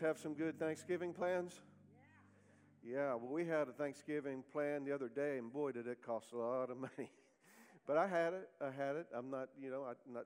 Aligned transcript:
have 0.00 0.18
some 0.18 0.34
good 0.34 0.58
Thanksgiving 0.58 1.12
plans? 1.12 1.60
Yeah, 2.82 2.94
yeah, 2.94 3.14
well, 3.14 3.32
we 3.32 3.44
had 3.46 3.68
a 3.68 3.72
Thanksgiving 3.72 4.44
plan 4.52 4.84
the 4.84 4.92
other 4.92 5.08
day, 5.08 5.38
and 5.38 5.52
boy, 5.52 5.72
did 5.72 5.86
it 5.86 5.98
cost 6.04 6.32
a 6.32 6.36
lot 6.36 6.70
of 6.70 6.76
money. 6.88 7.10
but 7.86 7.96
I 7.96 8.06
had 8.06 8.32
it. 8.32 8.48
I 8.60 8.70
had 8.70 8.96
it. 8.96 9.06
I'm 9.14 9.30
not, 9.30 9.48
you 9.60 9.70
know, 9.70 9.84
I'm 9.84 10.12
not 10.12 10.24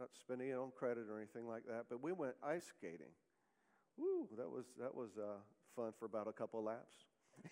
not 0.00 0.10
spending 0.18 0.48
it 0.48 0.56
on 0.56 0.72
credit 0.76 1.04
or 1.10 1.18
anything 1.18 1.46
like 1.46 1.64
that. 1.66 1.84
But 1.88 2.02
we 2.02 2.12
went 2.12 2.34
ice 2.42 2.66
skating. 2.66 3.14
Woo, 3.96 4.26
that 4.36 4.50
was 4.50 4.64
that 4.80 4.94
was 4.94 5.10
uh, 5.18 5.38
fun 5.76 5.92
for 5.98 6.06
about 6.06 6.26
a 6.28 6.32
couple 6.32 6.62
laps. 6.62 7.06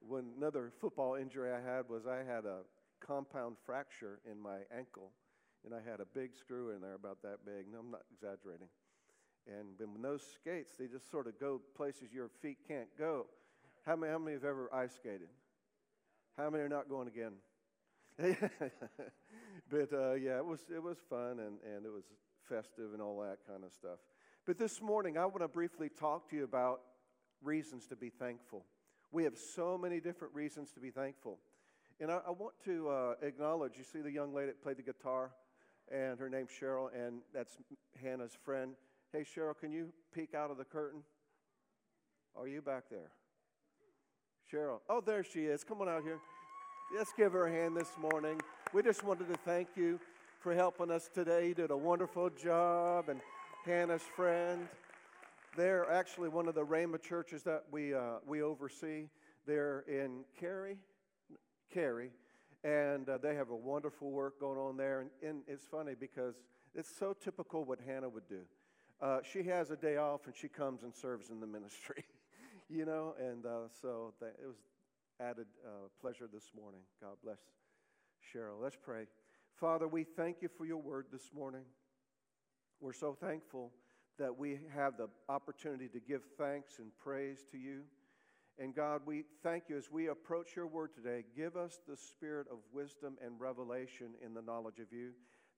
when 0.00 0.32
another 0.36 0.72
football 0.80 1.14
injury 1.14 1.52
I 1.52 1.60
had 1.60 1.88
was 1.88 2.06
I 2.06 2.18
had 2.18 2.44
a 2.44 2.60
compound 3.00 3.56
fracture 3.64 4.20
in 4.30 4.40
my 4.40 4.58
ankle, 4.76 5.12
and 5.64 5.74
I 5.74 5.78
had 5.88 6.00
a 6.00 6.06
big 6.06 6.34
screw 6.34 6.70
in 6.70 6.80
there 6.80 6.94
about 6.94 7.22
that 7.22 7.44
big. 7.44 7.66
No, 7.70 7.80
I'm 7.80 7.90
not 7.90 8.02
exaggerating. 8.12 8.68
And 9.46 9.92
when 9.92 10.02
those 10.02 10.22
skates, 10.34 10.72
they 10.78 10.86
just 10.86 11.10
sort 11.10 11.26
of 11.26 11.38
go 11.38 11.60
places 11.76 12.12
your 12.12 12.28
feet 12.40 12.58
can't 12.66 12.88
go. 12.98 13.26
How 13.84 13.96
many, 13.96 14.12
how 14.12 14.18
many 14.18 14.32
have 14.32 14.44
ever 14.44 14.72
ice 14.72 14.94
skated? 14.94 15.28
How 16.36 16.48
many 16.50 16.64
are 16.64 16.68
not 16.68 16.88
going 16.88 17.08
again? 17.08 17.32
but 19.70 19.92
uh, 19.92 20.14
yeah, 20.14 20.38
it 20.38 20.46
was, 20.46 20.60
it 20.74 20.82
was 20.82 20.98
fun 21.10 21.40
and, 21.40 21.58
and 21.74 21.84
it 21.84 21.92
was 21.92 22.04
festive 22.48 22.92
and 22.92 23.02
all 23.02 23.20
that 23.20 23.38
kind 23.46 23.64
of 23.64 23.72
stuff. 23.72 23.98
But 24.46 24.58
this 24.58 24.80
morning, 24.80 25.18
I 25.18 25.26
want 25.26 25.40
to 25.40 25.48
briefly 25.48 25.88
talk 25.88 26.28
to 26.30 26.36
you 26.36 26.44
about 26.44 26.80
reasons 27.42 27.86
to 27.88 27.96
be 27.96 28.10
thankful. 28.10 28.64
We 29.10 29.24
have 29.24 29.36
so 29.36 29.78
many 29.78 30.00
different 30.00 30.34
reasons 30.34 30.70
to 30.72 30.80
be 30.80 30.90
thankful. 30.90 31.38
And 32.00 32.10
I, 32.10 32.20
I 32.26 32.30
want 32.30 32.54
to 32.64 32.88
uh, 32.88 33.14
acknowledge 33.22 33.72
you 33.78 33.84
see 33.84 34.00
the 34.00 34.10
young 34.10 34.34
lady 34.34 34.48
that 34.48 34.62
played 34.62 34.78
the 34.78 34.82
guitar, 34.82 35.30
and 35.90 36.18
her 36.18 36.28
name's 36.28 36.50
Cheryl, 36.50 36.88
and 36.94 37.20
that's 37.32 37.56
Hannah's 38.02 38.36
friend. 38.44 38.74
Hey, 39.14 39.22
Cheryl, 39.22 39.56
can 39.56 39.70
you 39.70 39.92
peek 40.12 40.34
out 40.34 40.50
of 40.50 40.58
the 40.58 40.64
curtain? 40.64 41.00
Are 42.34 42.48
you 42.48 42.60
back 42.60 42.82
there? 42.90 43.12
Cheryl. 44.52 44.80
Oh, 44.88 45.00
there 45.00 45.22
she 45.22 45.44
is. 45.44 45.62
Come 45.62 45.82
on 45.82 45.88
out 45.88 46.02
here. 46.02 46.18
Let's 46.98 47.12
give 47.16 47.30
her 47.30 47.46
a 47.46 47.52
hand 47.52 47.76
this 47.76 47.92
morning. 47.96 48.40
We 48.72 48.82
just 48.82 49.04
wanted 49.04 49.28
to 49.28 49.38
thank 49.44 49.68
you 49.76 50.00
for 50.40 50.52
helping 50.52 50.90
us 50.90 51.08
today. 51.14 51.46
You 51.46 51.54
did 51.54 51.70
a 51.70 51.76
wonderful 51.76 52.28
job. 52.30 53.08
And 53.08 53.20
Hannah's 53.64 54.02
friend, 54.16 54.66
they're 55.56 55.88
actually 55.92 56.28
one 56.28 56.48
of 56.48 56.56
the 56.56 56.64
Rhema 56.66 57.00
churches 57.00 57.44
that 57.44 57.62
we, 57.70 57.94
uh, 57.94 58.14
we 58.26 58.42
oversee. 58.42 59.04
They're 59.46 59.84
in 59.86 60.24
Cary, 60.40 60.76
Cary, 61.72 62.10
and 62.64 63.08
uh, 63.08 63.18
they 63.18 63.36
have 63.36 63.50
a 63.50 63.56
wonderful 63.56 64.10
work 64.10 64.40
going 64.40 64.58
on 64.58 64.76
there. 64.76 65.02
And, 65.02 65.10
and 65.22 65.42
it's 65.46 65.66
funny 65.66 65.92
because 65.94 66.34
it's 66.74 66.90
so 66.98 67.12
typical 67.12 67.64
what 67.64 67.78
Hannah 67.86 68.08
would 68.08 68.28
do. 68.28 68.40
Uh, 69.00 69.18
she 69.22 69.42
has 69.42 69.70
a 69.70 69.76
day 69.76 69.96
off 69.96 70.26
and 70.26 70.34
she 70.34 70.48
comes 70.48 70.82
and 70.82 70.94
serves 70.94 71.30
in 71.30 71.40
the 71.40 71.46
ministry, 71.46 72.04
you 72.68 72.84
know, 72.84 73.14
and 73.18 73.44
uh, 73.44 73.68
so 73.80 74.14
that, 74.20 74.34
it 74.42 74.46
was 74.46 74.56
added 75.20 75.46
uh, 75.66 75.88
pleasure 76.00 76.28
this 76.32 76.50
morning. 76.56 76.80
God 77.00 77.16
bless 77.22 77.38
Cheryl. 78.32 78.62
Let's 78.62 78.76
pray. 78.80 79.06
Father, 79.56 79.86
we 79.86 80.04
thank 80.04 80.42
you 80.42 80.48
for 80.48 80.64
your 80.64 80.78
word 80.78 81.06
this 81.12 81.30
morning. 81.34 81.62
We're 82.80 82.92
so 82.92 83.14
thankful 83.14 83.72
that 84.18 84.36
we 84.36 84.60
have 84.74 84.96
the 84.96 85.08
opportunity 85.28 85.88
to 85.88 86.00
give 86.00 86.22
thanks 86.38 86.78
and 86.78 86.88
praise 86.96 87.44
to 87.50 87.58
you. 87.58 87.82
And 88.58 88.74
God, 88.74 89.02
we 89.04 89.24
thank 89.42 89.64
you 89.68 89.76
as 89.76 89.90
we 89.90 90.08
approach 90.08 90.54
your 90.54 90.68
word 90.68 90.94
today. 90.94 91.24
Give 91.36 91.56
us 91.56 91.80
the 91.88 91.96
spirit 91.96 92.46
of 92.50 92.58
wisdom 92.72 93.16
and 93.24 93.40
revelation 93.40 94.10
in 94.24 94.34
the 94.34 94.42
knowledge 94.42 94.78
of 94.78 94.92
you 94.92 95.10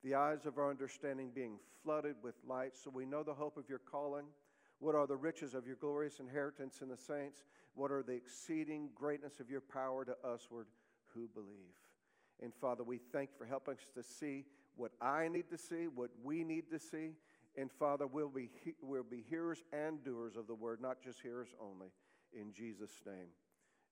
the 0.05 0.15
eyes 0.15 0.47
of 0.47 0.59
our 0.59 0.71
understanding 0.71 1.31
being 1.35 1.59
flooded 1.83 2.17
with 2.23 2.35
light, 2.47 2.77
so 2.77 2.91
we 2.91 3.07
know 3.07 3.23
the 3.23 3.35
hope 3.35 3.57
of 3.57 3.69
your 3.69 3.79
calling. 3.79 4.27
What 4.79 4.95
are 4.95 5.07
the 5.07 5.17
riches 5.17 5.55
of 5.55 5.67
your 5.67 5.77
glorious 5.77 6.21
inheritance 6.21 6.81
in 6.83 6.89
the 6.89 6.97
saints? 6.97 7.45
What 7.75 7.91
are 7.91 8.03
the 8.03 8.13
exceeding 8.13 8.91
greatness 8.95 9.41
of 9.41 9.51
your 9.51 9.61
power 9.61 10.05
to 10.05 10.17
usward 10.25 10.67
who 11.15 11.29
believe? 11.35 11.75
And 12.43 12.53
Father, 12.55 12.85
we 12.85 12.99
thank 12.99 13.31
you 13.31 13.37
for 13.39 13.47
helping 13.47 13.75
us 13.75 13.91
to 13.95 14.03
see 14.03 14.45
what 14.77 14.93
I 15.01 15.29
need 15.29 15.49
to 15.51 15.59
see, 15.59 15.89
what 15.89 16.11
we 16.23 16.45
need 16.45 16.71
to 16.71 16.79
see. 16.79 17.13
And 17.57 17.73
Father, 17.73 18.07
we'll 18.07 18.29
be, 18.29 18.51
we'll 18.83 19.03
be 19.03 19.25
hearers 19.29 19.63
and 19.73 20.05
doers 20.05 20.37
of 20.37 20.47
the 20.47 20.55
word, 20.55 20.81
not 20.81 21.03
just 21.03 21.21
hearers 21.23 21.49
only. 21.61 21.89
In 22.35 22.53
Jesus' 22.53 23.01
name, 23.07 23.29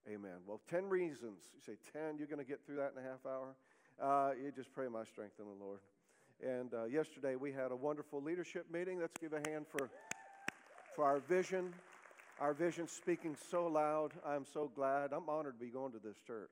amen. 0.07 0.41
Well, 0.47 0.61
10 0.69 0.89
reasons. 0.91 1.41
You 1.55 1.61
say 1.65 1.79
10, 1.93 2.19
you're 2.19 2.27
going 2.27 2.45
to 2.45 2.45
get 2.45 2.61
through 2.67 2.77
that 2.77 2.93
in 2.97 3.03
a 3.03 3.09
half 3.09 3.25
hour? 3.27 3.55
Uh, 4.03 4.33
you 4.35 4.53
just 4.53 4.73
pray 4.75 4.89
my 4.89 5.05
strength 5.05 5.37
in 5.39 5.47
the 5.47 5.65
Lord. 5.65 5.79
And 6.43 6.75
uh, 6.75 6.85
yesterday 6.85 7.37
we 7.37 7.53
had 7.53 7.71
a 7.71 7.77
wonderful 7.77 8.23
leadership 8.23 8.67
meeting. 8.73 9.01
Let's 9.01 9.17
give 9.21 9.33
a 9.33 9.49
hand 9.49 9.67
for, 9.69 9.91
for 10.95 11.05
our 11.05 11.21
vision. 11.21 11.73
Our 12.41 12.53
vision 12.53 12.89
speaking 12.89 13.37
so 13.51 13.67
loud. 13.67 14.13
I'm 14.27 14.45
so 14.53 14.71
glad. 14.75 15.13
I'm 15.13 15.29
honored 15.29 15.59
to 15.59 15.65
be 15.65 15.71
going 15.71 15.93
to 15.93 16.01
this 16.03 16.17
church. 16.27 16.51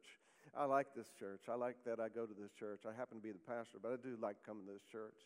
I 0.56 0.65
like 0.65 0.88
this 0.94 1.09
church. 1.19 1.43
I 1.48 1.54
like 1.54 1.76
that 1.87 1.98
I 1.98 2.09
go 2.09 2.26
to 2.26 2.34
this 2.41 2.53
church. 2.59 2.82
I 2.87 2.97
happen 2.97 3.19
to 3.19 3.22
be 3.22 3.32
the 3.32 3.38
pastor, 3.38 3.78
but 3.82 3.93
I 3.93 3.97
do 3.97 4.16
like 4.20 4.37
coming 4.47 4.66
to 4.66 4.72
this 4.72 4.82
church. 4.91 5.16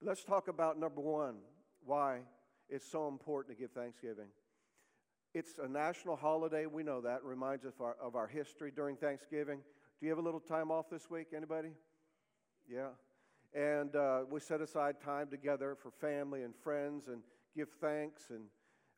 But 0.00 0.08
let's 0.08 0.24
talk 0.24 0.48
about 0.48 0.78
number 0.78 1.00
one 1.00 1.36
why 1.84 2.20
it's 2.68 2.90
so 2.90 3.08
important 3.08 3.56
to 3.56 3.60
give 3.60 3.72
Thanksgiving. 3.72 4.28
It's 5.34 5.58
a 5.58 5.68
national 5.68 6.16
holiday. 6.16 6.66
We 6.66 6.82
know 6.84 7.00
that. 7.00 7.16
It 7.16 7.24
reminds 7.24 7.64
us 7.64 7.74
of 7.74 7.80
our, 7.80 7.96
of 8.00 8.14
our 8.14 8.28
history 8.28 8.70
during 8.74 8.96
Thanksgiving. 8.96 9.58
Do 9.98 10.06
you 10.06 10.10
have 10.10 10.18
a 10.18 10.22
little 10.22 10.40
time 10.40 10.70
off 10.70 10.88
this 10.90 11.10
week? 11.10 11.28
Anybody? 11.34 11.70
Yeah. 12.70 12.88
And 13.54 13.94
uh, 13.94 14.22
we 14.28 14.40
set 14.40 14.60
aside 14.60 14.96
time 15.00 15.28
together 15.28 15.76
for 15.80 15.90
family 15.90 16.42
and 16.42 16.54
friends 16.56 17.06
and 17.06 17.22
give 17.56 17.68
thanks. 17.80 18.30
And 18.30 18.46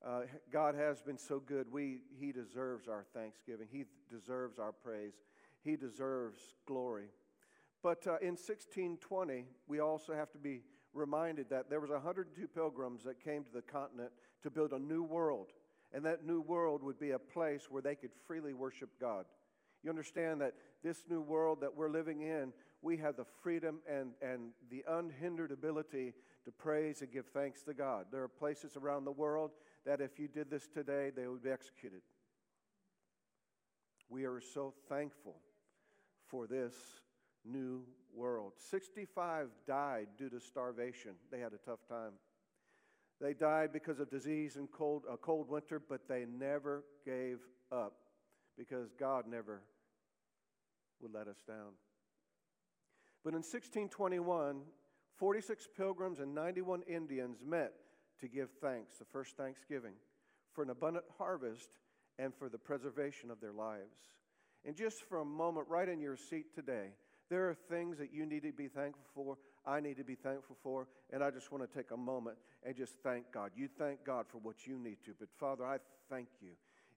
uh, 0.05 0.23
God 0.51 0.75
has 0.75 1.03
been 1.03 1.19
so 1.19 1.41
good. 1.41 1.67
We, 1.71 2.01
he 2.19 2.33
deserves 2.33 2.89
our 2.89 3.05
thanksgiving, 3.15 3.69
He 3.71 3.85
deserves 4.11 4.59
our 4.59 4.73
praise, 4.73 5.15
He 5.63 5.77
deserves 5.77 6.41
glory. 6.67 7.07
But 7.83 8.07
uh, 8.07 8.17
in 8.23 8.35
1620, 8.35 9.45
we 9.69 9.81
also 9.81 10.15
have 10.15 10.33
to 10.33 10.39
be 10.39 10.63
reminded 10.95 11.51
that 11.51 11.69
there 11.69 11.81
was 11.81 11.91
102 11.91 12.49
pilgrims 12.49 13.05
that 13.05 13.23
came 13.23 13.45
to 13.45 13.53
the 13.53 13.63
continent 13.63 14.11
to 14.43 14.51
build 14.51 14.73
a 14.73 14.79
new 14.79 15.03
world. 15.03 15.53
And 15.93 16.05
that 16.05 16.25
new 16.25 16.41
world 16.41 16.83
would 16.83 16.99
be 16.99 17.11
a 17.11 17.19
place 17.19 17.67
where 17.71 17.83
they 17.83 17.95
could 17.95 18.11
freely 18.27 18.55
worship 18.55 18.91
God. 19.01 19.27
You 19.85 19.91
understand 19.91 20.41
that 20.41 20.55
this 20.83 21.05
new 21.09 21.21
world 21.21 21.61
that 21.61 21.77
we're 21.77 21.91
living 21.91 22.23
in 22.23 22.53
we 22.87 22.97
have 22.99 23.17
the 23.17 23.27
freedom 23.43 23.81
and, 23.91 24.13
and 24.23 24.51
the 24.71 24.85
unhindered 24.89 25.51
ability 25.51 26.13
to 26.45 26.53
praise 26.53 27.03
and 27.03 27.11
give 27.11 27.27
thanks 27.35 27.61
to 27.65 27.75
God. 27.75 28.07
There 28.13 28.23
are 28.23 28.29
places 28.29 28.77
around 28.77 29.05
the 29.05 29.11
world 29.11 29.51
that 29.85 30.01
if 30.01 30.21
you 30.21 30.29
did 30.29 30.49
this 30.49 30.69
today, 30.73 31.11
they 31.15 31.27
would 31.27 31.43
be 31.43 31.51
executed. 31.51 32.03
We 34.09 34.25
are 34.25 34.41
so 34.41 34.73
thankful 34.89 35.35
for 36.29 36.47
this 36.47 36.75
new 37.45 37.83
world. 38.15 38.53
65 38.71 39.49
died 39.67 40.07
due 40.17 40.31
to 40.31 40.39
starvation. 40.39 41.17
They 41.33 41.41
had 41.41 41.55
a 41.55 41.69
tough 41.69 41.81
time. 41.89 42.13
They 43.21 43.35
died 43.35 43.73
because 43.73 43.99
of 43.99 44.11
disease 44.11 44.55
and 44.55 44.71
cold, 44.71 45.03
a 45.11 45.17
cold 45.17 45.49
winter, 45.49 45.81
but 45.81 46.03
they 46.09 46.25
never 46.25 46.85
gave 47.05 47.41
up 47.73 47.95
because 48.57 48.93
God 48.93 49.25
never 49.29 49.63
would 51.01 51.13
let 51.13 51.27
us 51.27 51.43
down. 51.49 51.73
But 53.27 53.35
in 53.35 53.39
1621, 53.39 54.61
46 55.17 55.69
pilgrims 55.77 56.21
and 56.21 56.33
91 56.33 56.83
Indians 56.83 57.39
met 57.45 57.73
to 58.21 58.29
give 58.29 58.51
thanks, 58.63 58.99
the 58.99 59.05
first 59.05 59.37
Thanksgiving, 59.37 59.95
for 60.53 60.63
an 60.63 60.71
abundant 60.71 61.07
harvest 61.19 61.71
and 62.21 62.33
for 62.33 62.49
the 62.49 62.57
preservation 62.57 63.33
of 63.33 63.41
their 63.41 63.53
lives. 63.53 63.97
And 64.65 64.77
just 64.77 65.03
for 65.03 65.19
a 65.19 65.25
moment, 65.25 65.67
right 65.69 65.89
in 65.89 66.01
your 66.01 66.17
seat 66.17 66.55
today, 66.55 66.91
there 67.29 67.49
are 67.49 67.55
things 67.69 67.99
that 67.99 68.15
you 68.15 68.27
need 68.27 68.45
to 68.45 68.53
be 68.53 68.69
thankful 68.69 69.03
for. 69.13 69.39
I 69.67 69.81
need 69.81 69.97
to 69.97 70.05
be 70.05 70.15
thankful 70.15 70.57
for. 70.63 70.87
And 71.13 71.25
I 71.25 71.33
just 71.33 71.51
want 71.51 71.69
to 71.69 71.77
take 71.77 71.91
a 71.91 71.97
moment 71.97 72.37
and 72.63 72.77
just 72.77 72.95
thank 73.03 73.33
God. 73.33 73.51
You 73.57 73.67
thank 73.67 74.05
God 74.05 74.27
for 74.29 74.39
what 74.39 74.69
you 74.69 74.79
need 74.79 74.99
to. 75.05 75.15
But 75.19 75.31
Father, 75.37 75.67
I 75.67 75.79
thank 76.09 76.29
you 76.41 76.51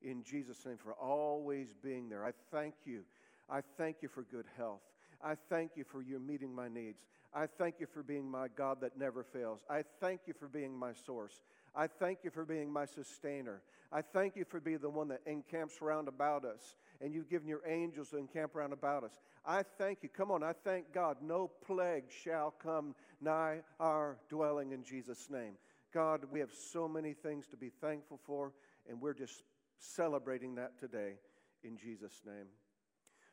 in 0.04 0.22
Jesus' 0.22 0.64
name 0.64 0.78
for 0.78 0.94
always 0.94 1.74
being 1.82 2.08
there. 2.08 2.24
I 2.24 2.34
thank 2.52 2.76
you. 2.86 3.02
I 3.50 3.62
thank 3.80 4.04
you 4.04 4.10
for 4.10 4.22
good 4.22 4.46
health. 4.58 4.82
I 5.24 5.36
thank 5.50 5.72
you 5.76 5.84
for 5.84 6.02
your 6.02 6.20
meeting 6.20 6.54
my 6.54 6.68
needs. 6.68 7.06
I 7.34 7.46
thank 7.46 7.76
you 7.80 7.86
for 7.86 8.02
being 8.02 8.30
my 8.30 8.48
God 8.48 8.82
that 8.82 8.98
never 8.98 9.24
fails. 9.24 9.60
I 9.70 9.84
thank 10.00 10.22
you 10.26 10.34
for 10.34 10.48
being 10.48 10.78
my 10.78 10.94
source. 10.94 11.42
I 11.76 11.88
thank 11.88 12.20
you 12.24 12.32
for 12.32 12.46
being 12.46 12.72
my 12.72 12.86
sustainer. 12.86 13.62
I 13.92 14.02
thank 14.02 14.36
you 14.36 14.46
for 14.46 14.60
being 14.60 14.80
the 14.80 14.90
one 14.90 15.08
that 15.10 15.22
encamps 15.26 15.82
round 15.82 16.08
about 16.08 16.46
us, 16.46 16.76
and 17.02 17.14
you've 17.14 17.30
given 17.30 17.48
your 17.48 17.62
angels 17.68 18.10
to 18.10 18.18
encamp 18.18 18.56
round 18.56 18.74
about 18.74 19.04
us. 19.04 19.20
I 19.46 19.64
thank 19.78 20.00
you. 20.02 20.10
Come 20.10 20.32
on, 20.32 20.44
I 20.44 20.54
thank 20.54 20.94
God. 20.94 21.18
No 21.22 21.50
plague 21.66 22.06
shall 22.24 22.52
come 22.52 22.96
nigh 23.22 23.62
our 23.80 24.18
dwelling 24.30 24.72
in 24.72 24.84
Jesus' 24.84 25.30
name. 25.30 25.54
God, 25.94 26.26
we 26.32 26.40
have 26.40 26.54
so 26.54 26.88
many 26.88 27.14
things 27.14 27.48
to 27.48 27.58
be 27.58 27.70
thankful 27.82 28.20
for, 28.26 28.54
and 28.88 29.02
we're 29.02 29.14
just 29.14 29.44
celebrating 29.80 30.56
that 30.56 30.80
today 30.80 31.14
in 31.64 31.78
Jesus' 31.78 32.22
name. 32.26 32.48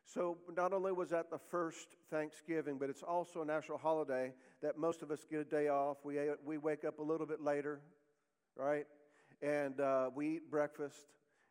So, 0.06 0.38
not 0.56 0.72
only 0.72 0.92
was 0.92 1.10
that 1.10 1.30
the 1.30 1.38
first 1.38 1.96
Thanksgiving, 2.10 2.78
but 2.78 2.88
it's 2.90 3.02
also 3.02 3.42
a 3.42 3.44
national 3.44 3.78
holiday 3.78 4.32
that 4.62 4.78
most 4.78 5.02
of 5.02 5.10
us 5.10 5.26
get 5.28 5.40
a 5.40 5.44
day 5.44 5.68
off. 5.68 5.98
We, 6.04 6.18
we 6.44 6.58
wake 6.58 6.84
up 6.84 7.00
a 7.00 7.02
little 7.02 7.26
bit 7.26 7.40
later. 7.40 7.80
right? 8.56 8.86
And 9.42 9.80
uh, 9.80 10.10
we 10.14 10.36
eat 10.36 10.50
breakfast. 10.50 11.06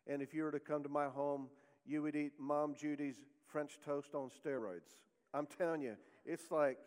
And 0.07 0.21
if 0.21 0.33
you 0.33 0.43
were 0.43 0.51
to 0.51 0.59
come 0.59 0.83
to 0.83 0.89
my 0.89 1.05
home, 1.05 1.47
you 1.85 2.01
would 2.01 2.15
eat 2.15 2.33
Mom 2.39 2.75
Judy's 2.79 3.17
French 3.47 3.77
toast 3.85 4.15
on 4.15 4.29
steroids. 4.29 4.97
I'm 5.33 5.47
telling 5.47 5.81
you, 5.81 5.95
it's 6.25 6.49
like, 6.51 6.77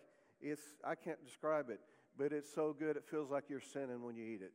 it's, 0.40 0.62
I 0.84 0.94
can't 0.94 1.22
describe 1.24 1.70
it, 1.70 1.80
but 2.16 2.32
it's 2.32 2.52
so 2.52 2.74
good 2.78 2.96
it 2.96 3.04
feels 3.10 3.30
like 3.30 3.44
you're 3.48 3.60
sinning 3.60 4.02
when 4.02 4.16
you 4.16 4.24
eat 4.24 4.42
it. 4.42 4.52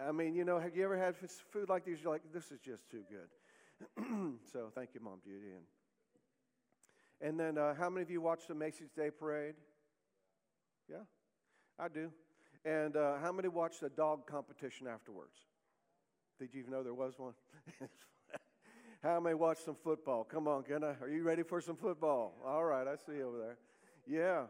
I 0.00 0.12
mean, 0.12 0.34
you 0.34 0.44
know, 0.44 0.60
have 0.60 0.76
you 0.76 0.84
ever 0.84 0.96
had 0.96 1.16
food 1.52 1.68
like 1.68 1.84
this? 1.84 1.98
You're 2.02 2.12
like, 2.12 2.22
this 2.32 2.52
is 2.52 2.60
just 2.60 2.88
too 2.90 3.02
good. 3.10 3.98
so 4.52 4.70
thank 4.74 4.90
you, 4.94 5.00
Mom 5.00 5.18
Judy. 5.24 5.48
And, 5.56 5.64
and 7.20 7.38
then, 7.38 7.58
uh, 7.58 7.74
how 7.74 7.90
many 7.90 8.02
of 8.02 8.10
you 8.10 8.20
watched 8.20 8.48
the 8.48 8.54
Macy's 8.54 8.90
Day 8.90 9.10
Parade? 9.10 9.54
Yeah, 10.88 11.02
I 11.78 11.88
do. 11.88 12.10
And 12.64 12.96
uh, 12.96 13.18
how 13.22 13.32
many 13.32 13.48
watched 13.48 13.80
the 13.80 13.88
dog 13.88 14.26
competition 14.26 14.86
afterwards? 14.86 15.36
Did 16.38 16.54
you 16.54 16.60
even 16.60 16.72
know 16.72 16.82
there 16.82 16.94
was 16.94 17.14
one? 17.18 17.34
how 19.02 19.20
many 19.20 19.34
watched 19.34 19.64
some 19.64 19.76
football? 19.82 20.24
Come 20.24 20.46
on, 20.46 20.62
Kenna. 20.62 20.96
Are 21.00 21.08
you 21.08 21.22
ready 21.22 21.42
for 21.42 21.60
some 21.60 21.76
football? 21.76 22.34
All 22.44 22.64
right, 22.64 22.86
I 22.86 22.96
see 22.96 23.18
you 23.18 23.28
over 23.28 23.38
there. 23.38 23.56
Yeah. 24.06 24.42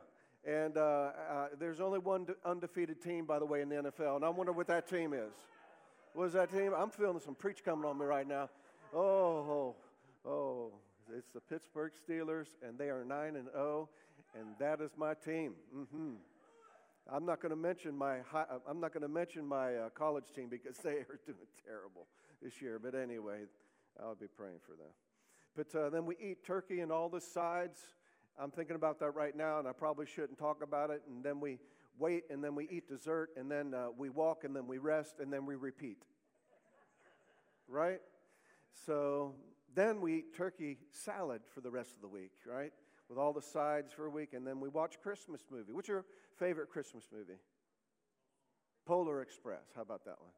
And 0.45 0.77
uh, 0.77 0.81
uh, 0.81 1.47
there's 1.59 1.81
only 1.81 1.99
one 1.99 2.27
undefeated 2.45 3.03
team, 3.03 3.25
by 3.25 3.39
the 3.39 3.47
way, 3.47 3.61
in 3.61 3.69
the 3.69 3.77
NFL, 3.77 4.17
and 4.17 4.25
I 4.25 4.29
wonder 4.29 4.53
what 4.53 4.67
that 4.69 4.89
team 4.89 5.13
is. 5.13 5.33
What 6.15 6.27
is 6.27 6.33
that 6.35 6.51
team? 6.51 6.73
I'm 6.77 6.91
feeling 6.91 7.21
some 7.21 7.35
preach 7.35 7.65
coming 7.65 7.85
on 7.85 7.99
me 7.99 8.05
right 8.05 8.27
now. 8.27 8.49
Oh, 8.95 9.75
oh, 10.25 10.29
oh. 10.29 10.73
It's 11.17 11.31
the 11.33 11.41
Pittsburgh 11.41 11.93
Steelers, 11.93 12.49
and 12.63 12.79
they 12.79 12.91
are 12.91 13.05
9 13.05 13.37
and 13.37 13.49
0, 13.53 13.89
and 14.39 14.49
that 14.59 14.81
is 14.81 14.91
my 14.97 15.15
team. 15.15 15.55
Mm-hmm. 15.75 16.15
I'm 17.11 17.25
not 17.25 17.41
going 17.41 17.51
to 17.51 17.57
mention 17.57 17.97
my 17.97 18.19
high, 18.31 18.45
I'm 18.69 18.81
not 18.81 18.93
going 18.93 19.03
to 19.03 19.09
mention 19.09 19.47
my 19.47 19.75
uh, 19.75 19.89
college 19.91 20.27
team 20.35 20.49
because 20.51 20.77
they 20.85 20.91
are 20.91 21.19
doing 21.25 21.49
terrible 21.65 22.07
this 22.43 22.61
year. 22.61 22.79
But 22.79 22.95
anyway, 22.95 23.45
I'll 24.01 24.15
be 24.15 24.27
praying 24.27 24.59
for 24.67 24.73
them. 24.73 24.93
But 25.57 25.79
uh, 25.79 25.89
then 25.91 26.05
we 26.05 26.17
eat 26.21 26.45
turkey 26.45 26.81
and 26.81 26.93
all 26.93 27.09
the 27.09 27.21
sides. 27.21 27.79
I'm 28.39 28.51
thinking 28.51 28.77
about 28.77 29.01
that 29.01 29.15
right 29.15 29.35
now, 29.35 29.59
and 29.59 29.67
I 29.67 29.73
probably 29.73 30.07
shouldn't 30.07 30.39
talk 30.39 30.63
about 30.63 30.91
it. 30.91 31.03
And 31.09 31.25
then 31.25 31.41
we 31.41 31.59
wait, 31.99 32.25
and 32.31 32.45
then 32.45 32.55
we 32.55 32.69
eat 32.71 32.87
dessert, 32.87 33.31
and 33.37 33.51
then 33.51 33.73
uh, 33.73 33.87
we 33.97 34.11
walk, 34.11 34.45
and 34.45 34.55
then 34.55 34.67
we 34.67 34.77
rest, 34.77 35.17
and 35.21 35.33
then 35.33 35.47
we 35.47 35.55
repeat. 35.55 36.03
right? 37.67 38.01
So 38.87 39.35
then 39.75 40.01
we 40.01 40.17
eat 40.17 40.37
turkey 40.37 40.79
salad 40.91 41.43
for 41.55 41.61
the 41.61 41.71
rest 41.71 41.95
of 41.95 42.01
the 42.01 42.09
week, 42.09 42.33
right? 42.47 42.73
With 43.09 43.19
all 43.19 43.33
the 43.33 43.43
sides 43.43 43.93
for 43.93 44.07
a 44.07 44.11
week, 44.11 44.35
and 44.35 44.47
then 44.47 44.61
we 44.61 44.69
watch 44.69 45.01
Christmas 45.03 45.43
movie. 45.51 45.73
What's 45.73 45.89
your 45.89 46.05
favorite 46.39 46.69
Christmas 46.69 47.05
movie? 47.13 47.39
Polar 48.87 49.23
Express. 49.23 49.73
How 49.75 49.83
about 49.83 50.05
that 50.05 50.21
one? 50.21 50.33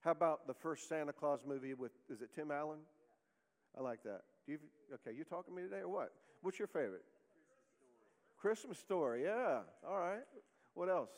How 0.00 0.10
about 0.10 0.46
the 0.46 0.54
first 0.54 0.88
Santa 0.88 1.12
Claus 1.12 1.40
movie 1.46 1.74
with, 1.74 1.92
is 2.10 2.20
it 2.20 2.30
Tim 2.34 2.50
Allen? 2.50 2.80
I 3.76 3.80
like 3.80 4.02
that. 4.04 4.22
Do 4.46 4.52
you, 4.52 4.58
okay, 4.92 5.16
you 5.16 5.24
talking 5.24 5.54
to 5.54 5.62
me 5.62 5.68
today 5.68 5.80
or 5.80 5.88
what? 5.88 6.12
What's 6.42 6.58
your 6.58 6.68
favorite? 6.68 7.04
Christmas 8.36 8.78
story, 8.78 9.24
yeah. 9.24 9.60
All 9.88 9.98
right. 9.98 10.24
What 10.74 10.88
else? 10.88 11.10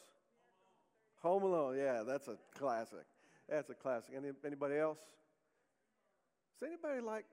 Home 1.23 1.43
Alone, 1.43 1.77
yeah, 1.77 2.05
that's 2.07 2.29
a 2.29 2.37
classic. 2.57 3.07
That's 3.49 3.69
a 3.71 3.75
classic. 3.75 4.15
Any, 4.17 4.29
anybody 4.45 4.77
else? 4.77 4.99
Does 6.61 6.69
anybody 6.69 7.01
like, 7.01 7.25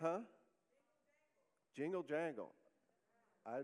huh? 0.00 0.18
Jingle 1.76 2.02
Jangle. 2.02 2.50
I, 3.46 3.60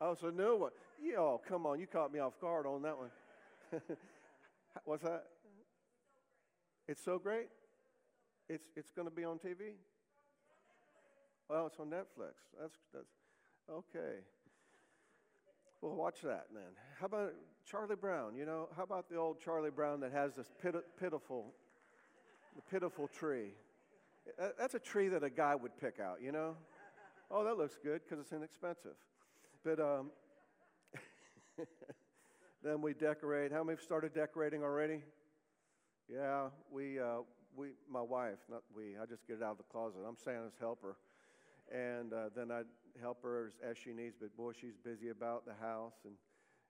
oh, 0.00 0.12
it's 0.12 0.22
a 0.22 0.30
new 0.30 0.56
one. 0.56 0.70
Oh, 1.18 1.40
come 1.46 1.66
on, 1.66 1.78
you 1.78 1.86
caught 1.86 2.12
me 2.12 2.18
off 2.18 2.38
guard 2.40 2.66
on 2.66 2.82
that 2.82 2.96
one. 2.96 3.10
What's 4.84 5.02
that? 5.02 5.24
It's 6.88 7.02
so 7.02 7.18
great. 7.18 7.48
It's 8.48 8.64
it's 8.76 8.90
going 8.90 9.08
to 9.08 9.14
be 9.14 9.24
on 9.24 9.38
TV. 9.38 9.74
Well, 11.48 11.66
it's 11.66 11.78
on 11.80 11.86
Netflix. 11.86 12.34
That's 12.60 12.76
that's 12.92 13.10
okay. 13.70 14.20
Well, 15.80 15.94
watch 15.94 16.22
that 16.22 16.46
then. 16.52 16.72
How 16.98 17.06
about 17.06 17.32
Charlie 17.68 17.96
Brown? 17.96 18.34
You 18.36 18.46
know, 18.46 18.68
how 18.76 18.82
about 18.82 19.08
the 19.08 19.16
old 19.16 19.40
Charlie 19.40 19.70
Brown 19.70 20.00
that 20.00 20.12
has 20.12 20.34
this 20.34 20.50
pit- 20.62 20.74
pitiful, 20.98 21.52
the 22.54 22.62
pitiful 22.62 23.08
tree? 23.08 23.50
That's 24.58 24.74
a 24.74 24.78
tree 24.78 25.08
that 25.08 25.22
a 25.22 25.30
guy 25.30 25.54
would 25.54 25.76
pick 25.78 26.00
out. 26.00 26.20
You 26.22 26.32
know, 26.32 26.56
oh, 27.30 27.44
that 27.44 27.56
looks 27.56 27.78
good 27.82 28.00
because 28.04 28.20
it's 28.20 28.32
inexpensive. 28.32 28.96
But 29.64 29.80
um, 29.80 30.10
then 32.62 32.82
we 32.82 32.94
decorate. 32.94 33.52
How 33.52 33.62
many 33.62 33.76
have 33.76 33.82
started 33.82 34.14
decorating 34.14 34.62
already? 34.62 35.02
Yeah, 36.12 36.48
we, 36.70 37.00
uh, 37.00 37.22
we, 37.56 37.68
my 37.90 38.02
wife, 38.02 38.38
not 38.50 38.62
we. 38.74 38.96
I 39.00 39.06
just 39.06 39.26
get 39.26 39.38
it 39.38 39.42
out 39.42 39.52
of 39.52 39.58
the 39.58 39.64
closet. 39.64 39.98
I'm 40.06 40.16
Santa's 40.16 40.54
helper, 40.60 40.96
and 41.72 42.12
uh, 42.12 42.28
then 42.34 42.52
I 42.52 42.62
help 43.00 43.22
her 43.22 43.46
as, 43.46 43.70
as, 43.70 43.76
she 43.76 43.92
needs. 43.92 44.14
But 44.20 44.36
boy, 44.36 44.52
she's 44.52 44.76
busy 44.84 45.08
about 45.08 45.46
the 45.46 45.54
house, 45.54 45.94
and 46.04 46.14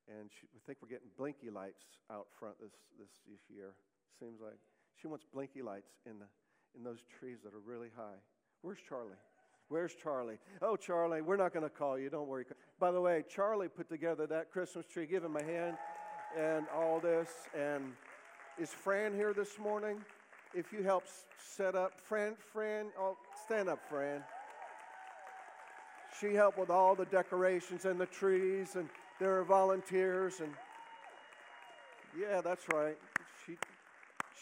and 0.08 0.30
she, 0.30 0.46
I 0.54 0.60
think 0.66 0.78
we're 0.80 0.88
getting 0.88 1.10
blinky 1.18 1.50
lights 1.50 1.82
out 2.10 2.28
front 2.38 2.56
this 2.60 2.72
this 2.98 3.10
this 3.28 3.40
year. 3.54 3.74
Seems 4.18 4.40
like 4.40 4.56
she 5.00 5.06
wants 5.06 5.26
blinky 5.30 5.60
lights 5.60 5.92
in 6.06 6.18
the 6.18 6.26
in 6.76 6.84
those 6.84 7.00
trees 7.18 7.38
that 7.44 7.54
are 7.54 7.62
really 7.66 7.88
high. 7.96 8.18
Where's 8.62 8.78
Charlie? 8.88 9.16
Where's 9.68 9.94
Charlie? 9.94 10.38
Oh, 10.62 10.76
Charlie, 10.76 11.22
we're 11.22 11.36
not 11.36 11.52
going 11.52 11.64
to 11.64 11.70
call 11.70 11.98
you. 11.98 12.08
Don't 12.08 12.28
worry. 12.28 12.44
By 12.78 12.92
the 12.92 13.00
way, 13.00 13.24
Charlie 13.28 13.68
put 13.68 13.88
together 13.88 14.26
that 14.28 14.52
Christmas 14.52 14.86
tree. 14.86 15.06
Give 15.06 15.24
him 15.24 15.36
a 15.36 15.42
hand 15.42 15.76
and 16.38 16.66
all 16.74 17.00
this. 17.00 17.30
And 17.58 17.92
is 18.58 18.70
Fran 18.70 19.14
here 19.14 19.32
this 19.32 19.58
morning? 19.58 19.98
If 20.54 20.72
you 20.72 20.82
help 20.82 21.04
set 21.38 21.74
up, 21.74 22.00
Fran, 22.00 22.34
Fran, 22.52 22.86
oh, 22.98 23.16
stand 23.44 23.68
up, 23.68 23.80
Fran. 23.88 24.22
She 26.20 26.32
helped 26.32 26.58
with 26.58 26.70
all 26.70 26.94
the 26.94 27.04
decorations 27.06 27.84
and 27.84 28.00
the 28.00 28.06
trees, 28.06 28.76
and 28.76 28.88
there 29.18 29.38
are 29.38 29.44
volunteers. 29.44 30.40
And 30.40 30.52
yeah, 32.18 32.40
that's 32.40 32.64
right. 32.72 32.96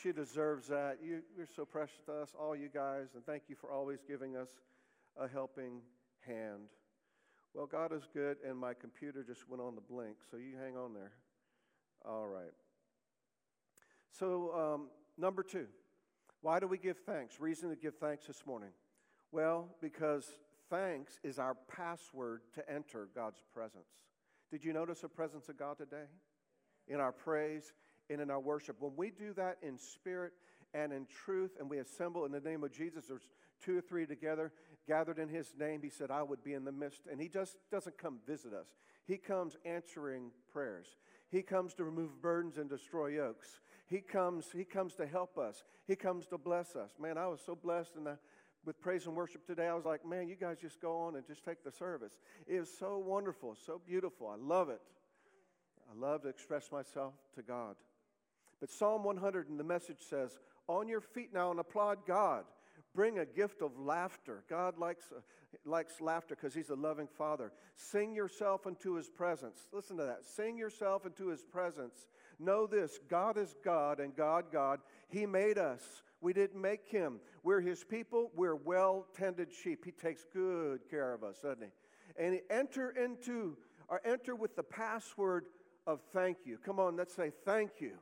She, 0.02 0.12
deserves 0.12 0.68
that. 0.68 0.98
You, 1.02 1.22
you're 1.36 1.46
so 1.46 1.64
precious 1.64 1.98
to 2.06 2.12
us, 2.12 2.34
all 2.38 2.56
you 2.56 2.68
guys, 2.68 3.08
and 3.14 3.24
thank 3.24 3.44
you 3.48 3.54
for 3.54 3.70
always 3.70 4.00
giving 4.06 4.36
us 4.36 4.48
a 5.18 5.28
helping 5.28 5.80
hand. 6.26 6.68
Well, 7.54 7.66
God 7.66 7.92
is 7.92 8.02
good, 8.12 8.38
and 8.46 8.58
my 8.58 8.74
computer 8.74 9.22
just 9.22 9.48
went 9.48 9.62
on 9.62 9.74
the 9.74 9.80
blink, 9.80 10.16
so 10.30 10.36
you 10.36 10.56
hang 10.60 10.76
on 10.76 10.92
there. 10.92 11.12
All 12.04 12.26
right. 12.26 12.52
So, 14.10 14.74
um, 14.74 14.88
number 15.16 15.42
two, 15.42 15.66
why 16.42 16.60
do 16.60 16.66
we 16.66 16.78
give 16.78 16.98
thanks? 16.98 17.40
Reason 17.40 17.70
to 17.70 17.76
give 17.76 17.94
thanks 17.96 18.26
this 18.26 18.44
morning. 18.44 18.70
Well, 19.32 19.68
because 19.80 20.26
thanks 20.70 21.18
is 21.22 21.38
our 21.38 21.56
password 21.68 22.42
to 22.54 22.70
enter 22.70 23.08
God's 23.14 23.42
presence. 23.52 23.88
Did 24.50 24.64
you 24.64 24.72
notice 24.72 25.00
the 25.00 25.08
presence 25.08 25.48
of 25.48 25.58
God 25.58 25.78
today? 25.78 26.06
In 26.86 27.00
our 27.00 27.12
praise 27.12 27.72
and 28.10 28.20
in 28.20 28.30
our 28.30 28.40
worship. 28.40 28.76
When 28.80 28.92
we 28.96 29.10
do 29.10 29.32
that 29.34 29.58
in 29.62 29.78
spirit 29.78 30.32
and 30.72 30.92
in 30.92 31.06
truth, 31.24 31.52
and 31.58 31.70
we 31.70 31.78
assemble 31.78 32.24
in 32.24 32.32
the 32.32 32.40
name 32.40 32.64
of 32.64 32.72
Jesus, 32.72 33.06
there's 33.06 33.28
two 33.64 33.78
or 33.78 33.80
three 33.80 34.06
together, 34.06 34.52
gathered 34.86 35.18
in 35.18 35.28
his 35.28 35.54
name, 35.58 35.80
he 35.82 35.90
said, 35.90 36.10
I 36.10 36.22
would 36.22 36.42
be 36.44 36.52
in 36.52 36.64
the 36.64 36.72
midst. 36.72 37.02
And 37.10 37.20
he 37.20 37.28
just 37.28 37.56
doesn't 37.70 37.96
come 37.98 38.18
visit 38.26 38.52
us, 38.52 38.66
he 39.06 39.16
comes 39.16 39.56
answering 39.64 40.30
prayers. 40.52 40.86
He 41.30 41.42
comes 41.42 41.74
to 41.74 41.84
remove 41.84 42.22
burdens 42.22 42.58
and 42.58 42.70
destroy 42.70 43.08
yokes. 43.08 43.58
He 43.86 43.98
comes, 43.98 44.46
he 44.54 44.64
comes 44.64 44.94
to 44.94 45.06
help 45.06 45.36
us. 45.36 45.64
He 45.86 45.96
comes 45.96 46.26
to 46.28 46.38
bless 46.38 46.76
us. 46.76 46.90
Man, 47.00 47.18
I 47.18 47.26
was 47.26 47.40
so 47.44 47.56
blessed 47.56 47.96
in 47.96 48.04
the, 48.04 48.18
with 48.64 48.80
praise 48.80 49.06
and 49.06 49.16
worship 49.16 49.44
today. 49.44 49.66
I 49.66 49.74
was 49.74 49.84
like, 49.84 50.06
man, 50.06 50.28
you 50.28 50.36
guys 50.36 50.58
just 50.60 50.80
go 50.80 50.96
on 51.02 51.16
and 51.16 51.26
just 51.26 51.44
take 51.44 51.64
the 51.64 51.72
service. 51.72 52.12
It 52.46 52.60
was 52.60 52.70
so 52.78 52.98
wonderful, 52.98 53.56
so 53.66 53.80
beautiful. 53.84 54.28
I 54.28 54.36
love 54.36 54.68
it. 54.68 54.80
I 55.90 55.98
love 55.98 56.22
to 56.22 56.28
express 56.28 56.70
myself 56.70 57.14
to 57.34 57.42
God. 57.42 57.74
But 58.60 58.70
Psalm 58.70 59.04
100 59.04 59.48
in 59.48 59.56
the 59.56 59.64
message 59.64 60.00
says, 60.08 60.38
On 60.68 60.88
your 60.88 61.00
feet 61.00 61.32
now 61.32 61.50
and 61.50 61.60
applaud 61.60 61.98
God 62.06 62.44
Bring 62.94 63.18
a 63.18 63.26
gift 63.26 63.60
of 63.60 63.76
laughter. 63.76 64.44
God 64.48 64.78
likes, 64.78 65.06
uh, 65.14 65.20
likes 65.64 66.00
laughter 66.00 66.36
because 66.36 66.54
He's 66.54 66.70
a 66.70 66.76
loving 66.76 67.08
Father. 67.08 67.52
Sing 67.74 68.14
yourself 68.14 68.66
into 68.66 68.94
His 68.94 69.10
presence. 69.10 69.66
Listen 69.72 69.96
to 69.96 70.04
that. 70.04 70.24
Sing 70.24 70.56
yourself 70.56 71.04
into 71.04 71.28
His 71.28 71.42
presence. 71.42 72.06
Know 72.38 72.66
this 72.66 73.00
God 73.08 73.36
is 73.36 73.54
God 73.64 73.98
and 73.98 74.14
God, 74.14 74.46
God. 74.52 74.80
He 75.08 75.26
made 75.26 75.58
us. 75.58 75.82
We 76.20 76.32
didn't 76.32 76.60
make 76.60 76.86
Him. 76.86 77.18
We're 77.42 77.60
His 77.60 77.82
people. 77.82 78.30
We're 78.36 78.54
well 78.54 79.06
tended 79.16 79.52
sheep. 79.52 79.84
He 79.84 79.90
takes 79.90 80.24
good 80.32 80.88
care 80.88 81.12
of 81.12 81.24
us, 81.24 81.40
doesn't 81.42 81.62
He? 81.62 82.24
And 82.24 82.40
enter 82.48 82.90
into, 82.90 83.56
or 83.88 84.00
enter 84.04 84.36
with 84.36 84.54
the 84.54 84.62
password 84.62 85.46
of 85.84 86.00
thank 86.12 86.38
you. 86.44 86.58
Come 86.64 86.78
on, 86.78 86.96
let's 86.96 87.14
say 87.14 87.32
thank 87.44 87.80
you. 87.80 87.94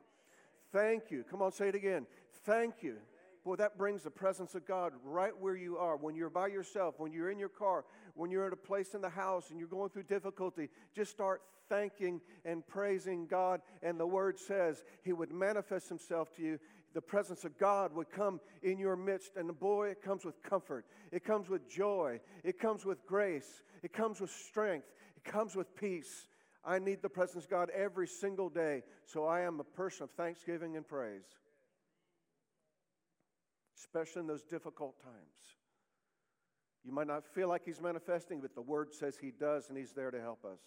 Thank 0.73 1.11
you. 1.11 1.23
Come 1.29 1.43
on, 1.43 1.51
say 1.51 1.69
it 1.69 1.75
again. 1.75 2.07
Thank 2.45 2.81
you. 2.81 2.95
Boy, 3.45 3.57
that 3.57 3.77
brings 3.77 4.01
the 4.03 4.09
presence 4.09 4.55
of 4.55 4.65
God 4.65 4.93
right 5.03 5.37
where 5.37 5.55
you 5.55 5.77
are. 5.77 5.95
When 5.95 6.15
you're 6.15 6.29
by 6.31 6.47
yourself, 6.47 6.95
when 6.97 7.13
you're 7.13 7.29
in 7.29 7.37
your 7.37 7.49
car, 7.49 7.85
when 8.15 8.31
you're 8.31 8.47
at 8.47 8.53
a 8.53 8.57
place 8.57 8.95
in 8.95 9.01
the 9.01 9.09
house 9.09 9.51
and 9.51 9.59
you're 9.59 9.67
going 9.67 9.89
through 9.89 10.03
difficulty, 10.03 10.69
just 10.95 11.11
start 11.11 11.41
thanking 11.69 12.21
and 12.43 12.65
praising 12.65 13.27
God. 13.27 13.61
And 13.83 13.99
the 13.99 14.07
word 14.07 14.39
says 14.39 14.83
he 15.03 15.13
would 15.13 15.31
manifest 15.31 15.89
himself 15.89 16.33
to 16.37 16.41
you. 16.41 16.59
The 16.93 17.01
presence 17.01 17.43
of 17.43 17.57
God 17.57 17.93
would 17.93 18.09
come 18.11 18.39
in 18.63 18.79
your 18.79 18.95
midst. 18.95 19.35
And 19.35 19.59
boy, 19.59 19.89
it 19.89 20.01
comes 20.01 20.25
with 20.25 20.41
comfort. 20.41 20.85
It 21.11 21.23
comes 21.23 21.49
with 21.49 21.69
joy. 21.69 22.19
It 22.43 22.59
comes 22.59 22.83
with 22.83 23.05
grace. 23.05 23.61
It 23.83 23.93
comes 23.93 24.21
with 24.21 24.31
strength. 24.31 24.87
It 25.17 25.23
comes 25.29 25.55
with 25.55 25.75
peace. 25.75 26.27
I 26.65 26.79
need 26.79 27.01
the 27.01 27.09
presence 27.09 27.45
of 27.45 27.49
God 27.49 27.69
every 27.75 28.07
single 28.07 28.49
day. 28.49 28.83
So 29.05 29.25
I 29.25 29.41
am 29.41 29.59
a 29.59 29.63
person 29.63 30.03
of 30.05 30.11
thanksgiving 30.11 30.77
and 30.77 30.87
praise, 30.87 31.25
especially 33.77 34.21
in 34.21 34.27
those 34.27 34.43
difficult 34.43 35.01
times. 35.01 35.13
You 36.85 36.91
might 36.91 37.07
not 37.07 37.25
feel 37.25 37.47
like 37.47 37.63
He's 37.65 37.81
manifesting, 37.81 38.41
but 38.41 38.55
the 38.55 38.61
Word 38.61 38.93
says 38.93 39.17
He 39.17 39.31
does, 39.31 39.69
and 39.69 39.77
He's 39.77 39.93
there 39.93 40.11
to 40.11 40.21
help 40.21 40.45
us. 40.45 40.59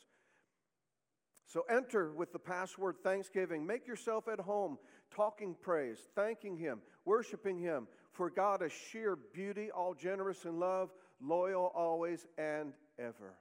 So 1.47 1.65
enter 1.71 2.12
with 2.12 2.33
the 2.33 2.38
password 2.38 2.97
thanksgiving. 3.05 3.67
Make 3.67 3.87
yourself 3.87 4.26
at 4.29 4.41
home, 4.41 4.79
talking 5.15 5.55
praise, 5.61 5.99
thanking 6.15 6.57
Him, 6.57 6.81
worshiping 7.05 7.59
Him. 7.59 7.87
For 8.12 8.31
God 8.31 8.62
is 8.62 8.73
sheer 8.73 9.17
beauty, 9.17 9.71
all 9.71 9.95
generous 9.95 10.45
in 10.45 10.59
love, 10.59 10.91
loyal 11.21 11.71
always 11.75 12.26
and 12.37 12.73
ever. 12.99 13.37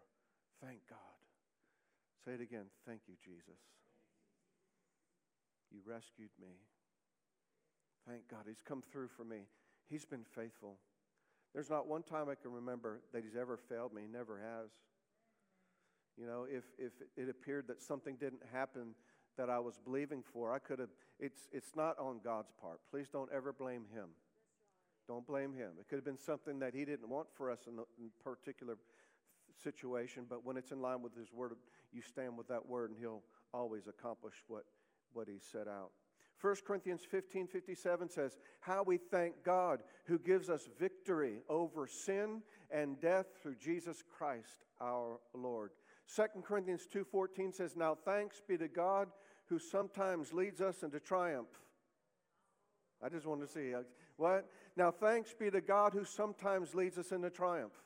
Thank 0.61 0.79
God. 0.89 1.04
Say 2.25 2.33
it 2.33 2.41
again. 2.41 2.65
Thank 2.87 3.01
you, 3.07 3.13
Jesus. 3.23 3.61
You 5.71 5.79
rescued 5.85 6.31
me. 6.41 6.57
Thank 8.07 8.27
God. 8.29 8.45
He's 8.47 8.61
come 8.65 8.81
through 8.91 9.09
for 9.15 9.23
me. 9.23 9.41
He's 9.87 10.05
been 10.05 10.25
faithful. 10.35 10.77
There's 11.53 11.69
not 11.69 11.87
one 11.87 12.01
time 12.01 12.27
I 12.29 12.35
can 12.35 12.51
remember 12.51 13.01
that 13.13 13.23
He's 13.23 13.35
ever 13.39 13.57
failed 13.57 13.93
me. 13.93 14.03
He 14.03 14.07
never 14.07 14.39
has. 14.39 14.71
You 16.17 16.25
know, 16.25 16.45
if, 16.49 16.63
if 16.79 16.93
it 17.15 17.29
appeared 17.29 17.67
that 17.67 17.81
something 17.81 18.15
didn't 18.15 18.41
happen 18.51 18.95
that 19.37 19.49
I 19.49 19.59
was 19.59 19.77
believing 19.77 20.23
for, 20.33 20.51
I 20.53 20.59
could 20.59 20.79
have, 20.79 20.89
it's, 21.19 21.47
it's 21.51 21.75
not 21.75 21.99
on 21.99 22.21
God's 22.23 22.51
part. 22.59 22.79
Please 22.89 23.07
don't 23.11 23.29
ever 23.31 23.53
blame 23.53 23.85
Him. 23.93 24.09
Don't 25.07 25.27
blame 25.27 25.53
Him. 25.53 25.71
It 25.79 25.87
could 25.89 25.97
have 25.97 26.05
been 26.05 26.17
something 26.17 26.59
that 26.59 26.73
He 26.73 26.85
didn't 26.85 27.09
want 27.09 27.27
for 27.35 27.51
us 27.51 27.59
in, 27.67 27.75
the, 27.75 27.83
in 27.99 28.09
particular 28.23 28.77
situation, 29.63 30.25
but 30.29 30.45
when 30.45 30.57
it's 30.57 30.71
in 30.71 30.81
line 30.81 31.01
with 31.01 31.15
His 31.15 31.31
Word, 31.31 31.53
you 31.91 32.01
stand 32.01 32.37
with 32.37 32.47
that 32.47 32.65
Word 32.65 32.91
and 32.91 32.99
He'll 32.99 33.23
always 33.53 33.87
accomplish 33.87 34.35
what, 34.47 34.65
what 35.13 35.27
He 35.27 35.39
set 35.39 35.67
out. 35.67 35.91
1 36.41 36.55
Corinthians 36.67 37.01
15 37.09 37.47
57 37.47 38.09
says, 38.09 38.37
How 38.59 38.83
we 38.83 38.97
thank 38.97 39.43
God 39.43 39.81
who 40.05 40.19
gives 40.19 40.49
us 40.49 40.67
victory 40.77 41.39
over 41.49 41.87
sin 41.87 42.41
and 42.71 42.99
death 42.99 43.27
through 43.41 43.55
Jesus 43.55 44.03
Christ 44.17 44.65
our 44.81 45.19
Lord. 45.33 45.71
2 46.13 46.41
Corinthians 46.43 46.87
2:14 46.87 47.51
says, 47.51 47.75
"Now 47.75 47.95
thanks 47.95 48.41
be 48.41 48.57
to 48.57 48.67
God 48.67 49.11
who 49.45 49.57
sometimes 49.59 50.33
leads 50.33 50.61
us 50.61 50.83
into 50.83 50.99
triumph." 50.99 51.49
I 53.01 53.09
just 53.09 53.25
wanted 53.25 53.47
to 53.47 53.51
see 53.51 53.73
what? 54.17 54.49
Now 54.75 54.91
thanks 54.91 55.33
be 55.33 55.49
to 55.49 55.61
God 55.61 55.93
who 55.93 56.05
sometimes 56.05 56.75
leads 56.75 56.97
us 56.97 57.11
into 57.11 57.29
triumph. 57.29 57.83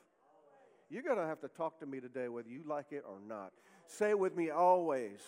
You're 0.90 1.04
going 1.04 1.18
to 1.18 1.26
have 1.26 1.40
to 1.40 1.48
talk 1.48 1.78
to 1.80 1.86
me 1.86 2.00
today 2.00 2.28
whether 2.28 2.48
you 2.48 2.62
like 2.66 2.86
it 2.90 3.04
or 3.08 3.18
not. 3.24 3.52
Say 3.86 4.10
it 4.10 4.18
with 4.18 4.36
me 4.36 4.50
always. 4.50 5.20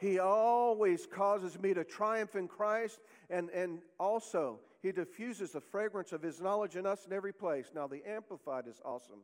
He 0.00 0.18
always 0.18 1.06
causes 1.06 1.58
me 1.58 1.72
to 1.74 1.84
triumph 1.84 2.34
in 2.34 2.48
Christ, 2.48 2.98
and, 3.30 3.48
and 3.50 3.78
also 3.98 4.58
He 4.82 4.92
diffuses 4.92 5.52
the 5.52 5.60
fragrance 5.60 6.12
of 6.12 6.22
His 6.22 6.40
knowledge 6.40 6.76
in 6.76 6.86
us 6.86 7.06
in 7.06 7.12
every 7.12 7.32
place. 7.32 7.70
Now, 7.74 7.86
the 7.86 8.02
Amplified 8.06 8.66
is 8.66 8.80
awesome. 8.84 9.20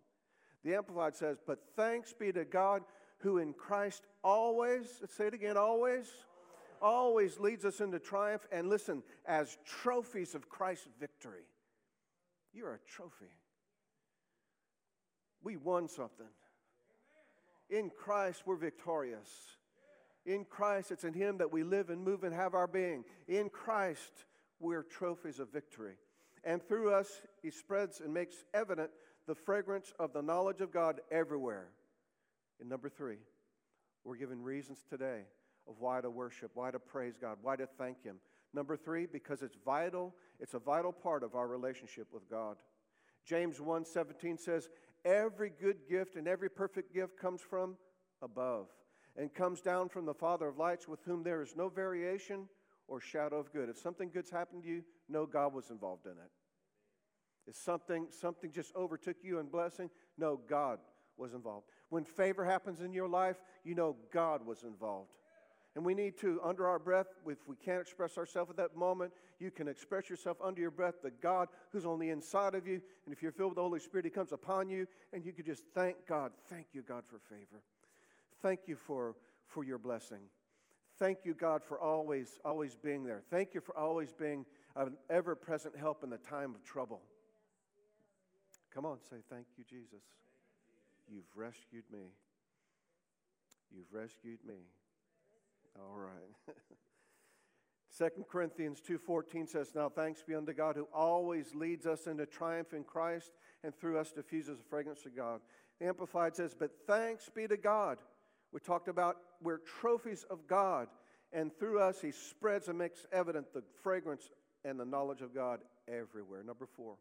The 0.64 0.74
Amplified 0.74 1.16
says, 1.16 1.38
But 1.44 1.58
thanks 1.76 2.12
be 2.12 2.32
to 2.32 2.44
God 2.44 2.82
who 3.18 3.38
in 3.38 3.52
Christ 3.52 4.04
always, 4.24 4.86
let's 5.00 5.14
say 5.14 5.26
it 5.26 5.34
again, 5.34 5.56
always, 5.56 6.06
always 6.80 7.38
leads 7.38 7.64
us 7.64 7.80
into 7.80 7.98
triumph. 7.98 8.46
And 8.50 8.68
listen, 8.68 9.02
as 9.26 9.58
trophies 9.66 10.34
of 10.34 10.48
Christ's 10.48 10.88
victory. 10.98 11.44
You're 12.52 12.74
a 12.74 12.78
trophy. 12.88 13.30
We 15.42 15.56
won 15.56 15.88
something. 15.88 16.26
In 17.70 17.90
Christ, 17.90 18.42
we're 18.46 18.56
victorious. 18.56 19.28
In 20.24 20.44
Christ, 20.44 20.92
it's 20.92 21.04
in 21.04 21.14
Him 21.14 21.38
that 21.38 21.52
we 21.52 21.64
live 21.64 21.90
and 21.90 22.04
move 22.04 22.22
and 22.22 22.34
have 22.34 22.54
our 22.54 22.66
being. 22.66 23.04
In 23.26 23.48
Christ, 23.48 24.24
we're 24.60 24.82
trophies 24.82 25.40
of 25.40 25.52
victory. 25.52 25.94
And 26.44 26.62
through 26.62 26.92
us, 26.92 27.08
He 27.42 27.50
spreads 27.50 28.00
and 28.00 28.12
makes 28.12 28.44
evident 28.54 28.90
the 29.26 29.34
fragrance 29.34 29.92
of 29.98 30.12
the 30.12 30.22
knowledge 30.22 30.60
of 30.60 30.72
God 30.72 31.00
everywhere. 31.10 31.68
And 32.60 32.68
number 32.68 32.88
three, 32.88 33.18
we're 34.04 34.16
given 34.16 34.42
reasons 34.42 34.84
today 34.88 35.22
of 35.68 35.76
why 35.78 36.00
to 36.00 36.10
worship, 36.10 36.50
why 36.54 36.70
to 36.70 36.78
praise 36.78 37.14
God, 37.20 37.38
why 37.42 37.56
to 37.56 37.66
thank 37.78 38.02
Him. 38.02 38.16
Number 38.54 38.76
three, 38.76 39.06
because 39.06 39.42
it's 39.42 39.56
vital, 39.64 40.14
it's 40.38 40.54
a 40.54 40.58
vital 40.58 40.92
part 40.92 41.22
of 41.22 41.34
our 41.34 41.48
relationship 41.48 42.08
with 42.12 42.28
God. 42.28 42.56
James 43.24 43.58
1:17 43.58 44.38
says, 44.38 44.68
Every 45.04 45.50
good 45.50 45.88
gift 45.88 46.16
and 46.16 46.28
every 46.28 46.48
perfect 46.48 46.94
gift 46.94 47.18
comes 47.18 47.40
from 47.40 47.76
above 48.20 48.68
and 49.16 49.32
comes 49.32 49.60
down 49.60 49.88
from 49.88 50.06
the 50.06 50.14
Father 50.14 50.48
of 50.48 50.58
lights, 50.58 50.88
with 50.88 51.02
whom 51.04 51.22
there 51.22 51.42
is 51.42 51.54
no 51.56 51.68
variation 51.68 52.48
or 52.88 53.00
shadow 53.00 53.38
of 53.38 53.52
good. 53.52 53.68
If 53.68 53.78
something 53.78 54.10
good's 54.10 54.30
happened 54.30 54.62
to 54.62 54.68
you, 54.68 54.84
know 55.08 55.26
God 55.26 55.52
was 55.52 55.70
involved 55.70 56.06
in 56.06 56.12
it. 56.12 56.30
If 57.46 57.56
something, 57.56 58.06
something 58.10 58.52
just 58.52 58.74
overtook 58.76 59.16
you 59.22 59.38
in 59.38 59.46
blessing, 59.46 59.90
no, 60.16 60.40
God 60.48 60.78
was 61.16 61.34
involved. 61.34 61.66
When 61.88 62.04
favor 62.04 62.44
happens 62.44 62.80
in 62.80 62.92
your 62.92 63.08
life, 63.08 63.36
you 63.64 63.74
know 63.74 63.96
God 64.12 64.46
was 64.46 64.62
involved. 64.62 65.16
And 65.74 65.86
we 65.86 65.94
need 65.94 66.18
to, 66.18 66.38
under 66.44 66.66
our 66.66 66.78
breath, 66.78 67.06
if 67.26 67.38
we 67.46 67.56
can't 67.56 67.80
express 67.80 68.18
ourselves 68.18 68.50
at 68.50 68.56
that 68.58 68.76
moment, 68.76 69.12
you 69.38 69.50
can 69.50 69.68
express 69.68 70.10
yourself 70.10 70.36
under 70.42 70.60
your 70.60 70.70
breath, 70.70 70.96
the 71.02 71.10
God 71.10 71.48
who's 71.70 71.86
on 71.86 71.98
the 71.98 72.10
inside 72.10 72.54
of 72.54 72.66
you. 72.66 72.82
And 73.06 73.12
if 73.14 73.22
you're 73.22 73.32
filled 73.32 73.50
with 73.50 73.56
the 73.56 73.62
Holy 73.62 73.80
Spirit, 73.80 74.04
He 74.04 74.10
comes 74.10 74.32
upon 74.32 74.68
you, 74.68 74.86
and 75.14 75.24
you 75.24 75.32
can 75.32 75.46
just 75.46 75.64
thank 75.74 75.96
God. 76.06 76.32
Thank 76.50 76.66
you, 76.74 76.82
God, 76.82 77.04
for 77.06 77.18
favor. 77.18 77.62
Thank 78.42 78.60
you 78.66 78.76
for, 78.76 79.16
for 79.46 79.64
your 79.64 79.78
blessing. 79.78 80.20
Thank 80.98 81.20
you, 81.24 81.32
God, 81.32 81.64
for 81.64 81.80
always, 81.80 82.38
always 82.44 82.76
being 82.76 83.04
there. 83.04 83.22
Thank 83.30 83.54
you 83.54 83.62
for 83.62 83.76
always 83.76 84.12
being 84.12 84.44
an 84.76 84.96
ever 85.08 85.34
present 85.34 85.74
help 85.76 86.04
in 86.04 86.10
the 86.10 86.18
time 86.18 86.54
of 86.54 86.62
trouble. 86.64 87.00
Come 88.74 88.84
on, 88.84 88.98
say, 89.08 89.16
Thank 89.30 89.46
you, 89.56 89.64
Jesus. 89.64 90.02
You've 91.10 91.24
rescued 91.34 91.84
me. 91.90 92.12
You've 93.74 93.92
rescued 93.92 94.38
me. 94.46 94.54
All 95.78 95.98
right. 95.98 96.56
Second 97.88 98.26
Corinthians 98.26 98.80
2:14 98.80 99.46
says, 99.46 99.74
"Now 99.74 99.88
thanks 99.88 100.22
be 100.22 100.34
unto 100.34 100.52
God 100.52 100.76
who 100.76 100.88
always 100.94 101.54
leads 101.54 101.86
us 101.86 102.06
into 102.06 102.26
triumph 102.26 102.72
in 102.72 102.84
Christ 102.84 103.32
and 103.62 103.74
through 103.74 103.98
us 103.98 104.12
diffuses 104.12 104.58
the 104.58 104.64
fragrance 104.64 105.04
of 105.04 105.14
God." 105.14 105.40
The 105.78 105.86
Amplified 105.86 106.34
says, 106.34 106.54
"But 106.54 106.86
thanks 106.86 107.28
be 107.28 107.46
to 107.46 107.56
God." 107.56 107.98
We 108.50 108.60
talked 108.60 108.88
about 108.88 109.18
we're 109.40 109.58
trophies 109.58 110.24
of 110.24 110.46
God, 110.46 110.88
and 111.32 111.54
through 111.54 111.80
us 111.80 112.00
he 112.00 112.12
spreads 112.12 112.68
and 112.68 112.78
makes 112.78 113.06
evident 113.12 113.52
the 113.52 113.62
fragrance 113.82 114.30
and 114.64 114.78
the 114.78 114.84
knowledge 114.84 115.22
of 115.22 115.34
God 115.34 115.62
everywhere. 115.88 116.42
Number 116.42 116.66
4. 116.66 116.96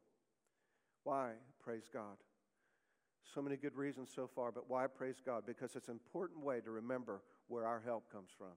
Why? 1.03 1.33
Praise 1.59 1.89
God. 1.91 2.17
So 3.33 3.41
many 3.41 3.55
good 3.55 3.75
reasons 3.75 4.09
so 4.13 4.27
far, 4.27 4.51
but 4.51 4.69
why 4.69 4.87
praise 4.87 5.21
God? 5.25 5.45
Because 5.45 5.75
it's 5.75 5.87
an 5.87 5.93
important 5.93 6.43
way 6.43 6.59
to 6.61 6.71
remember 6.71 7.21
where 7.51 7.65
our 7.65 7.81
help 7.85 8.11
comes 8.11 8.29
from. 8.37 8.55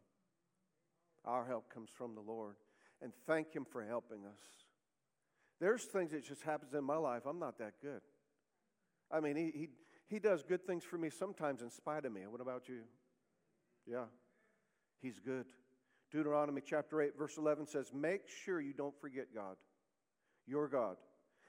Our 1.25 1.45
help 1.45 1.73
comes 1.73 1.91
from 1.93 2.15
the 2.15 2.21
Lord. 2.21 2.55
And 3.03 3.13
thank 3.27 3.53
Him 3.53 3.67
for 3.71 3.85
helping 3.85 4.25
us. 4.25 4.41
There's 5.61 5.85
things 5.85 6.13
that 6.13 6.25
just 6.25 6.43
happens 6.43 6.75
in 6.75 6.85
my 6.85 6.97
life. 6.97 7.23
I'm 7.27 7.39
not 7.39 7.59
that 7.59 7.75
good. 7.83 8.01
I 9.11 9.21
mean, 9.21 9.37
he, 9.37 9.51
he, 9.55 9.69
he 10.07 10.19
does 10.19 10.43
good 10.43 10.67
things 10.67 10.85
for 10.85 10.97
me 10.97 11.11
sometimes 11.11 11.63
in 11.63 11.71
spite 11.71 12.05
of 12.05 12.13
me. 12.13 12.23
What 12.29 12.41
about 12.41 12.69
you? 12.69 12.83
Yeah, 13.87 14.05
He's 15.01 15.19
good. 15.19 15.47
Deuteronomy 16.11 16.63
chapter 16.65 17.03
8, 17.03 17.19
verse 17.19 17.37
11 17.37 17.67
says, 17.67 17.91
Make 17.93 18.29
sure 18.45 18.61
you 18.61 18.73
don't 18.73 18.99
forget 19.01 19.27
God, 19.35 19.57
your 20.47 20.69
God. 20.69 20.97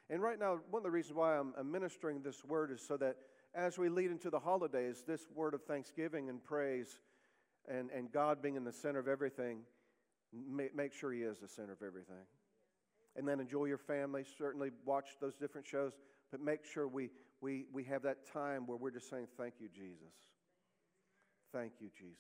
And 0.10 0.22
right 0.22 0.40
now, 0.40 0.60
one 0.70 0.80
of 0.80 0.84
the 0.84 0.92
reasons 0.92 1.16
why 1.16 1.38
I'm 1.38 1.54
administering 1.60 2.22
this 2.22 2.44
word 2.44 2.72
is 2.72 2.82
so 2.86 2.98
that 2.98 3.16
as 3.54 3.78
we 3.78 3.90
lead 3.90 4.12
into 4.12 4.30
the 4.30 4.40
holidays, 4.40 5.04
this 5.08 5.28
word 5.34 5.54
of 5.54 5.64
thanksgiving 5.64 6.30
and 6.30 6.44
praise 6.44 7.00
and, 7.68 7.90
and 7.92 8.12
God 8.12 8.42
being 8.42 8.56
in 8.56 8.64
the 8.64 8.74
center 8.74 9.00
of 9.00 9.08
everything, 9.08 9.60
make, 10.34 10.94
sure 10.94 11.12
He 11.12 11.22
is 11.22 11.40
the 11.40 11.48
center 11.48 11.74
of 11.74 11.82
everything. 11.86 12.26
And 13.16 13.28
then 13.28 13.40
enjoy 13.40 13.66
your 13.66 13.78
family. 13.78 14.26
Certainly 14.38 14.72
watch 14.86 15.18
those 15.22 15.36
different 15.36 15.66
shows, 15.66 15.94
but 16.32 16.42
make 16.42 16.66
sure 16.66 16.88
we, 16.88 17.10
we, 17.42 17.66
we 17.72 17.84
have 17.86 18.02
that 18.04 18.32
time 18.32 18.68
where 18.68 18.78
we're 18.78 18.92
just 18.92 19.10
saying, 19.10 19.28
Thank 19.38 19.56
you, 19.60 19.70
Jesus. 19.74 20.14
Thank 21.54 21.74
you, 21.80 21.90
Jesus. 21.98 22.18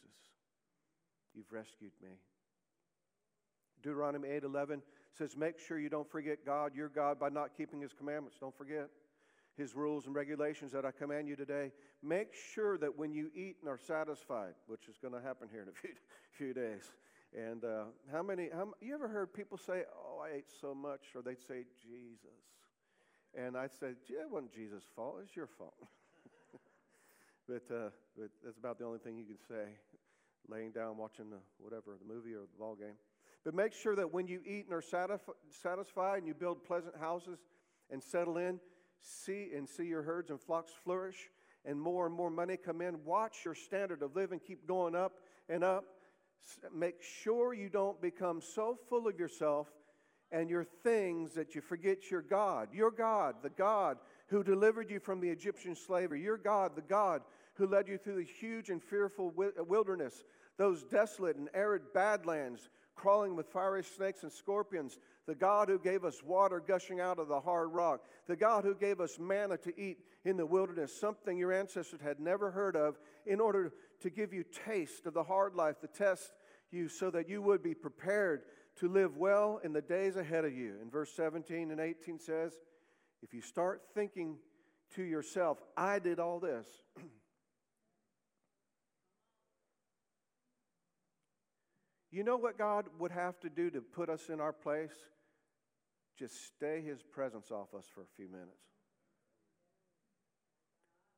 You've 1.33 1.51
rescued 1.51 1.91
me. 2.01 2.09
Deuteronomy 3.83 4.29
8:11 4.29 4.81
says, 5.11 5.35
"Make 5.35 5.59
sure 5.59 5.77
you 5.77 5.89
don't 5.89 6.09
forget 6.09 6.45
God, 6.45 6.73
your 6.73 6.89
God, 6.89 7.19
by 7.19 7.29
not 7.29 7.53
keeping 7.55 7.81
His 7.81 7.93
commandments. 7.93 8.39
Don't 8.39 8.55
forget." 8.55 8.89
His 9.57 9.75
rules 9.75 10.05
and 10.05 10.15
regulations 10.15 10.71
that 10.73 10.85
I 10.85 10.91
command 10.91 11.27
you 11.27 11.35
today, 11.35 11.71
make 12.03 12.33
sure 12.33 12.77
that 12.77 12.97
when 12.97 13.13
you 13.13 13.31
eat 13.33 13.57
and 13.61 13.69
are 13.69 13.77
satisfied, 13.77 14.53
which 14.67 14.87
is 14.89 14.97
going 15.01 15.13
to 15.13 15.21
happen 15.21 15.47
here 15.51 15.61
in 15.61 15.69
a 15.69 15.71
few, 15.71 15.91
few 16.37 16.53
days. 16.53 16.83
And 17.33 17.63
uh, 17.63 17.85
how 18.11 18.23
many, 18.23 18.49
how, 18.53 18.73
you 18.81 18.93
ever 18.93 19.07
heard 19.07 19.33
people 19.33 19.57
say, 19.57 19.83
Oh, 19.93 20.21
I 20.23 20.37
ate 20.37 20.51
so 20.61 20.73
much? 20.73 21.01
Or 21.15 21.21
they'd 21.21 21.41
say, 21.41 21.65
Jesus. 21.83 22.43
And 23.37 23.57
I'd 23.57 23.73
say, 23.73 23.93
Yeah, 24.09 24.25
wasn't 24.29 24.53
Jesus' 24.53 24.83
fault, 24.95 25.17
it's 25.23 25.35
your 25.35 25.47
fault. 25.47 25.75
but, 27.47 27.63
uh, 27.73 27.89
but 28.17 28.29
that's 28.43 28.57
about 28.57 28.77
the 28.77 28.85
only 28.85 28.99
thing 28.99 29.17
you 29.17 29.25
can 29.25 29.37
say, 29.37 29.71
laying 30.47 30.71
down 30.71 30.97
watching 30.97 31.29
the, 31.29 31.39
whatever, 31.57 31.97
the 31.99 32.13
movie 32.13 32.33
or 32.33 32.41
the 32.41 32.59
ball 32.59 32.75
game. 32.75 32.95
But 33.43 33.53
make 33.53 33.73
sure 33.73 33.95
that 33.95 34.11
when 34.11 34.27
you 34.27 34.41
eat 34.45 34.65
and 34.65 34.73
are 34.73 34.81
satisfied 34.81 36.17
and 36.17 36.27
you 36.27 36.33
build 36.33 36.63
pleasant 36.63 36.97
houses 36.97 37.39
and 37.91 38.01
settle 38.01 38.37
in, 38.37 38.59
see 39.01 39.49
and 39.55 39.67
see 39.67 39.85
your 39.85 40.01
herds 40.01 40.29
and 40.29 40.39
flocks 40.39 40.71
flourish 40.83 41.29
and 41.65 41.79
more 41.79 42.05
and 42.05 42.15
more 42.15 42.29
money 42.29 42.57
come 42.57 42.81
in, 42.81 43.03
watch 43.03 43.43
your 43.43 43.55
standard 43.55 44.01
of 44.01 44.15
living 44.15 44.39
keep 44.39 44.67
going 44.67 44.95
up 44.95 45.13
and 45.49 45.63
up. 45.63 45.85
Make 46.73 47.01
sure 47.01 47.53
you 47.53 47.69
don't 47.69 47.99
become 48.01 48.39
so 48.39 48.77
full 48.87 49.07
of 49.07 49.17
yourself 49.19 49.67
and 50.31 50.49
your 50.49 50.63
things 50.63 51.33
that 51.33 51.55
you 51.55 51.61
forget 51.61 52.11
your 52.11 52.21
God. 52.21 52.69
Your 52.73 52.91
God, 52.91 53.35
the 53.41 53.49
God 53.49 53.97
who 54.27 54.43
delivered 54.43 54.89
you 54.89 54.99
from 54.99 55.19
the 55.19 55.29
Egyptian 55.29 55.75
slavery. 55.75 56.21
Your 56.21 56.37
God, 56.37 56.75
the 56.75 56.81
God 56.81 57.21
who 57.55 57.67
led 57.67 57.87
you 57.87 57.97
through 57.97 58.17
the 58.17 58.23
huge 58.23 58.69
and 58.69 58.83
fearful 58.83 59.33
uh, 59.39 59.63
wilderness, 59.63 60.23
those 60.57 60.83
desolate 60.83 61.37
and 61.37 61.49
arid 61.53 61.93
badlands 61.93 62.69
crawling 62.95 63.35
with 63.35 63.47
fiery 63.47 63.83
snakes 63.83 64.23
and 64.23 64.31
scorpions, 64.31 64.99
the 65.27 65.35
God 65.35 65.69
who 65.69 65.79
gave 65.79 66.03
us 66.03 66.21
water 66.23 66.61
gushing 66.65 66.99
out 66.99 67.19
of 67.19 67.27
the 67.27 67.39
hard 67.39 67.71
rock, 67.71 68.01
the 68.27 68.35
God 68.35 68.63
who 68.63 68.75
gave 68.75 68.99
us 68.99 69.17
manna 69.19 69.57
to 69.57 69.79
eat 69.79 69.99
in 70.23 70.37
the 70.37 70.45
wilderness, 70.45 70.95
something 70.99 71.37
your 71.37 71.51
ancestors 71.51 71.99
had 72.01 72.19
never 72.19 72.51
heard 72.51 72.75
of, 72.75 72.99
in 73.25 73.39
order 73.39 73.73
to 74.01 74.09
give 74.09 74.33
you 74.33 74.43
taste 74.65 75.05
of 75.05 75.13
the 75.13 75.23
hard 75.23 75.55
life, 75.55 75.79
to 75.79 75.87
test 75.87 76.33
you 76.71 76.87
so 76.87 77.09
that 77.09 77.27
you 77.27 77.41
would 77.41 77.63
be 77.63 77.73
prepared 77.73 78.43
to 78.77 78.87
live 78.87 79.17
well 79.17 79.59
in 79.63 79.73
the 79.73 79.81
days 79.81 80.15
ahead 80.15 80.45
of 80.45 80.53
you. 80.53 80.75
In 80.81 80.89
verse 80.89 81.11
17 81.15 81.71
and 81.71 81.79
18 81.79 82.19
says, 82.19 82.53
if 83.23 83.33
you 83.33 83.41
start 83.41 83.81
thinking 83.93 84.37
to 84.95 85.03
yourself, 85.03 85.57
I 85.75 85.99
did 85.99 86.19
all 86.19 86.39
this. 86.39 86.67
you 92.11 92.23
know 92.23 92.37
what 92.37 92.57
God 92.57 92.85
would 92.99 93.11
have 93.11 93.39
to 93.39 93.49
do 93.49 93.71
to 93.71 93.81
put 93.81 94.09
us 94.09 94.29
in 94.29 94.39
our 94.39 94.53
place? 94.53 94.93
Just 96.17 96.47
stay 96.47 96.81
his 96.81 97.01
presence 97.01 97.51
off 97.51 97.73
us 97.77 97.85
for 97.93 98.01
a 98.01 98.11
few 98.15 98.27
minutes. 98.27 98.63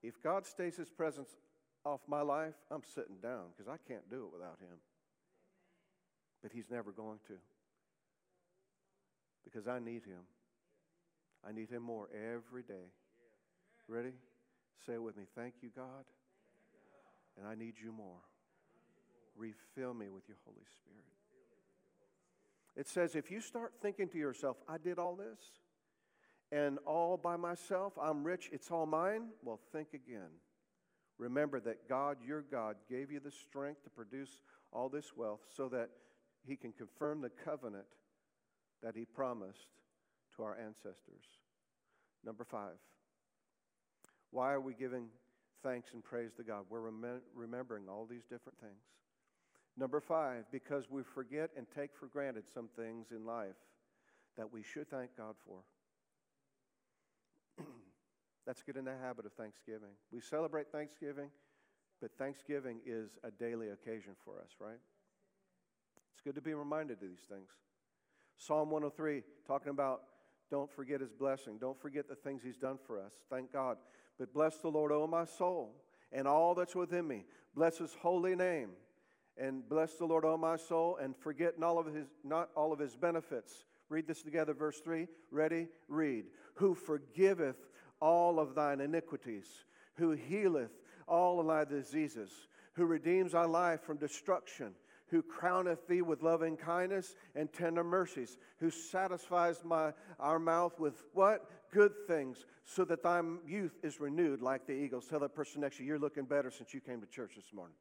If 0.02 0.22
God 0.22 0.46
stays 0.46 0.76
his 0.76 0.90
presence 0.90 1.30
off 1.86 2.02
my 2.08 2.22
life, 2.22 2.56
I'm 2.72 2.84
sitting 2.84 3.18
down 3.22 3.46
because 3.56 3.72
I 3.72 3.78
can't 3.88 4.10
do 4.10 4.26
it 4.26 4.34
without 4.34 4.58
him. 4.60 4.78
But 6.42 6.52
he's 6.52 6.70
never 6.70 6.92
going 6.92 7.20
to 7.28 7.34
because 9.44 9.68
I 9.68 9.80
need 9.80 10.04
him. 10.04 10.28
I 11.48 11.52
need 11.52 11.70
him 11.70 11.84
more 11.84 12.10
every 12.14 12.64
day. 12.64 12.92
Ready? 13.88 14.14
Say 14.86 14.94
it 14.94 15.02
with 15.02 15.18
me. 15.18 15.24
Thank 15.36 15.56
you, 15.62 15.70
God. 15.76 16.06
And 17.38 17.48
I 17.48 17.56
need 17.56 17.76
you 17.82 17.92
more. 17.92 18.22
Refill 19.36 19.94
me 19.94 20.10
with 20.10 20.28
your 20.28 20.38
Holy 20.46 20.66
Spirit. 20.76 21.17
It 22.78 22.88
says, 22.88 23.16
if 23.16 23.32
you 23.32 23.42
start 23.42 23.74
thinking 23.82 24.08
to 24.10 24.20
yourself, 24.20 24.58
I 24.70 24.78
did 24.78 25.00
all 25.00 25.16
this, 25.16 25.40
and 26.52 26.78
all 26.86 27.18
by 27.18 27.36
myself, 27.36 27.94
I'm 28.00 28.24
rich, 28.24 28.50
it's 28.54 28.70
all 28.70 28.86
mine, 28.86 29.30
well, 29.44 29.60
think 29.72 29.90
again. 29.96 30.30
Remember 31.18 31.60
that 31.62 31.90
God, 31.90 32.18
your 32.24 32.44
God, 32.44 32.76
gave 32.88 33.12
you 33.12 33.20
the 33.20 33.32
strength 33.32 33.84
to 33.84 33.90
produce 33.90 34.42
all 34.72 34.90
this 34.90 35.18
wealth 35.18 35.42
so 35.56 35.68
that 35.70 35.90
He 36.46 36.56
can 36.56 36.72
confirm 36.72 37.20
the 37.20 37.32
covenant 37.32 37.88
that 38.84 38.96
He 38.96 39.06
promised 39.06 39.70
to 40.36 40.44
our 40.44 40.56
ancestors. 40.56 41.26
Number 42.24 42.44
five, 42.44 42.78
why 44.30 44.54
are 44.54 44.62
we 44.62 44.76
giving 44.76 45.08
thanks 45.64 45.90
and 45.94 46.04
praise 46.04 46.32
to 46.38 46.44
God? 46.44 46.66
We're 46.70 46.82
rem- 46.82 47.22
remembering 47.34 47.90
all 47.90 48.06
these 48.06 48.26
different 48.30 48.60
things. 48.60 48.84
Number 49.78 50.00
five, 50.00 50.46
because 50.52 50.90
we 50.90 51.04
forget 51.04 51.52
and 51.56 51.68
take 51.76 51.96
for 51.96 52.08
granted 52.08 52.46
some 52.52 52.68
things 52.76 53.12
in 53.12 53.26
life 53.26 53.56
that 54.36 54.52
we 54.52 54.64
should 54.64 54.90
thank 54.90 55.16
God 55.16 55.36
for. 55.46 55.60
Let's 58.48 58.64
get 58.64 58.76
in 58.76 58.86
the 58.86 58.96
habit 59.00 59.28
of 59.28 59.34
Thanksgiving. 59.34 59.92
We 60.12 60.20
celebrate 60.20 60.72
Thanksgiving, 60.72 61.30
but 62.02 62.12
Thanksgiving 62.18 62.80
is 62.88 63.20
a 63.24 63.30
daily 63.30 63.70
occasion 63.70 64.14
for 64.26 64.40
us, 64.40 64.50
right? 64.60 64.80
It's 66.12 66.22
good 66.24 66.36
to 66.36 66.42
be 66.42 66.56
reminded 66.56 66.94
of 66.94 67.02
these 67.02 67.26
things. 67.30 67.50
Psalm 68.36 68.72
103, 68.72 69.22
talking 69.46 69.70
about 69.70 70.02
don't 70.50 70.72
forget 70.72 71.02
his 71.02 71.12
blessing. 71.12 71.58
Don't 71.60 71.80
forget 71.80 72.08
the 72.08 72.16
things 72.16 72.42
he's 72.42 72.58
done 72.58 72.80
for 72.88 73.00
us. 73.00 73.12
Thank 73.30 73.52
God. 73.52 73.78
But 74.18 74.34
bless 74.34 74.58
the 74.58 74.70
Lord, 74.70 74.92
O 74.92 75.06
my 75.06 75.26
soul, 75.26 75.76
and 76.12 76.28
all 76.28 76.56
that's 76.56 76.76
within 76.76 77.08
me. 77.08 77.26
Bless 77.54 77.78
his 77.78 77.94
holy 78.02 78.36
name 78.36 78.70
and 79.40 79.68
bless 79.68 79.94
the 79.94 80.06
Lord, 80.06 80.26
O 80.26 80.38
my 80.38 80.58
soul, 80.58 80.98
and 81.02 81.16
forget 81.16 81.60
not 81.60 81.70
all 81.70 81.80
of 81.80 81.94
his, 81.94 82.08
not 82.24 82.50
all 82.56 82.74
of 82.74 82.80
his 82.80 82.96
benefits. 82.96 83.66
Read 83.90 84.08
this 84.08 84.22
together, 84.22 84.54
verse 84.54 84.80
3. 84.80 85.08
Ready? 85.32 85.68
Read. 85.88 86.26
Who 86.56 86.76
forgiveth 86.76 87.58
all 88.00 88.40
of 88.40 88.56
thine 88.56 88.82
iniquities, 88.82 89.48
who 89.96 90.12
healeth 90.12 90.72
all 91.08 91.40
of 91.40 91.48
thy 91.48 91.66
diseases, 91.66 92.32
who 92.74 92.86
redeems 92.86 93.32
thy 93.32 93.46
life 93.46 93.82
from 93.82 93.98
destruction, 93.98 94.74
who 95.10 95.24
crowneth 95.24 95.88
thee 95.88 96.02
with 96.02 96.22
loving 96.22 96.58
kindness 96.58 97.16
and 97.34 97.52
tender 97.52 97.84
mercies, 97.84 98.38
who 98.60 98.70
satisfies 98.70 99.64
my, 99.64 99.94
our 100.20 100.38
mouth 100.38 100.80
with 100.80 101.04
what? 101.14 101.50
Good 101.72 101.94
things, 102.08 102.46
so 102.66 102.84
that 102.86 103.04
thy 103.04 103.22
youth 103.48 103.78
is 103.84 104.00
renewed 104.00 104.42
like 104.42 104.68
the 104.68 104.74
eagles. 104.74 105.06
Tell 105.06 105.20
that 105.22 105.36
person 105.36 105.62
next 105.62 105.78
to 105.78 105.84
you, 105.84 105.90
you're 105.90 106.00
looking 106.00 106.26
better 106.26 106.52
since 106.52 106.74
you 106.74 106.82
came 106.82 107.00
to 107.00 107.08
church 107.08 107.32
this 107.36 107.54
morning. 107.54 107.76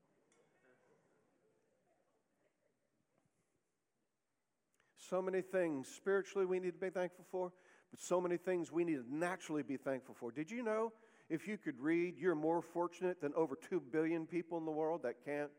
So 5.08 5.22
many 5.22 5.40
things 5.40 5.88
spiritually 5.88 6.46
we 6.46 6.58
need 6.58 6.72
to 6.72 6.78
be 6.78 6.90
thankful 6.90 7.24
for, 7.30 7.52
but 7.90 8.00
so 8.00 8.20
many 8.20 8.36
things 8.36 8.72
we 8.72 8.84
need 8.84 8.96
to 8.96 9.04
naturally 9.08 9.62
be 9.62 9.76
thankful 9.76 10.14
for. 10.18 10.32
Did 10.32 10.50
you 10.50 10.62
know 10.62 10.92
if 11.28 11.46
you 11.46 11.58
could 11.58 11.80
read, 11.80 12.18
you're 12.18 12.34
more 12.34 12.60
fortunate 12.60 13.20
than 13.20 13.32
over 13.34 13.56
2 13.56 13.80
billion 13.92 14.26
people 14.26 14.58
in 14.58 14.64
the 14.64 14.72
world 14.72 15.02
that 15.04 15.24
can't? 15.24 15.50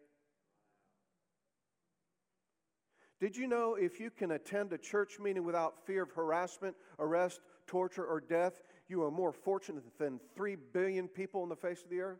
Did 3.19 3.35
you 3.35 3.47
know 3.47 3.75
if 3.75 3.99
you 3.99 4.11
can 4.11 4.31
attend 4.31 4.73
a 4.73 4.77
church 4.77 5.19
meeting 5.19 5.43
without 5.43 5.85
fear 5.85 6.03
of 6.03 6.11
harassment, 6.11 6.75
arrest, 6.99 7.39
torture, 7.65 8.05
or 8.05 8.21
death, 8.21 8.61
you 8.87 9.03
are 9.03 9.11
more 9.11 9.31
fortunate 9.31 9.83
than 9.97 10.19
3 10.35 10.55
billion 10.73 11.07
people 11.07 11.41
on 11.41 11.49
the 11.49 11.55
face 11.55 11.81
of 11.83 11.89
the 11.89 12.01
earth? 12.01 12.19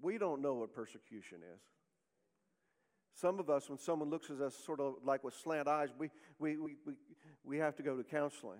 We 0.00 0.16
don't 0.16 0.40
know 0.40 0.54
what 0.54 0.74
persecution 0.74 1.38
is. 1.54 1.60
Some 3.14 3.38
of 3.38 3.48
us, 3.48 3.68
when 3.68 3.78
someone 3.78 4.10
looks 4.10 4.28
at 4.30 4.40
us 4.40 4.54
sort 4.54 4.80
of 4.80 4.94
like 5.04 5.22
with 5.22 5.34
slant 5.34 5.68
eyes, 5.68 5.90
we, 5.96 6.10
we, 6.38 6.56
we, 6.56 6.76
we, 6.84 6.94
we 7.44 7.58
have 7.58 7.76
to 7.76 7.82
go 7.82 7.96
to 7.96 8.02
counseling. 8.02 8.58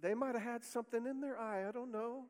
They 0.00 0.14
might 0.14 0.34
have 0.34 0.44
had 0.44 0.64
something 0.64 1.06
in 1.06 1.20
their 1.20 1.38
eye, 1.38 1.66
I 1.66 1.72
don't 1.72 1.90
know. 1.90 2.24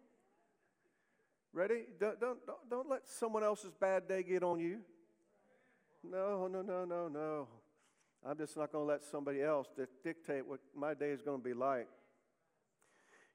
Ready? 1.53 1.87
Don't, 1.99 2.21
don't, 2.21 2.39
don't 2.71 2.89
let 2.89 3.09
someone 3.09 3.43
else's 3.43 3.73
bad 3.81 4.07
day 4.07 4.23
get 4.23 4.45
on 4.45 4.61
you. 4.61 4.81
No, 6.09 6.47
no, 6.47 6.63
no, 6.63 6.85
no, 6.85 7.09
no. 7.09 7.49
I'm 8.25 8.39
just 8.39 8.57
not 8.57 8.71
going 8.71 8.85
to 8.85 8.89
let 8.89 9.03
somebody 9.05 9.43
else 9.43 9.69
dictate 10.05 10.47
what 10.47 10.61
my 10.75 10.95
day 10.95 11.11
is 11.11 11.23
going 11.23 11.41
to 11.41 11.45
be 11.45 11.55
like. 11.55 11.89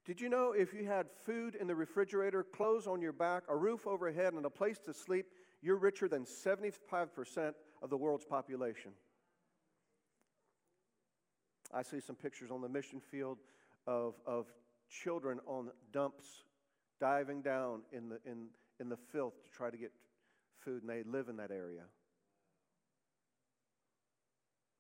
Did 0.06 0.22
you 0.22 0.30
know 0.30 0.54
if 0.54 0.74
you 0.74 0.86
had 0.86 1.08
food 1.26 1.56
in 1.56 1.68
the 1.68 1.76
refrigerator, 1.76 2.44
clothes 2.44 2.88
on 2.88 3.02
your 3.02 3.12
back, 3.12 3.44
a 3.50 3.56
roof 3.56 3.86
overhead, 3.86 4.34
and 4.34 4.46
a 4.46 4.50
place 4.50 4.80
to 4.86 4.94
sleep, 4.94 5.28
you're 5.62 5.78
richer 5.78 6.08
than 6.08 6.26
75% 6.26 7.54
of 7.82 7.89
the 7.89 7.98
world's 7.98 8.26
population. 8.26 8.91
I 11.74 11.84
see 11.84 12.00
some 12.00 12.15
pictures 12.15 12.52
on 12.52 12.62
the 12.62 12.69
mission 12.69 13.00
field 13.00 13.38
of, 13.86 14.15
of 14.26 14.48
children 14.89 15.39
on 15.45 15.69
dumps 15.91 16.26
diving 17.00 17.41
down 17.41 17.82
in 17.91 18.10
the, 18.10 18.19
in, 18.26 18.48
in 18.80 18.89
the 18.89 18.98
filth 19.12 19.34
to 19.43 19.50
try 19.50 19.69
to 19.69 19.78
get 19.78 19.91
food, 20.63 20.82
and 20.82 20.89
they 20.89 21.04
live 21.04 21.30
in 21.30 21.38
that 21.38 21.52
area. 21.52 21.84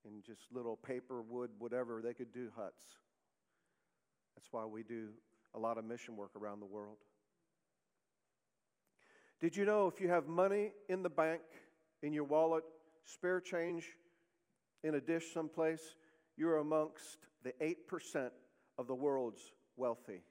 In 0.05 0.21
just 0.25 0.41
little 0.51 0.75
paper, 0.75 1.21
wood, 1.21 1.51
whatever, 1.59 2.01
they 2.03 2.13
could 2.13 2.33
do 2.33 2.49
huts. 2.55 2.81
That's 4.35 4.47
why 4.51 4.65
we 4.65 4.83
do 4.83 5.09
a 5.53 5.59
lot 5.59 5.77
of 5.77 5.85
mission 5.85 6.15
work 6.15 6.31
around 6.35 6.59
the 6.59 6.65
world. 6.65 6.97
Did 9.41 9.55
you 9.55 9.65
know 9.65 9.87
if 9.87 10.01
you 10.01 10.09
have 10.09 10.27
money 10.27 10.71
in 10.89 11.01
the 11.01 11.09
bank, 11.09 11.41
in 12.01 12.13
your 12.13 12.25
wallet, 12.25 12.63
spare 13.05 13.39
change 13.39 13.85
in 14.83 14.95
a 14.95 15.01
dish 15.01 15.33
someplace, 15.33 15.95
you're 16.37 16.57
amongst 16.57 17.17
the 17.43 17.53
8% 17.61 18.29
of 18.77 18.87
the 18.87 18.95
world's 18.95 19.41
wealthy. 19.75 20.21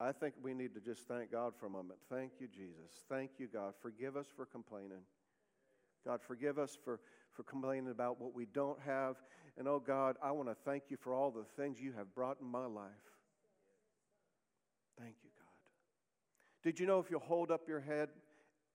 I 0.00 0.12
think 0.12 0.34
we 0.42 0.54
need 0.54 0.74
to 0.74 0.80
just 0.80 1.08
thank 1.08 1.32
God 1.32 1.54
for 1.58 1.66
a 1.66 1.70
moment. 1.70 1.98
Thank 2.08 2.32
you, 2.38 2.46
Jesus. 2.46 3.02
Thank 3.08 3.32
you, 3.38 3.48
God. 3.52 3.74
Forgive 3.82 4.16
us 4.16 4.26
for 4.34 4.46
complaining. 4.46 5.02
God, 6.06 6.20
forgive 6.22 6.58
us 6.58 6.78
for, 6.84 7.00
for 7.32 7.42
complaining 7.42 7.90
about 7.90 8.20
what 8.20 8.32
we 8.32 8.46
don't 8.46 8.78
have. 8.86 9.16
And 9.56 9.66
oh, 9.66 9.82
God, 9.84 10.16
I 10.22 10.30
want 10.30 10.48
to 10.48 10.56
thank 10.64 10.84
you 10.88 10.96
for 10.96 11.12
all 11.14 11.32
the 11.32 11.44
things 11.60 11.80
you 11.80 11.92
have 11.92 12.14
brought 12.14 12.38
in 12.40 12.46
my 12.46 12.66
life. 12.66 12.92
Thank 15.00 15.16
you. 15.24 15.27
Did 16.62 16.80
you 16.80 16.86
know 16.86 16.98
if 16.98 17.10
you 17.10 17.18
hold 17.18 17.50
up 17.50 17.68
your 17.68 17.80
head 17.80 18.08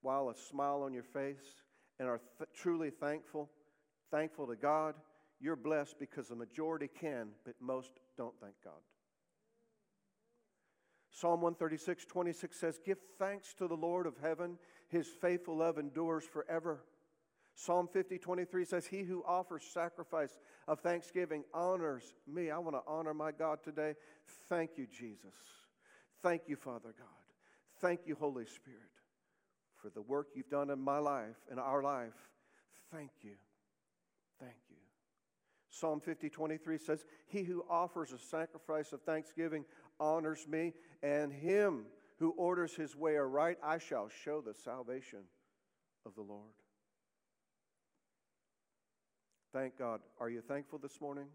while 0.02 0.30
a 0.30 0.36
smile 0.36 0.84
on 0.84 0.94
your 0.94 1.04
face 1.04 1.64
and 2.00 2.08
are 2.08 2.22
th- 2.38 2.50
truly 2.54 2.90
thankful, 2.90 3.50
thankful 4.12 4.48
to 4.48 4.56
God, 4.56 4.96
you're 5.40 5.56
blessed 5.56 6.00
because 6.00 6.30
the 6.30 6.36
majority 6.36 6.88
can, 6.88 7.30
but 7.46 7.56
most 7.60 7.92
don't 8.18 8.34
thank 8.40 8.56
God. 8.64 8.82
Psalm 11.12 11.42
136, 11.42 12.06
26 12.06 12.60
says, 12.60 12.80
Give 12.84 12.98
thanks 13.20 13.54
to 13.56 13.68
the 13.68 13.76
Lord 13.76 14.08
of 14.08 14.16
heaven, 14.22 14.58
his 14.90 15.08
faithful 15.08 15.58
love 15.58 15.78
endures 15.78 16.24
forever. 16.24 16.84
Psalm 17.56 17.88
50, 17.88 18.18
23 18.18 18.66
says, 18.66 18.88
He 18.88 19.04
who 19.04 19.24
offers 19.28 19.64
sacrifice 19.64 20.40
of 20.68 20.80
thanksgiving 20.80 21.44
honors 21.54 22.16
me. 22.28 22.50
I 22.50 22.58
want 22.58 22.76
to 22.76 22.82
honor 22.88 23.14
my 23.14 23.32
God 23.32 23.60
today. 23.64 23.94
Thank 24.50 24.72
you, 24.78 24.88
Jesus. 24.88 25.36
Thank 26.24 26.44
you, 26.48 26.56
Father 26.56 26.96
God. 26.98 27.23
Thank 27.84 28.08
you, 28.08 28.16
Holy 28.18 28.46
Spirit, 28.46 28.80
for 29.76 29.90
the 29.90 30.02
work 30.02 30.30
you've 30.36 30.50
done 30.50 30.70
in 30.70 30.80
my 30.80 31.00
life, 31.00 31.36
in 31.52 31.60
our 31.60 31.84
life. 31.84 32.14
Thank 32.94 33.12
you. 33.22 33.34
Thank 34.40 34.56
you. 34.70 34.78
Psalm 35.70 36.00
50, 36.00 36.30
23 36.30 36.78
says, 36.78 37.04
He 37.28 37.44
who 37.44 37.66
offers 37.70 38.14
a 38.14 38.18
sacrifice 38.18 38.94
of 38.94 39.02
thanksgiving 39.02 39.66
honors 40.00 40.48
me, 40.48 40.72
and 41.02 41.34
him 41.34 41.88
who 42.20 42.30
orders 42.38 42.74
his 42.74 42.96
way 42.96 43.18
aright, 43.18 43.58
I 43.62 43.80
shall 43.80 44.08
show 44.24 44.40
the 44.40 44.54
salvation 44.54 45.20
of 46.06 46.16
the 46.16 46.22
Lord. 46.22 46.54
Thank 49.52 49.78
God. 49.78 50.00
Are 50.22 50.30
you 50.30 50.40
thankful 50.40 50.80
this 50.80 51.02
morning? 51.02 51.26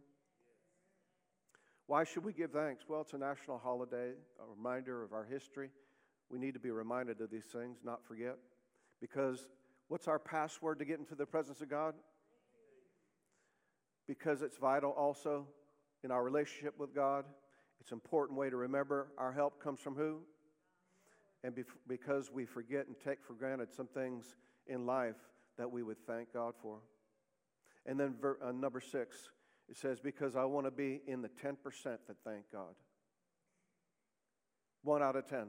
Why 1.88 2.04
should 2.04 2.24
we 2.24 2.32
give 2.32 2.52
thanks? 2.52 2.84
Well, 2.88 3.02
it's 3.02 3.12
a 3.12 3.18
national 3.18 3.58
holiday, 3.58 4.12
a 4.40 4.56
reminder 4.56 5.02
of 5.02 5.12
our 5.12 5.24
history. 5.24 5.68
We 6.30 6.38
need 6.38 6.54
to 6.54 6.60
be 6.60 6.70
reminded 6.70 7.20
of 7.20 7.30
these 7.30 7.44
things, 7.44 7.78
not 7.84 8.04
forget. 8.06 8.36
Because 9.00 9.48
what's 9.88 10.08
our 10.08 10.18
password 10.18 10.78
to 10.80 10.84
get 10.84 10.98
into 10.98 11.14
the 11.14 11.26
presence 11.26 11.60
of 11.60 11.70
God? 11.70 11.94
Because 14.06 14.42
it's 14.42 14.56
vital 14.56 14.90
also 14.90 15.46
in 16.04 16.10
our 16.10 16.22
relationship 16.22 16.78
with 16.78 16.94
God. 16.94 17.24
It's 17.80 17.92
an 17.92 17.96
important 17.96 18.38
way 18.38 18.50
to 18.50 18.56
remember 18.56 19.08
our 19.18 19.32
help 19.32 19.62
comes 19.62 19.80
from 19.80 19.94
who? 19.94 20.20
And 21.44 21.54
because 21.86 22.30
we 22.32 22.44
forget 22.44 22.86
and 22.86 22.96
take 23.04 23.22
for 23.22 23.34
granted 23.34 23.72
some 23.72 23.86
things 23.86 24.36
in 24.66 24.86
life 24.86 25.16
that 25.56 25.70
we 25.70 25.82
would 25.82 25.98
thank 26.06 26.32
God 26.32 26.54
for. 26.60 26.78
And 27.86 27.98
then 27.98 28.14
ver, 28.20 28.38
uh, 28.44 28.52
number 28.52 28.80
six, 28.80 29.16
it 29.68 29.76
says, 29.76 30.00
Because 30.00 30.36
I 30.36 30.44
want 30.44 30.66
to 30.66 30.70
be 30.70 31.00
in 31.06 31.22
the 31.22 31.28
10% 31.28 31.56
that 31.84 32.16
thank 32.24 32.50
God. 32.52 32.74
One 34.82 35.02
out 35.02 35.16
of 35.16 35.28
10. 35.28 35.48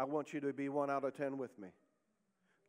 I 0.00 0.04
want 0.04 0.32
you 0.32 0.40
to 0.40 0.54
be 0.54 0.70
one 0.70 0.88
out 0.88 1.04
of 1.04 1.14
10 1.14 1.36
with 1.36 1.58
me. 1.58 1.68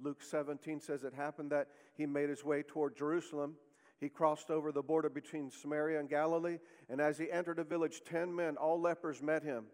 Luke 0.02 0.22
17 0.22 0.82
says 0.82 1.06
it 1.06 1.13
happened 1.13 1.54
that 1.54 1.70
he 1.96 2.06
made 2.06 2.28
his 2.28 2.44
way 2.44 2.62
toward 2.62 2.98
Jerusalem. 2.98 3.56
He 4.02 4.10
crossed 4.10 4.50
over 4.50 4.74
the 4.74 4.82
border 4.82 5.10
between 5.10 5.50
Samaria 5.50 6.02
and 6.02 6.10
Galilee, 6.10 6.58
and 6.89 7.00
as 7.00 7.17
he 7.17 7.32
entered 7.32 7.58
a 7.58 7.63
village, 7.63 8.02
10 8.04 8.36
men, 8.36 8.58
all 8.58 8.82
lepers, 8.82 9.22
met 9.22 9.44
him. 9.44 9.67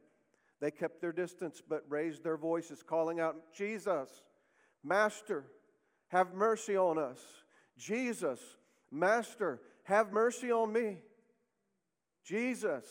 They 0.62 0.70
kept 0.70 1.02
their 1.02 1.12
distance 1.12 1.60
but 1.68 1.84
raised 1.90 2.24
their 2.24 2.38
voices, 2.38 2.84
calling 2.84 3.20
out, 3.20 3.38
Jesus, 3.56 4.22
Master, 4.84 5.46
have 6.10 6.36
mercy 6.36 6.78
on 6.78 7.00
us. 7.00 7.20
Jesus, 7.76 8.40
Master, 8.92 9.62
have 9.86 10.12
mercy 10.12 10.52
on 10.52 10.72
me. 10.72 11.00
Jesus, 12.24 12.86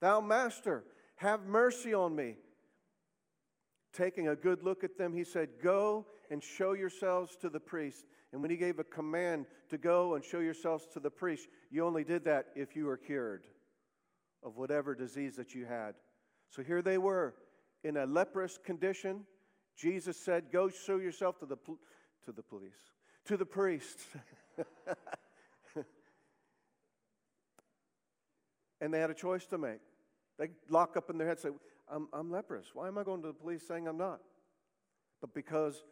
thou 0.00 0.20
Master, 0.20 0.84
have 1.16 1.46
mercy 1.46 1.92
on 1.92 2.14
me. 2.14 2.36
Taking 3.92 4.28
a 4.28 4.36
good 4.36 4.62
look 4.62 4.84
at 4.84 4.96
them, 4.96 5.12
he 5.12 5.24
said, 5.24 5.48
Go 5.62 6.06
and 6.30 6.42
show 6.42 6.72
yourselves 6.72 7.36
to 7.42 7.48
the 7.48 7.60
priest. 7.60 8.04
And 8.32 8.40
when 8.40 8.50
he 8.50 8.56
gave 8.56 8.78
a 8.78 8.84
command 8.84 9.46
to 9.68 9.76
go 9.76 10.14
and 10.14 10.24
show 10.24 10.40
yourselves 10.40 10.86
to 10.94 11.00
the 11.00 11.10
priest, 11.10 11.48
you 11.70 11.84
only 11.84 12.04
did 12.04 12.24
that 12.24 12.46
if 12.54 12.74
you 12.74 12.86
were 12.86 12.96
cured 12.96 13.44
of 14.42 14.56
whatever 14.56 14.94
disease 14.94 15.36
that 15.36 15.54
you 15.54 15.66
had. 15.66 15.94
So 16.48 16.62
here 16.62 16.80
they 16.80 16.98
were 16.98 17.34
in 17.84 17.98
a 17.98 18.06
leprous 18.06 18.58
condition. 18.58 19.24
Jesus 19.76 20.16
said, 20.16 20.44
Go 20.50 20.68
show 20.70 20.96
yourself 20.96 21.38
to 21.40 21.46
the, 21.46 21.56
to 22.24 22.32
the 22.32 22.42
police 22.42 22.92
to 23.26 23.36
the 23.36 23.46
priest. 23.46 24.00
and 28.80 28.92
they 28.92 29.00
had 29.00 29.10
a 29.10 29.14
choice 29.14 29.46
to 29.46 29.58
make. 29.58 29.80
They 30.38 30.48
lock 30.68 30.96
up 30.96 31.10
in 31.10 31.18
their 31.18 31.28
head 31.28 31.38
say, 31.38 31.50
I'm, 31.92 32.08
I'm 32.12 32.30
leprous. 32.30 32.68
Why 32.72 32.88
am 32.88 32.96
I 32.96 33.04
going 33.04 33.20
to 33.22 33.28
the 33.28 33.34
police 33.34 33.62
saying 33.66 33.86
I'm 33.86 33.98
not? 33.98 34.20
But 35.20 35.34
because 35.34 35.84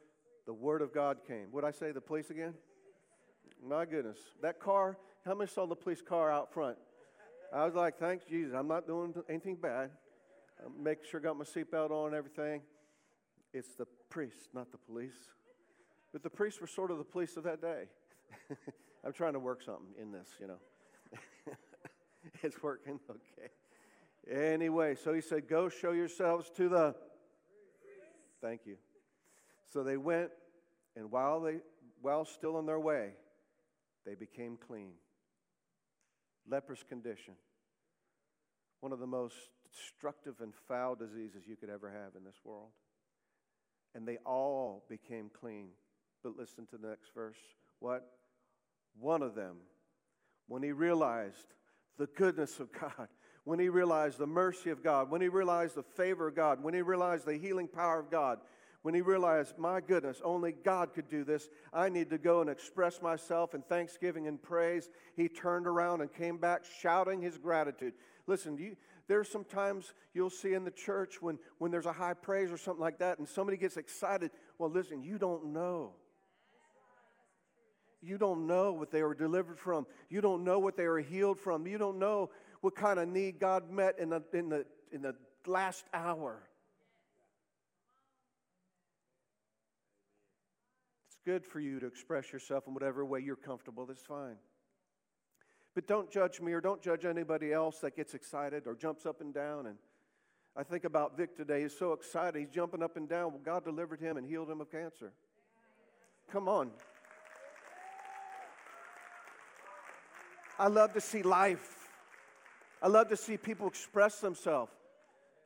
the 0.47 0.55
word 0.55 0.83
of 0.83 0.95
God 0.95 1.19
came. 1.29 1.53
Would 1.53 1.65
I 1.65 1.71
say 1.71 1.93
the 1.93 2.01
police 2.01 2.31
again? 2.31 2.55
My 3.65 3.85
goodness. 3.85 4.19
That 4.43 4.59
car, 4.59 4.97
how 5.25 5.35
many 5.35 5.51
saw 5.51 5.67
the 5.67 5.77
police 5.77 6.01
car 6.01 6.33
out 6.33 6.53
front? 6.53 6.79
I 7.53 7.65
was 7.67 7.75
like, 7.75 7.99
thanks, 7.99 8.25
Jesus. 8.25 8.55
I'm 8.57 8.69
not 8.69 8.87
doing 8.87 9.15
anything 9.29 9.57
bad. 9.57 9.91
I'm 10.65 10.83
making 10.83 11.05
sure 11.11 11.21
I 11.21 11.23
got 11.23 11.37
my 11.37 11.45
seatbelt 11.45 11.91
on 11.91 12.07
and 12.09 12.15
everything. 12.15 12.63
It's 13.53 13.75
the 13.75 13.87
priest, 14.09 14.49
not 14.55 14.73
the 14.73 14.79
police. 14.79 15.29
But 16.13 16.23
the 16.23 16.31
priests 16.31 16.61
were 16.61 16.67
sort 16.67 16.91
of 16.91 16.99
the 16.99 17.05
police 17.05 17.37
of 17.37 17.45
that 17.45 17.61
day. 17.61 17.85
I'm 19.05 19.13
trying 19.13 19.35
to 19.35 19.39
work 19.39 19.63
something 19.63 19.95
in 20.01 20.13
this, 20.13 20.29
you 20.41 20.47
know. 20.47 20.59
it's 22.43 22.63
working 22.63 22.99
okay. 23.09 23.49
Anyway, 24.29 24.97
so 24.97 25.13
he 25.13 25.21
said, 25.21 25.49
Go 25.49 25.69
show 25.69 25.93
yourselves 25.93 26.51
to 26.57 26.69
the. 26.69 26.95
Thank 28.41 28.63
you. 28.65 28.77
So 29.73 29.83
they 29.83 29.97
went, 29.97 30.31
and 30.97 31.11
while, 31.11 31.41
they, 31.41 31.59
while 32.01 32.25
still 32.25 32.57
on 32.57 32.67
their 32.67 32.81
way, 32.81 33.11
they 34.05 34.15
became 34.15 34.57
clean. 34.57 34.93
Leprous 36.49 36.83
condition. 36.83 37.35
One 38.81 38.93
of 38.93 38.99
the 38.99 39.07
most 39.07 39.37
destructive 39.73 40.37
and 40.41 40.53
foul 40.69 40.95
diseases 40.95 41.45
you 41.47 41.57
could 41.57 41.71
ever 41.71 41.91
have 41.91 42.17
in 42.17 42.25
this 42.25 42.41
world. 42.45 42.71
And 43.95 44.07
they 44.07 44.19
all 44.25 44.85
became 44.89 45.31
clean. 45.39 45.69
But 46.23 46.37
listen 46.37 46.67
to 46.67 46.79
the 46.79 46.89
next 46.89 47.15
verse. 47.15 47.39
What? 47.79 48.07
One 48.99 49.23
of 49.23 49.35
them, 49.35 49.57
when 50.49 50.63
he 50.63 50.73
realized 50.73 51.55
the 51.99 52.07
goodness 52.07 52.59
of 52.59 52.73
God, 52.73 53.09
when 53.45 53.59
he 53.59 53.69
realized 53.69 54.19
the 54.19 54.27
mercy 54.27 54.71
of 54.71 54.83
God, 54.83 55.11
when 55.11 55.21
he 55.21 55.29
realized 55.29 55.75
the 55.75 55.83
favor 55.83 56.29
of 56.29 56.35
God, 56.35 56.63
when 56.63 56.75
he 56.75 56.83
realized 56.83 57.27
the 57.27 57.39
healing 57.39 57.69
power 57.69 57.99
of 57.99 58.11
God, 58.11 58.39
when 58.83 58.95
he 58.95 59.03
realized, 59.03 59.59
my 59.59 59.81
goodness, 59.81 60.23
only 60.25 60.53
God 60.53 60.95
could 60.95 61.09
do 61.09 61.23
this, 61.23 61.49
I 61.73 61.91
need 61.91 62.11
to 62.11 62.19
go 62.19 62.41
and 62.41 62.49
express 62.49 63.03
myself 63.03 63.55
in 63.55 63.63
thanksgiving 63.63 64.27
and 64.27 64.41
praise, 64.41 64.89
he 65.17 65.29
turned 65.29 65.67
around 65.67 66.01
and 66.01 66.13
came 66.13 66.39
back 66.39 66.63
shouting 66.81 67.21
his 67.21 67.37
gratitude. 67.37 67.93
Listen, 68.27 68.57
you, 68.57 68.77
there's 69.07 69.29
sometimes 69.29 69.93
you'll 70.15 70.31
see 70.31 70.55
in 70.55 70.65
the 70.65 70.71
church 70.71 71.21
when, 71.21 71.39
when 71.59 71.71
there's 71.71 71.87
a 71.87 71.93
high 71.93 72.15
praise 72.15 72.51
or 72.51 72.57
something 72.57 72.81
like 72.81 72.99
that 72.99 73.19
and 73.19 73.29
somebody 73.29 73.59
gets 73.59 73.77
excited. 73.77 74.31
Well, 74.59 74.71
listen, 74.71 75.03
you 75.03 75.19
don't 75.19 75.53
know 75.53 75.95
you 78.03 78.17
don't 78.17 78.47
know 78.47 78.73
what 78.73 78.91
they 78.91 79.03
were 79.03 79.15
delivered 79.15 79.59
from. 79.59 79.87
You 80.09 80.21
don't 80.21 80.43
know 80.43 80.59
what 80.59 80.77
they 80.77 80.87
were 80.87 81.01
healed 81.01 81.39
from. 81.39 81.67
You 81.67 81.79
don't 81.79 81.99
know 81.99 82.31
what 82.61 82.75
kind 82.75 82.99
of 82.99 83.09
need 83.09 83.39
God 83.39 83.71
met 83.71 83.99
in 83.99 84.11
the, 84.11 84.23
in 84.33 84.49
the, 84.49 84.67
in 84.93 85.03
the 85.03 85.15
last 85.47 85.85
hour. 85.95 86.43
It's 91.09 91.19
good 91.25 91.45
for 91.45 91.61
you 91.61 91.81
to 91.81 91.87
express 91.87 92.33
yourself 92.33 92.65
in 92.67 92.75
whatever 92.75 93.05
way 93.05 93.21
you're 93.21 93.37
comfortable. 93.37 93.87
That's 93.87 94.03
fine. 94.03 94.37
But 95.75 95.87
don't 95.87 96.11
judge 96.11 96.41
me 96.41 96.53
or 96.53 96.61
don't 96.61 96.83
judge 96.83 97.05
anybody 97.05 97.53
else 97.53 97.79
that 97.79 97.97
gets 97.97 98.15
excited 98.15 98.67
or 98.67 98.75
jumps 98.75 99.07
up 99.07 99.21
and 99.21 99.33
down. 99.33 99.67
And 99.67 99.77
I 100.57 100.65
think 100.65 100.85
about 100.85 101.17
Vic 101.17 101.37
today. 101.37 101.63
He's 101.63 101.79
so 101.79 101.93
excited. 101.93 102.39
He's 102.39 102.51
jumping 102.51 102.83
up 102.83 102.97
and 102.97 103.09
down. 103.09 103.33
Well, 103.33 103.41
God 103.45 103.65
delivered 103.65 104.01
him 104.01 104.17
and 104.17 104.27
healed 104.27 104.51
him 104.51 104.61
of 104.61 104.71
cancer. 104.71 105.13
Come 106.31 106.49
on. 106.49 106.71
I 110.59 110.67
love 110.67 110.93
to 110.93 111.01
see 111.01 111.23
life. 111.23 111.80
I 112.83 112.89
love 112.89 113.09
to 113.09 113.17
see 113.17 113.37
people 113.37 113.67
express 113.67 114.21
themselves. 114.21 114.73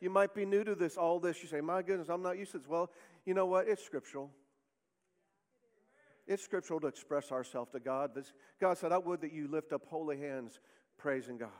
You 0.00 0.10
might 0.10 0.34
be 0.34 0.44
new 0.44 0.64
to 0.64 0.74
this, 0.74 0.96
all 0.96 1.18
this. 1.18 1.42
You 1.42 1.48
say, 1.48 1.60
My 1.60 1.82
goodness, 1.82 2.08
I'm 2.08 2.22
not 2.22 2.38
used 2.38 2.52
to 2.52 2.58
this. 2.58 2.68
Well, 2.68 2.90
you 3.24 3.34
know 3.34 3.46
what? 3.46 3.68
It's 3.68 3.84
scriptural. 3.84 4.30
It's 6.26 6.42
scriptural 6.42 6.80
to 6.80 6.86
express 6.86 7.32
ourselves 7.32 7.70
to 7.72 7.80
God. 7.80 8.14
This, 8.14 8.32
God 8.60 8.78
said, 8.78 8.92
I 8.92 8.98
would 8.98 9.20
that 9.20 9.32
you 9.32 9.48
lift 9.48 9.72
up 9.72 9.82
holy 9.86 10.18
hands 10.18 10.58
praising 10.96 11.36
God. 11.36 11.50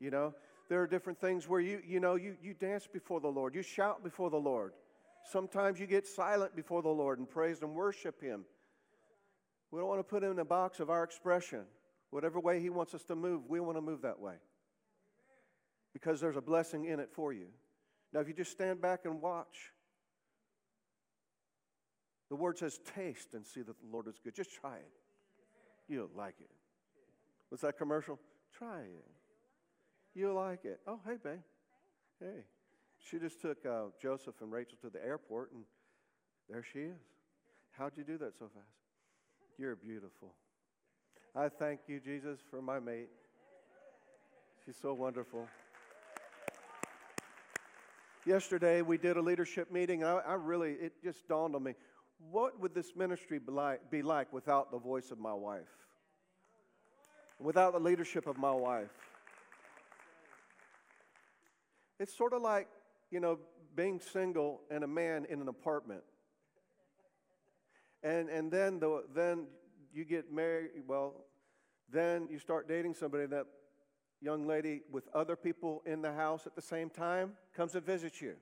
You 0.00 0.10
know, 0.10 0.34
there 0.68 0.82
are 0.82 0.86
different 0.86 1.18
things 1.18 1.48
where 1.48 1.60
you, 1.60 1.80
you 1.86 2.00
know, 2.00 2.16
you, 2.16 2.36
you 2.42 2.52
dance 2.52 2.86
before 2.86 3.20
the 3.20 3.28
Lord, 3.28 3.54
you 3.54 3.62
shout 3.62 4.04
before 4.04 4.28
the 4.28 4.36
Lord. 4.36 4.72
Sometimes 5.30 5.80
you 5.80 5.86
get 5.86 6.06
silent 6.06 6.54
before 6.54 6.82
the 6.82 6.90
Lord 6.90 7.18
and 7.18 7.28
praise 7.28 7.62
and 7.62 7.74
worship 7.74 8.20
Him. 8.20 8.44
We 9.70 9.80
don't 9.80 9.88
want 9.88 10.00
to 10.00 10.04
put 10.04 10.22
Him 10.22 10.32
in 10.32 10.38
a 10.38 10.44
box 10.44 10.80
of 10.80 10.90
our 10.90 11.02
expression. 11.02 11.62
Whatever 12.10 12.40
way 12.40 12.60
He 12.60 12.68
wants 12.68 12.94
us 12.94 13.04
to 13.04 13.16
move, 13.16 13.42
we 13.48 13.60
want 13.60 13.78
to 13.78 13.82
move 13.82 14.02
that 14.02 14.20
way 14.20 14.34
because 15.94 16.20
there's 16.20 16.36
a 16.36 16.42
blessing 16.42 16.84
in 16.84 17.00
it 17.00 17.08
for 17.10 17.32
you. 17.32 17.46
Now, 18.12 18.20
if 18.20 18.28
you 18.28 18.34
just 18.34 18.50
stand 18.50 18.82
back 18.82 19.06
and 19.06 19.22
watch, 19.22 19.72
the 22.28 22.36
word 22.36 22.58
says, 22.58 22.78
taste 22.94 23.32
and 23.32 23.46
see 23.46 23.62
that 23.62 23.78
the 23.80 23.86
Lord 23.90 24.08
is 24.08 24.16
good. 24.22 24.34
Just 24.34 24.52
try 24.52 24.76
it. 24.76 24.92
You'll 25.88 26.10
like 26.14 26.34
it. 26.40 26.50
What's 27.48 27.62
that 27.62 27.78
commercial? 27.78 28.18
Try 28.52 28.80
it. 28.80 29.06
You'll 30.14 30.34
like 30.34 30.64
it. 30.64 30.80
Oh, 30.86 31.00
hey, 31.06 31.16
babe. 31.22 31.38
Hey. 32.20 32.44
She 32.98 33.18
just 33.18 33.40
took 33.40 33.64
uh, 33.66 33.86
Joseph 34.00 34.34
and 34.40 34.50
Rachel 34.50 34.78
to 34.82 34.90
the 34.90 35.04
airport, 35.04 35.52
and 35.52 35.62
there 36.48 36.64
she 36.72 36.80
is. 36.80 37.00
How'd 37.72 37.92
you 37.96 38.04
do 38.04 38.16
that 38.18 38.38
so 38.38 38.46
fast? 38.46 38.66
You're 39.58 39.76
beautiful. 39.76 40.34
I 41.36 41.48
thank 41.48 41.80
you, 41.86 42.00
Jesus, 42.00 42.38
for 42.50 42.62
my 42.62 42.78
mate. 42.78 43.10
She's 44.64 44.76
so 44.80 44.94
wonderful. 44.94 45.46
Yesterday, 48.26 48.80
we 48.80 48.96
did 48.96 49.16
a 49.16 49.20
leadership 49.20 49.70
meeting. 49.70 50.02
I, 50.02 50.14
I 50.14 50.34
really, 50.34 50.72
it 50.72 50.92
just 51.02 51.28
dawned 51.28 51.54
on 51.54 51.62
me 51.62 51.74
what 52.30 52.58
would 52.60 52.74
this 52.74 52.92
ministry 52.96 53.38
be 53.38 53.52
like, 53.52 53.90
be 53.90 54.02
like 54.02 54.32
without 54.32 54.70
the 54.70 54.78
voice 54.78 55.10
of 55.10 55.18
my 55.18 55.34
wife? 55.34 55.68
Without 57.38 57.72
the 57.72 57.80
leadership 57.80 58.26
of 58.26 58.38
my 58.38 58.52
wife? 58.52 58.90
It's 61.98 62.16
sort 62.16 62.32
of 62.32 62.42
like, 62.42 62.68
you 63.10 63.20
know, 63.20 63.38
being 63.76 64.00
single 64.00 64.60
and 64.70 64.84
a 64.84 64.86
man 64.86 65.26
in 65.28 65.40
an 65.40 65.48
apartment. 65.48 66.02
And, 68.02 68.28
and 68.28 68.50
then, 68.50 68.78
the, 68.78 69.04
then 69.14 69.46
you 69.92 70.04
get 70.04 70.32
married, 70.32 70.70
well, 70.86 71.24
then 71.92 72.28
you 72.30 72.38
start 72.38 72.68
dating 72.68 72.94
somebody, 72.94 73.26
that 73.26 73.46
young 74.24 74.46
lady 74.46 74.80
with 74.90 75.04
other 75.14 75.36
people 75.36 75.82
in 75.84 76.00
the 76.00 76.12
house 76.12 76.46
at 76.46 76.56
the 76.56 76.62
same 76.62 76.88
time 76.88 77.32
comes 77.54 77.74
and 77.74 77.84
visits 77.84 78.22
you. 78.22 78.34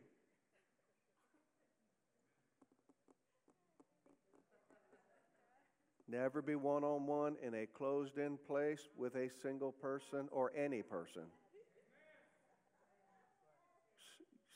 Never 6.09 6.41
be 6.41 6.55
one 6.55 6.85
on 6.85 7.07
one 7.07 7.37
in 7.43 7.55
a 7.55 7.67
closed 7.67 8.19
in 8.19 8.39
place 8.47 8.81
with 8.97 9.17
a 9.17 9.29
single 9.43 9.73
person 9.73 10.29
or 10.31 10.53
any 10.57 10.83
person. 10.83 11.23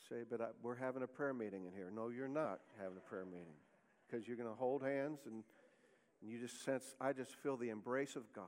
Say, 0.07 0.23
but 0.29 0.39
I, 0.39 0.45
we're 0.61 0.75
having 0.75 1.03
a 1.03 1.07
prayer 1.07 1.33
meeting 1.33 1.65
in 1.65 1.73
here. 1.73 1.91
No, 1.93 2.07
you're 2.09 2.29
not 2.29 2.59
having 2.79 2.95
a 2.95 3.09
prayer 3.09 3.25
meeting 3.25 3.55
because 4.07 4.25
you're 4.25 4.37
going 4.37 4.47
to 4.47 4.55
hold 4.55 4.83
hands 4.83 5.21
and, 5.25 5.43
and 6.21 6.31
you 6.31 6.39
just 6.39 6.63
sense, 6.63 6.95
I 7.01 7.11
just 7.11 7.35
feel 7.35 7.57
the 7.57 7.69
embrace 7.69 8.15
of 8.15 8.31
God. 8.33 8.45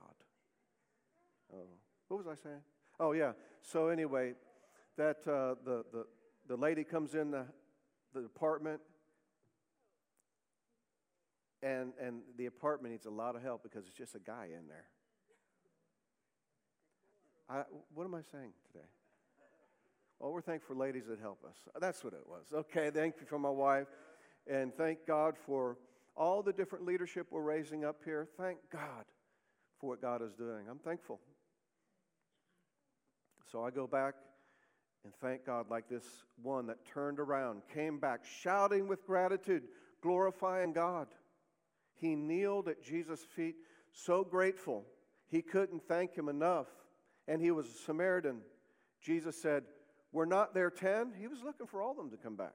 Oh, 1.54 1.68
what 2.10 2.18
was 2.18 2.28
I 2.28 2.36
saying? 2.36 2.62
Oh, 3.00 3.14
yeah. 3.14 3.32
So, 3.62 3.88
anyway, 3.88 4.34
that 4.98 5.18
uh, 5.26 5.56
the, 5.64 5.86
the, 5.94 6.06
the 6.48 6.58
lady 6.58 6.84
comes 6.84 7.16
in 7.16 7.32
the, 7.32 7.46
the 8.14 8.22
apartment 8.26 8.82
and, 11.62 11.94
and 12.02 12.22
the 12.38 12.48
apartment 12.48 12.94
needs 12.94 13.06
a 13.06 13.12
lot 13.12 13.36
of 13.36 13.42
help 13.42 13.64
because 13.64 13.86
it's 13.86 13.98
just 13.98 14.16
a 14.16 14.20
guy 14.20 14.46
in 14.46 14.68
there. 14.68 14.88
I, 17.50 17.64
what 17.94 18.04
am 18.06 18.16
I 18.16 18.22
saying 18.32 18.52
today? 18.72 18.86
Well, 20.20 20.32
we're 20.32 20.42
thankful 20.42 20.76
for 20.76 20.80
ladies 20.80 21.08
that 21.08 21.20
help 21.20 21.44
us. 21.46 21.56
That's 21.80 22.04
what 22.04 22.14
it 22.14 22.26
was. 22.28 22.46
Okay, 22.54 22.92
thank 22.94 23.16
you 23.20 23.26
for 23.26 23.40
my 23.40 23.50
wife. 23.50 23.88
And 24.48 24.74
thank 24.74 25.06
God 25.08 25.36
for 25.46 25.78
all 26.16 26.44
the 26.44 26.52
different 26.52 26.86
leadership 26.86 27.28
we're 27.32 27.42
raising 27.42 27.86
up 27.86 27.98
here. 28.04 28.28
Thank 28.38 28.58
God 28.72 29.06
for 29.80 29.90
what 29.90 30.02
God 30.02 30.22
is 30.22 30.34
doing. 30.34 30.68
I'm 30.70 30.80
thankful. 30.80 31.20
So 33.52 33.64
I 33.64 33.72
go 33.72 33.88
back 33.88 34.16
and 35.04 35.14
thank 35.22 35.46
God 35.46 35.68
like 35.70 35.90
this 35.90 36.04
one 36.42 36.68
that 36.68 36.86
turned 36.86 37.20
around, 37.20 37.62
came 37.74 38.00
back 38.00 38.22
shouting 38.24 38.88
with 38.88 39.06
gratitude, 39.06 39.64
glorifying 40.02 40.74
God. 40.74 41.08
He 41.96 42.16
kneeled 42.16 42.68
at 42.68 42.84
Jesus' 42.84 43.24
feet, 43.36 43.56
so 43.92 44.24
grateful 44.24 44.86
he 45.30 45.42
couldn't 45.42 45.84
thank 45.88 46.14
him 46.14 46.30
enough. 46.30 46.68
And 47.28 47.42
he 47.42 47.52
was 47.52 47.68
a 47.68 47.78
Samaritan. 47.86 48.42
Jesus 49.02 49.40
said, 49.40 49.64
We're 50.12 50.26
not 50.26 50.54
there 50.54 50.72
10. 50.72 51.14
He 51.20 51.28
was 51.28 51.44
looking 51.44 51.68
for 51.68 51.82
all 51.82 51.92
of 51.92 51.98
them 51.98 52.10
to 52.12 52.18
come 52.18 52.36
back, 52.36 52.54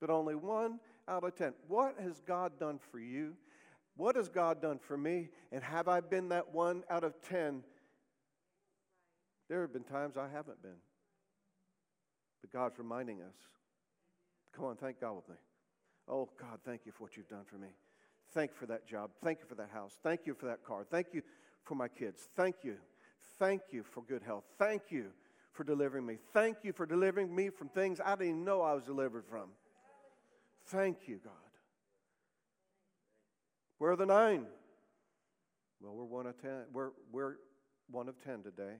but 0.00 0.10
only 0.10 0.34
one 0.34 0.80
out 1.08 1.24
of 1.24 1.36
10. 1.36 1.54
What 1.68 1.96
has 2.00 2.20
God 2.20 2.58
done 2.58 2.78
for 2.90 2.98
you? 2.98 3.34
What 3.96 4.16
has 4.16 4.28
God 4.28 4.60
done 4.60 4.78
for 4.78 4.96
me? 4.96 5.28
And 5.52 5.62
have 5.62 5.86
I 5.86 6.00
been 6.00 6.28
that 6.30 6.52
one 6.52 6.82
out 6.90 7.04
of 7.04 7.14
10? 7.22 7.62
There 9.54 9.62
have 9.62 9.72
been 9.72 9.84
times 9.84 10.16
I 10.16 10.26
haven't 10.26 10.60
been. 10.62 10.80
But 12.40 12.50
God's 12.50 12.76
reminding 12.76 13.22
us. 13.22 13.36
Come 14.52 14.64
on, 14.64 14.74
thank 14.74 15.00
God 15.00 15.14
with 15.14 15.28
me. 15.28 15.36
Oh, 16.08 16.28
God, 16.40 16.58
thank 16.64 16.80
you 16.84 16.90
for 16.90 17.04
what 17.04 17.16
you've 17.16 17.28
done 17.28 17.44
for 17.44 17.56
me. 17.56 17.68
Thank 18.32 18.50
you 18.50 18.56
for 18.56 18.66
that 18.66 18.84
job. 18.84 19.10
Thank 19.22 19.38
you 19.38 19.44
for 19.46 19.54
that 19.54 19.70
house. 19.72 19.96
Thank 20.02 20.22
you 20.26 20.34
for 20.34 20.46
that 20.46 20.64
car. 20.64 20.84
Thank 20.90 21.06
you 21.12 21.22
for 21.62 21.76
my 21.76 21.86
kids. 21.86 22.28
Thank 22.34 22.64
you. 22.64 22.78
Thank 23.38 23.62
you 23.70 23.84
for 23.84 24.02
good 24.02 24.22
health. 24.22 24.42
Thank 24.58 24.90
you 24.90 25.12
for 25.52 25.62
delivering 25.62 26.04
me. 26.04 26.18
Thank 26.32 26.56
you 26.64 26.72
for 26.72 26.84
delivering 26.84 27.32
me 27.32 27.50
from 27.50 27.68
things 27.68 28.00
I 28.04 28.16
didn't 28.16 28.42
know 28.42 28.60
I 28.60 28.74
was 28.74 28.82
delivered 28.82 29.24
from. 29.30 29.50
Thank 30.66 31.06
you, 31.06 31.20
God. 31.22 31.32
Where 33.78 33.92
are 33.92 33.96
the 33.96 34.06
nine? 34.06 34.46
Well, 35.80 35.94
we're 35.94 36.02
one 36.06 36.26
of 36.26 36.42
ten. 36.42 36.64
We're, 36.72 36.90
we're 37.12 37.36
one 37.88 38.08
of 38.08 38.20
ten 38.20 38.42
today. 38.42 38.78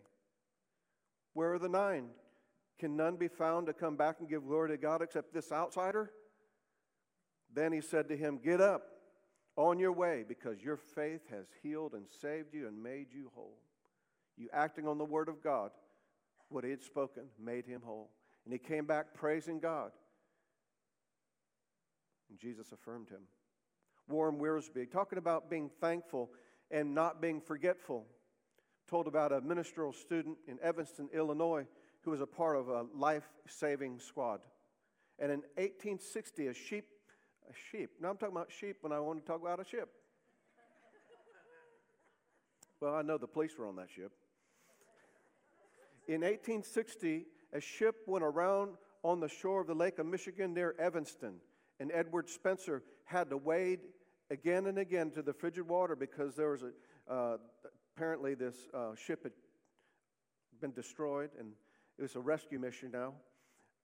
Where 1.35 1.53
are 1.53 1.59
the 1.59 1.69
nine? 1.69 2.09
Can 2.79 2.97
none 2.97 3.17
be 3.17 3.29
found 3.29 3.67
to 3.67 3.73
come 3.73 3.97
back 3.97 4.17
and 4.21 4.29
give 4.29 4.47
glory 4.47 4.71
to 4.71 4.77
God 4.77 5.03
except 5.03 5.33
this 5.33 5.53
outsider? 5.53 6.11
Then 7.53 7.73
he 7.73 7.81
said 7.81 8.09
to 8.09 8.17
him, 8.17 8.41
Get 8.43 8.61
up 8.61 8.83
on 9.57 9.79
your 9.79 9.93
way 9.93 10.25
because 10.27 10.63
your 10.63 10.77
faith 10.77 11.23
has 11.31 11.47
healed 11.63 11.93
and 11.95 12.07
saved 12.21 12.53
you 12.53 12.67
and 12.67 12.83
made 12.83 13.07
you 13.13 13.31
whole. 13.35 13.59
You 14.37 14.49
acting 14.53 14.89
on 14.89 14.99
the 14.99 15.05
word 15.05 15.29
of 15.29 15.43
God, 15.43 15.71
what 16.49 16.65
he 16.65 16.71
had 16.71 16.83
spoken, 16.83 17.25
made 17.39 17.67
him 17.67 17.83
whole. 17.85 18.11
And 18.45 18.53
he 18.53 18.59
came 18.59 18.87
back 18.87 19.15
praising 19.15 19.61
God. 19.61 19.93
And 22.29 22.39
Jesus 22.39 22.73
affirmed 22.73 23.09
him. 23.09 23.23
Warren 24.09 24.39
Wiersbe, 24.39 24.91
talking 24.91 25.19
about 25.19 25.49
being 25.49 25.71
thankful 25.81 26.31
and 26.71 26.95
not 26.95 27.23
being 27.23 27.41
forgetful, 27.41 28.07
told 28.89 29.07
about 29.07 29.33
a 29.33 29.41
ministerial 29.41 29.93
student 29.93 30.37
in 30.47 30.59
Evanston, 30.63 31.09
Illinois, 31.13 31.67
who 32.03 32.11
was 32.11 32.21
a 32.21 32.27
part 32.27 32.57
of 32.57 32.69
a 32.69 32.87
life 32.95 33.29
saving 33.47 33.99
squad. 33.99 34.41
And 35.19 35.31
in 35.31 35.41
1860, 35.57 36.49
a 36.49 36.55
sheep 36.55 36.87
a 37.49 37.53
sheep. 37.71 37.91
Now 38.01 38.11
I'm 38.11 38.17
talking 38.17 38.35
about 38.35 38.51
sheep 38.51 38.79
when 38.81 38.93
I 38.93 39.01
want 39.01 39.21
to 39.21 39.27
talk 39.27 39.41
about 39.41 39.61
a 39.61 39.65
ship. 39.65 39.89
well, 42.81 42.95
I 42.95 43.03
know 43.03 43.19
the 43.19 43.27
police 43.27 43.53
were 43.59 43.67
on 43.67 43.77
that 43.77 43.91
ship. 43.91 44.13
In 46.07 46.21
1860, 46.21 47.27
a 47.53 47.61
ship 47.61 47.97
went 48.07 48.25
around 48.25 48.73
on 49.03 49.21
the 49.21 49.29
shore 49.29 49.61
of 49.61 49.67
the 49.67 49.75
Lake 49.75 49.99
of 49.99 50.07
Michigan 50.07 50.55
near 50.55 50.75
Evanston, 50.79 51.37
and 51.81 51.91
Edward 51.93 52.29
Spencer 52.29 52.83
had 53.05 53.31
to 53.31 53.37
wade 53.37 53.81
again 54.31 54.67
and 54.67 54.79
again 54.79 55.11
to 55.13 55.23
the 55.23 55.33
frigid 55.33 55.67
water 55.69 55.97
because 55.97 56.35
there 56.35 56.51
was 56.51 56.63
a, 56.63 57.13
uh, 57.13 57.37
apparently 57.97 58.35
this 58.35 58.57
uh, 58.75 58.95
ship 58.95 59.23
had 59.23 59.33
been 60.61 60.73
destroyed, 60.73 61.31
and 61.39 61.53
it 61.99 62.03
was 62.03 62.17
a 62.17 62.21
rescue 62.21 62.59
mission 62.59 62.91
now. 62.93 63.15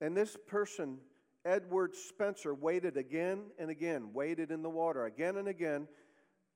And 0.00 0.16
this 0.16 0.36
person 0.48 0.98
Edward 1.44 1.94
Spencer 1.94 2.54
waited 2.54 2.96
again 2.96 3.44
and 3.58 3.70
again, 3.70 4.10
waded 4.12 4.50
in 4.50 4.62
the 4.62 4.70
water 4.70 5.06
again 5.06 5.36
and 5.36 5.48
again 5.48 5.88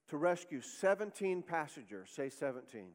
to 0.09 0.17
rescue 0.19 0.61
17 0.61 1.43
passengers. 1.43 2.11
Say 2.15 2.29
17. 2.29 2.89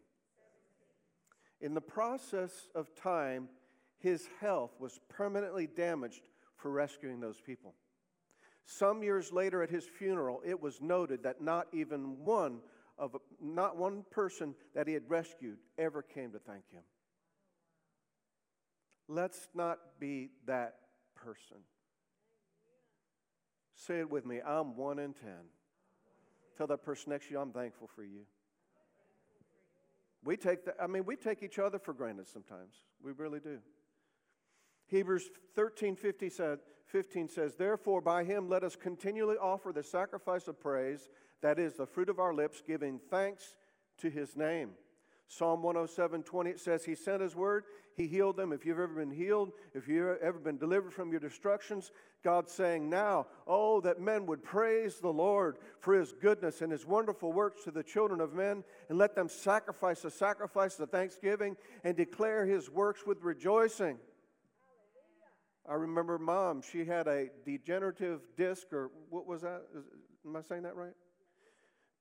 In 1.62 1.74
the 1.74 1.82
process 1.82 2.70
of 2.76 2.94
time, 2.96 3.50
his 3.98 4.28
health 4.40 4.72
was 4.80 5.00
permanently 5.10 5.68
damaged 5.68 6.22
for 6.56 6.70
rescuing 6.70 7.20
those 7.20 7.42
people. 7.42 7.74
Some 8.66 9.02
years 9.02 9.34
later 9.34 9.64
at 9.64 9.72
his 9.72 9.86
funeral, 9.86 10.42
it 10.46 10.62
was 10.62 10.80
noted 10.80 11.24
that 11.24 11.42
not 11.42 11.68
even 11.74 12.24
one 12.24 12.60
of 13.00 13.16
not 13.42 13.78
one 13.78 14.04
person 14.12 14.54
that 14.76 14.88
he 14.88 14.94
had 14.94 15.10
rescued 15.10 15.58
ever 15.78 16.02
came 16.02 16.32
to 16.32 16.40
thank 16.40 16.70
him. 16.72 16.84
Let's 19.08 19.48
not 19.56 19.80
be 20.00 20.30
that 20.46 20.76
person. 21.16 21.58
Say 23.74 24.00
it 24.00 24.10
with 24.10 24.26
me 24.26 24.42
I'm 24.46 24.76
one 24.76 25.00
in 25.00 25.14
ten. 25.14 25.48
Tell 26.58 26.68
that 26.68 26.84
person 26.84 27.12
next 27.12 27.28
to 27.28 27.32
you, 27.32 27.40
I'm 27.40 27.54
thankful 27.54 27.90
for 27.96 28.04
you. 28.04 28.26
We 30.24 30.36
take 30.36 30.66
the, 30.66 30.74
I 30.82 30.88
mean, 30.88 31.06
we 31.06 31.16
take 31.16 31.42
each 31.42 31.58
other 31.58 31.80
for 31.80 31.94
granted 31.94 32.28
sometimes. 32.28 32.76
We 33.02 33.14
really 33.14 33.40
do. 33.40 33.60
Hebrews 34.88 35.30
13 35.56 35.96
50 35.96 36.30
said, 36.30 36.60
15 36.88 37.30
says, 37.30 37.56
Therefore, 37.56 38.02
by 38.02 38.24
him 38.24 38.50
let 38.50 38.64
us 38.64 38.76
continually 38.76 39.38
offer 39.38 39.72
the 39.72 39.84
sacrifice 39.84 40.48
of 40.48 40.60
praise, 40.60 41.10
that 41.42 41.60
is, 41.60 41.76
the 41.76 41.86
fruit 41.86 42.10
of 42.10 42.20
our 42.20 42.34
lips, 42.34 42.62
giving 42.66 43.00
thanks 43.10 43.56
to 44.00 44.10
his 44.10 44.36
name. 44.36 44.72
Psalm 45.32 45.62
107 45.62 46.24
20 46.24 46.50
it 46.50 46.60
says, 46.60 46.84
He 46.84 46.96
sent 46.96 47.22
His 47.22 47.36
word, 47.36 47.66
He 47.96 48.08
healed 48.08 48.36
them. 48.36 48.52
If 48.52 48.66
you've 48.66 48.80
ever 48.80 48.96
been 48.96 49.12
healed, 49.12 49.52
if 49.76 49.88
you've 49.88 50.18
ever 50.22 50.40
been 50.40 50.58
delivered 50.58 50.92
from 50.92 51.12
your 51.12 51.20
destructions, 51.20 51.92
God's 52.24 52.52
saying 52.52 52.90
now, 52.90 53.28
Oh, 53.46 53.80
that 53.82 54.02
men 54.02 54.26
would 54.26 54.44
praise 54.44 54.98
the 55.00 55.14
Lord 55.14 55.58
for 55.82 55.94
His 55.94 56.14
goodness 56.20 56.62
and 56.62 56.72
His 56.72 56.84
wonderful 56.84 57.32
works 57.32 57.64
to 57.66 57.72
the 57.72 57.84
children 57.84 58.22
of 58.22 58.34
men, 58.34 58.64
and 58.90 58.98
let 58.98 59.16
them 59.16 59.30
sacrifice 59.30 60.02
the 60.02 60.10
sacrifice 60.10 60.80
of 60.80 60.90
thanksgiving 60.90 61.56
and 61.84 61.96
declare 61.96 62.48
His 62.48 62.68
works 62.68 63.06
with 63.06 63.22
rejoicing. 63.22 64.00
I 65.70 65.76
remember 65.76 66.18
mom, 66.18 66.64
she 66.64 66.86
had 66.86 67.08
a 67.08 67.28
degenerative 67.46 68.22
disc, 68.36 68.74
or 68.74 68.90
what 69.12 69.28
was 69.28 69.44
that? 69.44 69.62
Is, 69.78 69.86
am 70.26 70.36
I 70.36 70.42
saying 70.42 70.64
that 70.64 70.76
right? 70.76 70.94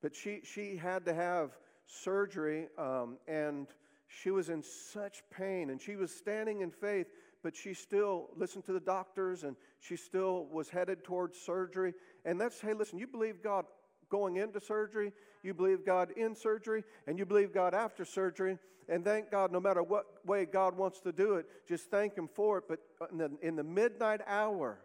But 0.01 0.15
she, 0.15 0.41
she 0.43 0.77
had 0.77 1.05
to 1.05 1.13
have 1.13 1.57
surgery, 1.85 2.67
um, 2.77 3.17
and 3.27 3.67
she 4.07 4.31
was 4.31 4.49
in 4.49 4.63
such 4.63 5.23
pain, 5.29 5.69
and 5.69 5.81
she 5.81 5.95
was 5.95 6.11
standing 6.11 6.61
in 6.61 6.71
faith, 6.71 7.07
but 7.43 7.55
she 7.55 7.73
still 7.73 8.29
listened 8.35 8.65
to 8.65 8.73
the 8.73 8.79
doctors, 8.79 9.43
and 9.43 9.55
she 9.79 9.95
still 9.95 10.45
was 10.51 10.69
headed 10.69 11.03
towards 11.03 11.39
surgery. 11.39 11.93
And 12.25 12.39
that's, 12.39 12.59
hey, 12.59 12.73
listen, 12.73 12.99
you 12.99 13.07
believe 13.07 13.41
God 13.43 13.65
going 14.09 14.37
into 14.37 14.59
surgery, 14.59 15.13
you 15.43 15.53
believe 15.53 15.85
God 15.85 16.11
in 16.17 16.35
surgery, 16.35 16.83
and 17.07 17.17
you 17.17 17.25
believe 17.25 17.53
God 17.53 17.73
after 17.73 18.03
surgery. 18.03 18.57
And 18.87 19.03
thank 19.03 19.29
God, 19.29 19.51
no 19.51 19.59
matter 19.59 19.83
what 19.83 20.05
way 20.25 20.45
God 20.45 20.75
wants 20.75 20.99
to 21.01 21.11
do 21.11 21.35
it, 21.35 21.45
just 21.67 21.91
thank 21.91 22.15
Him 22.15 22.27
for 22.27 22.57
it. 22.57 22.63
But 22.67 22.79
in 23.11 23.17
the, 23.17 23.31
in 23.41 23.55
the 23.55 23.63
midnight 23.63 24.21
hour, 24.25 24.79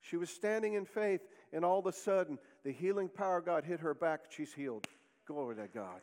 she 0.00 0.16
was 0.16 0.30
standing 0.30 0.74
in 0.74 0.84
faith, 0.84 1.20
and 1.52 1.64
all 1.64 1.78
of 1.78 1.86
a 1.86 1.92
sudden, 1.92 2.38
the 2.66 2.72
healing 2.72 3.08
power 3.08 3.38
of 3.38 3.46
God 3.46 3.64
hit 3.64 3.78
her 3.78 3.94
back. 3.94 4.22
She's 4.28 4.52
healed. 4.52 4.88
Glory 5.24 5.54
to 5.54 5.68
God. 5.72 6.00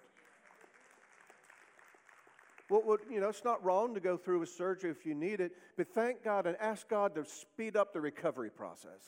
What 2.70 2.86
would, 2.86 3.02
you 3.12 3.20
know, 3.20 3.28
it's 3.28 3.44
not 3.44 3.62
wrong 3.66 3.94
to 3.96 4.00
go 4.00 4.16
through 4.16 4.42
a 4.44 4.48
surgery 4.48 4.90
if 4.90 5.06
you 5.06 5.14
need 5.14 5.42
it, 5.42 5.52
but 5.76 5.90
thank 5.90 6.24
God 6.24 6.48
and 6.48 6.56
ask 6.62 6.88
God 6.88 7.16
to 7.16 7.26
speed 7.26 7.76
up 7.76 7.92
the 7.92 8.00
recovery 8.00 8.50
process. 8.50 9.02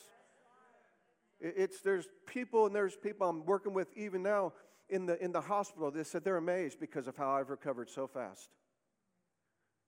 It's, 1.40 1.80
there's 1.80 2.06
people, 2.26 2.66
and 2.66 2.74
there's 2.74 2.94
people 2.94 3.26
I'm 3.26 3.46
working 3.46 3.72
with 3.72 3.88
even 3.96 4.22
now 4.22 4.52
in 4.90 5.06
the, 5.06 5.22
in 5.24 5.32
the 5.32 5.40
hospital 5.40 5.90
They 5.90 6.04
said 6.04 6.24
they're 6.24 6.36
amazed 6.36 6.78
because 6.78 7.08
of 7.08 7.16
how 7.16 7.30
I've 7.30 7.48
recovered 7.48 7.88
so 7.88 8.06
fast. 8.06 8.50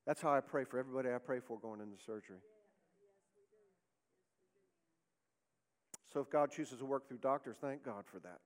That's 0.06 0.22
how 0.22 0.32
I 0.32 0.40
pray 0.40 0.64
for 0.64 0.78
everybody 0.78 1.10
I 1.14 1.18
pray 1.18 1.40
for 1.40 1.58
going 1.58 1.82
into 1.82 2.02
surgery. 2.02 2.38
So 6.12 6.20
if 6.20 6.30
God 6.30 6.50
chooses 6.50 6.78
to 6.78 6.84
work 6.84 7.08
through 7.08 7.18
doctors, 7.18 7.56
thank 7.60 7.84
God 7.84 8.04
for 8.06 8.18
that. 8.20 8.40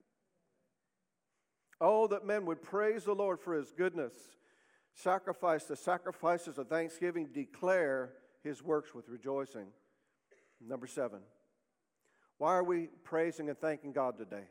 Oh, 1.81 2.07
that 2.09 2.25
men 2.25 2.47
would 2.47 2.63
praise 2.63 3.05
the 3.05 3.15
Lord 3.15 3.41
for 3.41 3.55
his 3.55 3.73
goodness, 3.73 4.15
sacrifice 4.95 5.65
the 5.65 5.77
sacrifices 5.77 6.59
of 6.59 6.69
thanksgiving, 6.69 7.29
declare 7.33 8.13
his 8.43 8.63
works 8.63 8.95
with 8.95 9.09
rejoicing. 9.09 9.67
Number 10.61 10.87
seven, 10.87 11.21
why 12.39 12.55
are 12.55 12.65
we 12.65 12.89
praising 13.05 13.49
and 13.49 13.59
thanking 13.59 13.93
God 13.93 14.17
today? 14.17 14.45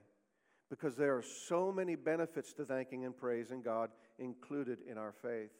Because 0.69 0.95
there 0.95 1.17
are 1.17 1.23
so 1.23 1.71
many 1.71 1.95
benefits 1.95 2.53
to 2.53 2.65
thanking 2.65 3.05
and 3.05 3.15
praising 3.15 3.61
God 3.61 3.89
included 4.19 4.79
in 4.89 4.97
our 4.97 5.13
faith. 5.21 5.51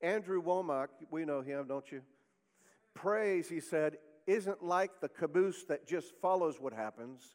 Andrew 0.00 0.42
Wommack, 0.42 0.88
we 1.10 1.24
know 1.24 1.40
him, 1.40 1.66
don't 1.66 1.90
you? 1.90 2.02
Praise, 2.94 3.48
he 3.48 3.60
said, 3.60 3.98
isn't 4.26 4.64
like 4.64 5.00
the 5.00 5.08
caboose 5.08 5.64
that 5.64 5.86
just 5.86 6.14
follows 6.20 6.60
what 6.60 6.72
happens 6.72 7.34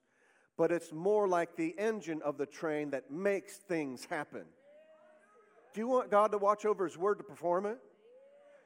but 0.60 0.73
it's 0.73 0.91
more 0.91 1.25
like 1.25 1.56
the 1.56 1.73
engine 1.80 2.21
of 2.21 2.38
the 2.38 2.45
train 2.45 2.89
that 2.89 3.10
makes 3.10 3.56
things 3.56 4.04
happen. 4.10 4.43
Do 5.73 5.80
you 5.80 5.88
want 5.88 6.12
God 6.12 6.34
to 6.34 6.38
watch 6.38 6.65
over 6.65 6.84
His 6.84 6.97
word 6.97 7.17
to 7.19 7.23
perform 7.23 7.65
it? 7.65 7.78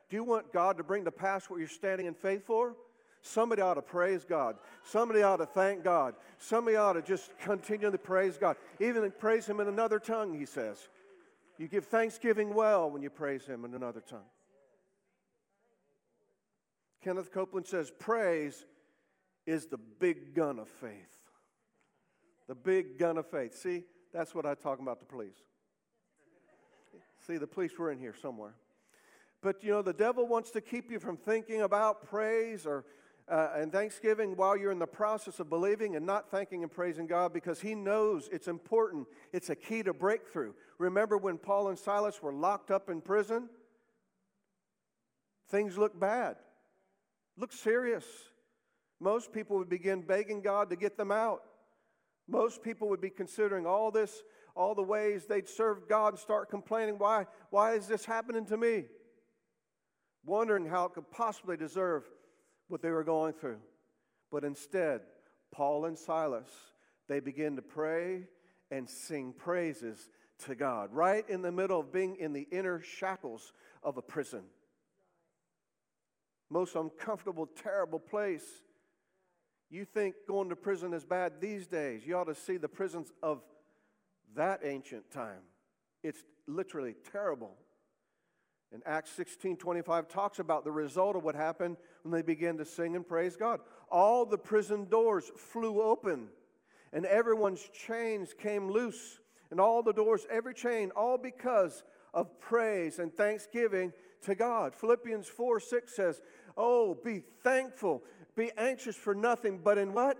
Do 0.09 0.15
you 0.15 0.23
want 0.23 0.51
God 0.51 0.77
to 0.77 0.83
bring 0.83 1.05
to 1.05 1.11
pass 1.11 1.47
what 1.47 1.59
you're 1.59 1.67
standing 1.67 2.07
in 2.07 2.15
faith 2.15 2.47
for? 2.47 2.75
Somebody 3.21 3.61
ought 3.61 3.75
to 3.75 3.83
praise 3.83 4.25
God. 4.25 4.55
Somebody 4.83 5.21
ought 5.21 5.37
to 5.37 5.45
thank 5.45 5.83
God. 5.83 6.15
Somebody 6.39 6.77
ought 6.77 6.93
to 6.93 7.03
just 7.03 7.29
continue 7.37 7.91
to 7.91 7.97
praise 7.99 8.39
God. 8.39 8.55
Even 8.79 9.11
praise 9.19 9.45
Him 9.45 9.59
in 9.59 9.67
another 9.67 9.99
tongue, 9.99 10.33
he 10.33 10.47
says. 10.47 10.89
You 11.59 11.67
give 11.67 11.85
thanksgiving 11.85 12.55
well 12.55 12.89
when 12.89 13.03
you 13.03 13.11
praise 13.11 13.45
Him 13.45 13.65
in 13.65 13.75
another 13.75 14.01
tongue. 14.01 14.25
Kenneth 17.03 17.31
Copeland 17.31 17.67
says, 17.67 17.91
Praise 17.99 18.65
is 19.45 19.65
the 19.65 19.77
big 19.77 20.33
gun 20.33 20.59
of 20.59 20.69
faith. 20.69 21.17
The 22.47 22.55
big 22.55 22.97
gun 22.97 23.17
of 23.17 23.29
faith. 23.29 23.55
See, 23.55 23.83
that's 24.13 24.33
what 24.33 24.45
I 24.45 24.55
talk 24.55 24.79
about 24.79 24.99
the 24.99 25.05
police. 25.05 25.37
See, 27.27 27.37
the 27.37 27.47
police 27.47 27.77
were 27.77 27.91
in 27.91 27.99
here 27.99 28.15
somewhere. 28.21 28.55
But 29.41 29.63
you 29.63 29.71
know, 29.71 29.81
the 29.81 29.93
devil 29.93 30.27
wants 30.27 30.51
to 30.51 30.61
keep 30.61 30.91
you 30.91 30.99
from 30.99 31.17
thinking 31.17 31.61
about 31.61 32.07
praise 32.09 32.65
or 32.65 32.85
uh, 33.29 33.49
and 33.55 33.71
thanksgiving 33.71 34.35
while 34.35 34.57
you're 34.57 34.71
in 34.71 34.79
the 34.79 34.87
process 34.87 35.39
of 35.39 35.49
believing 35.49 35.95
and 35.95 36.05
not 36.05 36.29
thanking 36.29 36.61
and 36.63 36.71
praising 36.71 37.07
God 37.07 37.31
because 37.33 37.61
he 37.61 37.73
knows 37.73 38.27
it's 38.31 38.47
important. 38.47 39.07
It's 39.31 39.49
a 39.49 39.55
key 39.55 39.83
to 39.83 39.93
breakthrough. 39.93 40.53
Remember 40.77 41.17
when 41.17 41.37
Paul 41.37 41.69
and 41.69 41.79
Silas 41.79 42.21
were 42.21 42.33
locked 42.33 42.69
up 42.71 42.89
in 42.89 42.99
prison? 43.01 43.49
Things 45.47 45.77
looked 45.77 45.99
bad, 45.99 46.35
looked 47.37 47.53
serious. 47.53 48.05
Most 48.99 49.31
people 49.31 49.57
would 49.57 49.69
begin 49.69 50.01
begging 50.01 50.41
God 50.41 50.69
to 50.69 50.75
get 50.75 50.97
them 50.97 51.11
out. 51.11 51.41
Most 52.27 52.63
people 52.63 52.89
would 52.89 53.01
be 53.01 53.09
considering 53.09 53.65
all 53.65 53.91
this, 53.91 54.23
all 54.55 54.75
the 54.75 54.83
ways 54.83 55.25
they'd 55.25 55.49
serve 55.49 55.89
God 55.89 56.13
and 56.13 56.19
start 56.19 56.49
complaining, 56.49 56.97
why, 56.97 57.25
why 57.49 57.73
is 57.73 57.87
this 57.87 58.05
happening 58.05 58.45
to 58.45 58.57
me? 58.57 58.85
Wondering 60.25 60.65
how 60.65 60.85
it 60.85 60.93
could 60.93 61.11
possibly 61.11 61.57
deserve 61.57 62.03
what 62.69 62.81
they 62.81 62.91
were 62.91 63.03
going 63.03 63.33
through. 63.33 63.59
But 64.31 64.45
instead, 64.45 65.01
Paul 65.51 65.85
and 65.85 65.97
Silas, 65.97 66.49
they 67.09 67.19
begin 67.19 67.57
to 67.57 67.61
pray 67.61 68.27
and 68.71 68.89
sing 68.89 69.33
praises 69.33 70.09
to 70.45 70.55
God, 70.55 70.89
right 70.93 71.27
in 71.29 71.41
the 71.41 71.51
middle 71.51 71.79
of 71.79 71.91
being 71.91 72.15
in 72.15 72.33
the 72.33 72.47
inner 72.51 72.81
shackles 72.81 73.53
of 73.83 73.97
a 73.97 74.01
prison. 74.01 74.43
Most 76.53 76.75
uncomfortable, 76.75 77.47
terrible 77.47 77.97
place. 77.97 78.45
You 79.71 79.85
think 79.85 80.13
going 80.27 80.49
to 80.49 80.55
prison 80.55 80.93
is 80.93 81.03
bad 81.03 81.41
these 81.41 81.65
days. 81.65 82.05
You 82.05 82.15
ought 82.15 82.25
to 82.25 82.35
see 82.35 82.57
the 82.57 82.67
prisons 82.67 83.11
of 83.23 83.41
that 84.35 84.59
ancient 84.63 85.09
time. 85.09 85.41
It's 86.03 86.23
literally 86.45 86.93
terrible. 87.11 87.55
And 88.71 88.83
Acts 88.85 89.09
16 89.13 89.57
25 89.57 90.07
talks 90.07 90.37
about 90.37 90.63
the 90.63 90.71
result 90.71 91.15
of 91.15 91.23
what 91.23 91.33
happened 91.33 91.77
when 92.03 92.11
they 92.11 92.21
began 92.21 92.57
to 92.57 92.65
sing 92.65 92.95
and 92.95 93.07
praise 93.07 93.35
God. 93.35 93.59
All 93.89 94.23
the 94.23 94.37
prison 94.37 94.85
doors 94.85 95.31
flew 95.35 95.81
open, 95.81 96.27
and 96.91 97.07
everyone's 97.07 97.67
chains 97.87 98.31
came 98.31 98.69
loose, 98.69 99.19
and 99.49 99.59
all 99.59 99.81
the 99.81 99.91
doors, 99.91 100.27
every 100.29 100.53
chain, 100.53 100.91
all 100.95 101.17
because 101.17 101.83
of 102.13 102.39
praise 102.39 102.99
and 102.99 103.11
thanksgiving 103.11 103.91
to 104.23 104.35
God. 104.35 104.73
Philippians 104.75 105.27
4 105.27 105.59
6 105.59 105.95
says, 105.95 106.21
Oh, 106.57 106.97
be 107.03 107.23
thankful 107.43 108.03
be 108.35 108.51
anxious 108.57 108.95
for 108.95 109.13
nothing, 109.13 109.59
but 109.63 109.77
in 109.77 109.93
what? 109.93 110.17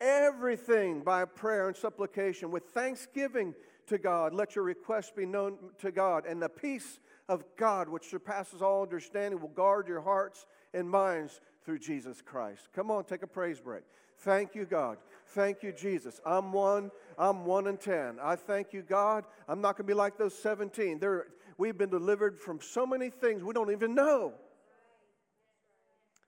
Everything 0.00 1.00
by 1.00 1.24
prayer 1.24 1.68
and 1.68 1.76
supplication 1.76 2.50
with 2.50 2.64
thanksgiving 2.70 3.54
to 3.86 3.98
God. 3.98 4.32
Let 4.32 4.54
your 4.54 4.64
requests 4.64 5.12
be 5.14 5.26
known 5.26 5.58
to 5.78 5.90
God, 5.90 6.26
and 6.26 6.40
the 6.40 6.48
peace 6.48 7.00
of 7.28 7.44
God, 7.56 7.88
which 7.88 8.08
surpasses 8.08 8.62
all 8.62 8.82
understanding, 8.82 9.40
will 9.40 9.48
guard 9.48 9.88
your 9.88 10.00
hearts 10.00 10.46
and 10.72 10.88
minds 10.88 11.40
through 11.64 11.80
Jesus 11.80 12.22
Christ. 12.22 12.68
Come 12.74 12.90
on, 12.90 13.04
take 13.04 13.22
a 13.22 13.26
praise 13.26 13.60
break. 13.60 13.82
Thank 14.18 14.54
you, 14.54 14.64
God. 14.64 14.98
Thank 15.28 15.62
you, 15.62 15.72
Jesus. 15.72 16.20
I'm 16.26 16.52
one. 16.52 16.90
I'm 17.16 17.44
one 17.44 17.66
in 17.66 17.78
ten. 17.78 18.18
I 18.22 18.36
thank 18.36 18.72
you, 18.72 18.82
God. 18.82 19.24
I'm 19.48 19.60
not 19.60 19.76
going 19.76 19.86
to 19.86 19.90
be 19.90 19.94
like 19.94 20.18
those 20.18 20.34
17. 20.40 20.98
They're, 20.98 21.28
we've 21.56 21.78
been 21.78 21.90
delivered 21.90 22.38
from 22.38 22.60
so 22.60 22.86
many 22.86 23.10
things 23.10 23.42
we 23.42 23.54
don't 23.54 23.70
even 23.70 23.94
know. 23.94 24.34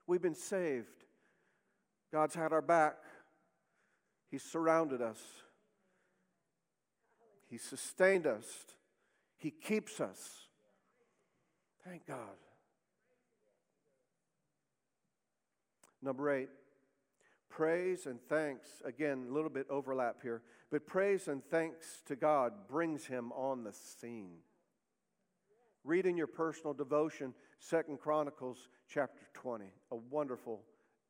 We've 0.07 0.21
been 0.21 0.35
saved. 0.35 1.05
God's 2.11 2.35
had 2.35 2.53
our 2.53 2.61
back. 2.61 2.97
He's 4.29 4.43
surrounded 4.43 5.01
us. 5.01 5.21
He 7.49 7.57
sustained 7.57 8.27
us. 8.27 8.45
He 9.37 9.51
keeps 9.51 9.99
us. 9.99 10.19
Thank 11.85 12.07
God. 12.07 12.37
Number 16.01 16.31
eight, 16.31 16.49
Praise 17.55 18.07
and 18.07 18.19
thanks, 18.29 18.67
again, 18.83 19.27
a 19.29 19.31
little 19.31 19.49
bit 19.49 19.67
overlap 19.69 20.23
here, 20.23 20.41
but 20.71 20.87
praise 20.87 21.27
and 21.27 21.45
thanks 21.51 22.01
to 22.07 22.15
God 22.15 22.51
brings 22.67 23.05
him 23.05 23.31
on 23.33 23.63
the 23.63 23.71
scene. 23.71 24.37
Read 25.83 26.05
in 26.05 26.15
your 26.15 26.27
personal 26.27 26.73
devotion 26.73 27.33
Second 27.59 27.99
Chronicles 27.99 28.69
chapter 28.87 29.23
20, 29.33 29.65
a 29.91 29.95
wonderful 29.95 30.61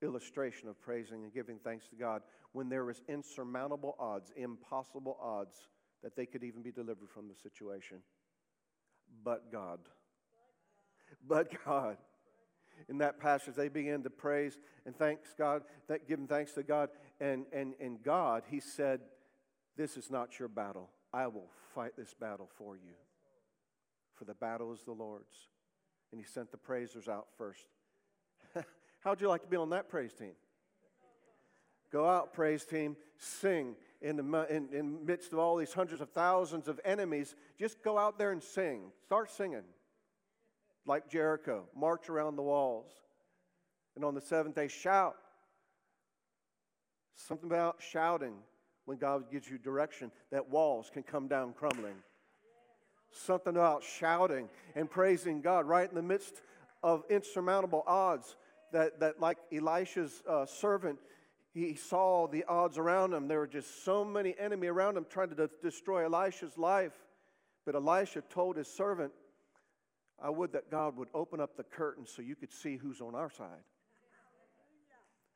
illustration 0.01 0.67
of 0.67 0.79
praising 0.81 1.23
and 1.23 1.33
giving 1.33 1.59
thanks 1.63 1.87
to 1.89 1.95
God 1.95 2.21
when 2.53 2.69
there 2.69 2.89
is 2.89 3.01
insurmountable 3.07 3.95
odds, 3.99 4.31
impossible 4.35 5.17
odds 5.21 5.67
that 6.01 6.15
they 6.15 6.25
could 6.25 6.43
even 6.43 6.61
be 6.61 6.71
delivered 6.71 7.09
from 7.09 7.27
the 7.27 7.35
situation. 7.35 7.97
But 9.23 9.51
God. 9.51 9.79
But 11.27 11.51
God. 11.65 11.97
In 12.89 12.97
that 12.97 13.19
passage, 13.19 13.55
they 13.55 13.69
began 13.69 14.01
to 14.03 14.09
praise 14.09 14.57
and 14.85 14.95
thanks 14.95 15.33
God, 15.37 15.61
that, 15.87 16.07
giving 16.07 16.27
thanks 16.27 16.53
to 16.53 16.63
God. 16.63 16.89
And, 17.21 17.45
and, 17.53 17.75
and 17.79 18.01
God, 18.03 18.43
He 18.49 18.59
said, 18.59 19.01
This 19.77 19.97
is 19.97 20.09
not 20.09 20.39
your 20.39 20.47
battle. 20.47 20.89
I 21.13 21.27
will 21.27 21.49
fight 21.75 21.91
this 21.95 22.13
battle 22.19 22.49
for 22.57 22.75
you. 22.75 22.93
For 24.23 24.27
the 24.27 24.35
battle 24.35 24.71
is 24.71 24.83
the 24.83 24.93
Lord's. 24.93 25.35
And 26.11 26.21
He 26.21 26.25
sent 26.25 26.49
the 26.49 26.57
praisers 26.57 27.09
out 27.09 27.27
first. 27.37 27.65
How'd 29.01 29.19
you 29.19 29.27
like 29.27 29.41
to 29.41 29.49
be 29.49 29.57
on 29.57 29.71
that 29.71 29.89
praise 29.89 30.13
team? 30.13 30.31
Go 31.91 32.07
out, 32.07 32.33
praise 32.33 32.63
team, 32.63 32.95
sing 33.17 33.75
in 34.01 34.15
the 34.15 34.47
in, 34.49 34.69
in 34.71 35.05
midst 35.05 35.33
of 35.33 35.39
all 35.39 35.57
these 35.57 35.73
hundreds 35.73 36.01
of 36.01 36.09
thousands 36.11 36.69
of 36.69 36.79
enemies. 36.85 37.35
Just 37.59 37.83
go 37.83 37.97
out 37.97 38.17
there 38.17 38.31
and 38.31 38.41
sing. 38.41 38.93
Start 39.03 39.29
singing 39.29 39.65
like 40.85 41.09
Jericho. 41.09 41.65
March 41.75 42.09
around 42.09 42.37
the 42.37 42.43
walls. 42.43 42.91
And 43.97 44.05
on 44.05 44.15
the 44.15 44.21
seventh 44.21 44.55
day, 44.55 44.69
shout. 44.69 45.15
Something 47.13 47.49
about 47.49 47.81
shouting 47.81 48.35
when 48.85 48.97
God 48.97 49.29
gives 49.29 49.49
you 49.49 49.57
direction 49.57 50.13
that 50.31 50.49
walls 50.49 50.89
can 50.93 51.03
come 51.03 51.27
down 51.27 51.51
crumbling. 51.51 51.95
Something 53.13 53.55
about 53.55 53.83
shouting 53.83 54.49
and 54.75 54.89
praising 54.89 55.41
God 55.41 55.65
right 55.65 55.87
in 55.87 55.95
the 55.95 56.01
midst 56.01 56.41
of 56.81 57.03
insurmountable 57.09 57.83
odds 57.87 58.35
that, 58.71 58.99
that 58.99 59.19
like 59.19 59.37
Elisha's 59.51 60.21
uh, 60.27 60.45
servant, 60.45 60.99
he 61.53 61.75
saw 61.75 62.27
the 62.27 62.43
odds 62.45 62.77
around 62.77 63.13
him. 63.13 63.27
There 63.27 63.39
were 63.39 63.47
just 63.47 63.85
so 63.85 64.03
many 64.03 64.35
enemy 64.39 64.67
around 64.67 64.97
him 64.97 65.05
trying 65.09 65.29
to 65.29 65.35
de- 65.35 65.49
destroy 65.61 66.05
Elisha's 66.05 66.57
life. 66.57 66.93
But 67.65 67.75
Elisha 67.75 68.21
told 68.21 68.57
his 68.57 68.67
servant, 68.67 69.13
I 70.21 70.29
would 70.29 70.53
that 70.53 70.69
God 70.69 70.97
would 70.97 71.09
open 71.13 71.39
up 71.39 71.55
the 71.55 71.63
curtain 71.63 72.05
so 72.05 72.21
you 72.21 72.35
could 72.35 72.51
see 72.51 72.77
who's 72.77 73.01
on 73.01 73.15
our 73.15 73.29
side. 73.29 73.63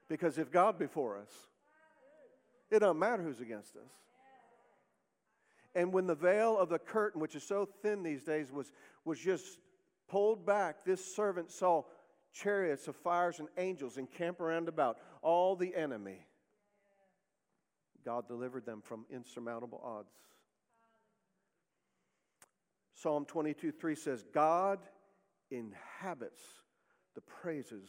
Because 0.10 0.38
if 0.38 0.52
God 0.52 0.80
before 0.80 1.18
us, 1.18 1.30
it 2.72 2.80
doesn't 2.80 3.00
matter 3.00 3.24
who's 3.24 3.40
against 3.40 3.76
us. 3.76 3.92
And 5.78 5.94
when 5.94 6.08
the 6.08 6.16
veil 6.16 6.58
of 6.58 6.70
the 6.70 6.80
curtain, 6.80 7.22
which 7.22 7.36
is 7.36 7.44
so 7.44 7.70
thin 7.84 8.02
these 8.02 8.24
days, 8.24 8.52
was, 8.52 8.72
was 9.06 9.20
just 9.20 9.60
pulled 10.10 10.44
back, 10.44 10.84
this 10.84 11.16
servant 11.16 11.52
saw 11.52 11.84
chariots 12.34 12.88
of 12.88 12.96
fires 12.96 13.38
and 13.38 13.48
angels 13.60 14.00
encamp 14.00 14.42
around 14.42 14.70
about 14.70 14.98
all 15.22 15.56
the 15.56 15.76
enemy. 15.76 16.26
God 18.04 18.28
delivered 18.28 18.66
them 18.66 18.82
from 18.82 19.06
insurmountable 19.12 19.80
odds. 19.84 20.10
Psalm 22.96 23.26
22 23.26 23.72
3 23.72 23.94
says, 23.94 24.26
God 24.34 24.80
inhabits 25.52 26.42
the 27.14 27.22
praises 27.22 27.88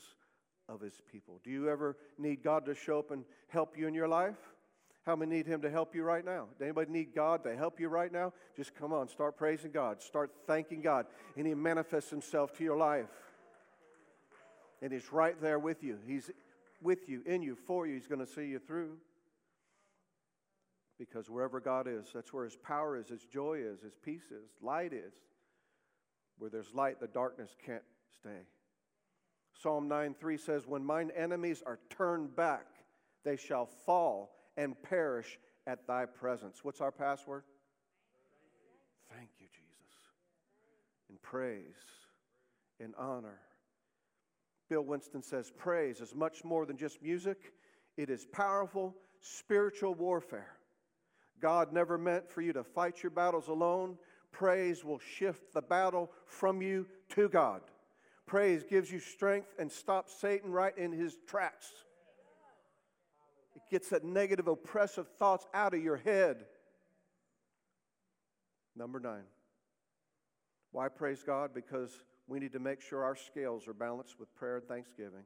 of 0.69 0.83
his 0.83 1.01
people. 1.11 1.41
Do 1.43 1.51
you 1.51 1.71
ever 1.71 1.97
need 2.19 2.43
God 2.43 2.67
to 2.67 2.75
show 2.75 2.99
up 2.99 3.13
and 3.13 3.25
help 3.47 3.79
you 3.79 3.89
in 3.89 3.95
your 3.95 4.09
life? 4.09 4.37
How 5.09 5.17
many 5.17 5.37
need 5.37 5.47
him 5.47 5.63
to 5.63 5.71
help 5.71 5.95
you 5.95 6.03
right 6.03 6.23
now? 6.23 6.49
Does 6.59 6.67
anybody 6.67 6.93
need 6.93 7.15
God 7.15 7.43
to 7.45 7.57
help 7.57 7.81
you 7.81 7.89
right 7.89 8.13
now? 8.13 8.35
Just 8.55 8.75
come 8.75 8.93
on, 8.93 9.09
start 9.09 9.39
praising 9.39 9.71
God, 9.71 10.03
start 10.03 10.31
thanking 10.47 10.83
God, 10.83 11.07
and 11.35 11.47
he 11.47 11.55
manifests 11.55 12.11
himself 12.11 12.55
to 12.59 12.65
your 12.65 12.77
life. 12.77 13.09
And 14.83 14.93
He's 14.93 15.11
right 15.11 15.35
there 15.41 15.59
with 15.59 15.83
you. 15.83 15.97
He's 16.07 16.31
with 16.83 17.09
you, 17.09 17.23
in 17.25 17.41
you, 17.41 17.57
for 17.57 17.87
you. 17.87 17.95
He's 17.95 18.07
going 18.07 18.21
to 18.21 18.31
see 18.31 18.49
you 18.49 18.59
through. 18.59 18.99
Because 20.99 21.31
wherever 21.31 21.59
God 21.59 21.87
is, 21.89 22.05
that's 22.13 22.31
where 22.35 22.45
His 22.45 22.57
power 22.57 22.99
is, 22.99 23.09
His 23.09 23.25
joy 23.25 23.61
is, 23.65 23.81
His 23.81 23.95
peace 24.05 24.31
is, 24.31 24.51
light 24.61 24.93
is. 24.93 25.15
Where 26.37 26.51
there's 26.51 26.75
light, 26.75 27.01
the 27.01 27.07
darkness 27.07 27.57
can't 27.65 27.83
stay. 28.21 28.43
Psalm 29.63 29.89
9 29.89 30.17
3 30.21 30.37
says, 30.37 30.67
When 30.67 30.85
mine 30.85 31.11
enemies 31.17 31.63
are 31.67 31.79
turned 31.89 32.37
back, 32.37 32.67
they 33.25 33.39
shall 33.39 33.71
fall 33.87 34.38
and 34.59 34.75
perish 34.83 35.39
at 35.67 35.87
thy 35.87 36.05
presence. 36.05 36.63
What's 36.63 36.83
our 36.83 36.93
password? 36.93 37.45
Thank 39.17 39.31
you, 39.39 39.47
Jesus. 39.47 39.95
In 41.09 41.17
praise, 41.23 41.63
in 42.79 42.93
honor, 42.99 43.39
Bill 44.69 44.83
Winston 44.83 45.23
says 45.23 45.51
praise 45.57 46.01
is 46.01 46.15
much 46.15 46.45
more 46.45 46.67
than 46.67 46.77
just 46.77 47.01
music, 47.03 47.55
it 47.97 48.11
is 48.11 48.27
powerful 48.27 48.95
spiritual 49.21 49.95
warfare. 49.95 50.57
God 51.41 51.73
never 51.73 51.97
meant 51.97 52.31
for 52.31 52.41
you 52.41 52.53
to 52.53 52.65
fight 52.65 53.03
your 53.03 53.11
battles 53.11 53.49
alone. 53.49 53.97
Praise 54.33 54.85
will 54.85 54.99
shift 54.99 55.53
the 55.55 55.63
battle 55.63 56.11
from 56.27 56.61
you 56.61 56.87
to 57.11 57.29
God. 57.29 57.63
Praise 58.27 58.63
gives 58.63 58.91
you 58.91 58.99
strength 58.99 59.55
and 59.59 59.71
stops 59.71 60.15
Satan 60.21 60.53
right 60.53 60.77
in 60.77 60.93
his 60.93 61.17
tracks. 61.27 61.73
Gets 63.71 63.91
that 63.91 64.05
negative, 64.05 64.49
oppressive 64.49 65.07
thoughts 65.19 65.47
out 65.53 65.75
of 65.75 65.83
your 65.83 65.97
head. 65.97 66.47
Number 68.75 69.01
nine. 69.01 69.25
Why 70.73 70.89
praise 70.89 71.23
God? 71.23 71.51
Because 71.55 71.91
we 72.27 72.39
need 72.39 72.53
to 72.53 72.59
make 72.59 72.81
sure 72.81 73.03
our 73.03 73.17
scales 73.17 73.67
are 73.67 73.75
balanced 73.75 74.21
with 74.21 74.35
prayer 74.35 74.57
and 74.57 74.67
thanksgiving. 74.67 75.25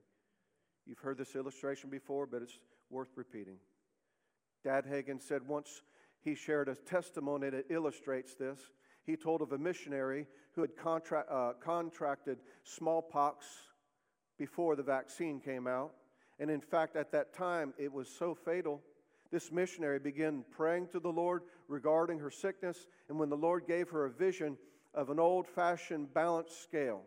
You've 0.86 0.99
heard 0.99 1.18
this 1.18 1.36
illustration 1.36 1.90
before, 1.90 2.26
but 2.26 2.43
it's 2.43 2.59
worth 2.90 3.11
repeating. 3.16 3.57
Dad 4.64 4.86
Hagin 4.86 5.20
said 5.20 5.47
once 5.47 5.82
he 6.22 6.34
shared 6.34 6.68
a 6.68 6.74
testimony 6.74 7.51
that 7.51 7.66
illustrates 7.70 8.34
this. 8.34 8.59
He 9.05 9.16
told 9.16 9.43
of 9.43 9.53
a 9.53 9.59
missionary 9.59 10.26
who 10.53 10.61
had 10.61 10.76
contra- 10.76 11.26
uh, 11.28 11.55
contracted 11.55 12.38
smallpox 12.62 13.47
before 14.38 14.76
the 14.76 14.82
vaccine 14.82 15.40
came 15.40 15.66
out. 15.66 15.93
And 16.39 16.51
in 16.51 16.61
fact, 16.61 16.97
at 16.97 17.12
that 17.12 17.35
time, 17.35 17.74
it 17.78 17.93
was 17.93 18.09
so 18.09 18.35
fatal. 18.35 18.83
This 19.30 19.53
missionary 19.53 19.99
began 19.99 20.45
praying 20.51 20.89
to 20.89 21.01
the 21.01 21.09
Lord 21.09 21.43
regarding 21.68 22.18
her 22.18 22.30
sickness. 22.30 22.87
And 23.09 23.18
when 23.18 23.30
the 23.30 23.37
Lord 23.37 23.66
gave 23.66 23.91
her 23.91 24.05
a 24.07 24.11
vision, 24.11 24.57
of 24.95 25.11
an 25.11 25.18
old 25.18 25.47
fashioned 25.47 26.12
balance 26.12 26.51
scale. 26.51 27.03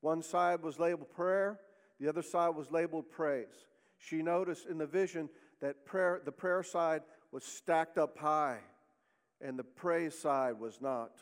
One 0.00 0.22
side 0.22 0.62
was 0.62 0.78
labeled 0.78 1.10
prayer, 1.10 1.60
the 1.98 2.08
other 2.08 2.22
side 2.22 2.54
was 2.54 2.70
labeled 2.70 3.10
praise. 3.10 3.66
She 3.98 4.22
noticed 4.22 4.66
in 4.66 4.78
the 4.78 4.86
vision 4.86 5.30
that 5.60 5.86
prayer, 5.86 6.20
the 6.24 6.32
prayer 6.32 6.62
side 6.62 7.02
was 7.32 7.44
stacked 7.44 7.96
up 7.96 8.18
high, 8.18 8.58
and 9.40 9.58
the 9.58 9.64
praise 9.64 10.16
side 10.18 10.58
was 10.58 10.80
not. 10.80 11.12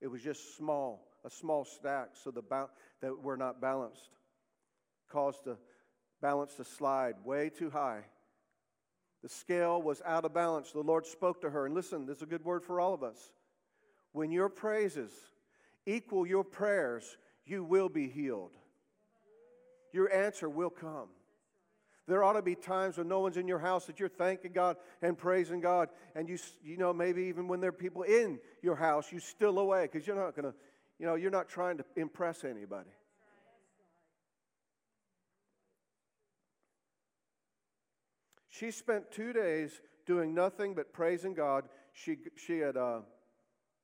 It 0.00 0.06
was 0.06 0.22
just 0.22 0.56
small, 0.56 1.08
a 1.24 1.30
small 1.30 1.64
stack, 1.64 2.10
so 2.12 2.30
the 2.30 2.42
ba- 2.42 2.70
that 3.00 3.20
were 3.20 3.36
not 3.36 3.60
balanced. 3.60 4.10
Caused 5.10 5.44
the 5.44 5.58
balance 6.20 6.54
to 6.54 6.64
slide 6.64 7.14
way 7.24 7.50
too 7.50 7.70
high. 7.70 8.04
The 9.22 9.28
scale 9.28 9.82
was 9.82 10.00
out 10.04 10.24
of 10.24 10.32
balance. 10.32 10.70
The 10.72 10.80
Lord 10.80 11.06
spoke 11.06 11.40
to 11.40 11.50
her, 11.50 11.66
and 11.66 11.74
listen, 11.74 12.06
this 12.06 12.18
is 12.18 12.22
a 12.22 12.26
good 12.26 12.44
word 12.44 12.64
for 12.64 12.80
all 12.80 12.94
of 12.94 13.02
us. 13.02 13.32
When 14.12 14.30
your 14.30 14.48
praises 14.48 15.12
equal 15.86 16.26
your 16.26 16.44
prayers, 16.44 17.16
you 17.44 17.64
will 17.64 17.88
be 17.88 18.08
healed. 18.08 18.52
Your 19.92 20.12
answer 20.12 20.48
will 20.48 20.70
come. 20.70 21.08
There 22.06 22.24
ought 22.24 22.34
to 22.34 22.42
be 22.42 22.54
times 22.54 22.96
when 22.96 23.08
no 23.08 23.20
one's 23.20 23.36
in 23.36 23.46
your 23.46 23.58
house 23.58 23.86
that 23.86 24.00
you're 24.00 24.08
thanking 24.08 24.52
God 24.52 24.76
and 25.02 25.16
praising 25.16 25.60
God. 25.60 25.88
And 26.14 26.28
you, 26.28 26.38
you 26.62 26.78
know, 26.78 26.92
maybe 26.92 27.24
even 27.24 27.48
when 27.48 27.60
there 27.60 27.68
are 27.68 27.72
people 27.72 28.02
in 28.02 28.38
your 28.62 28.76
house, 28.76 29.12
you 29.12 29.20
still 29.20 29.58
away 29.58 29.88
because 29.90 30.06
you're 30.06 30.16
not 30.16 30.34
going 30.34 30.50
to, 30.50 30.54
you 30.98 31.06
know, 31.06 31.16
you're 31.16 31.30
not 31.30 31.48
trying 31.48 31.76
to 31.78 31.84
impress 31.96 32.44
anybody. 32.44 32.88
She 38.58 38.72
spent 38.72 39.12
two 39.12 39.32
days 39.32 39.80
doing 40.04 40.34
nothing 40.34 40.74
but 40.74 40.92
praising 40.92 41.34
God. 41.34 41.68
She, 41.92 42.16
she 42.36 42.58
had 42.58 42.76
uh, 42.76 43.00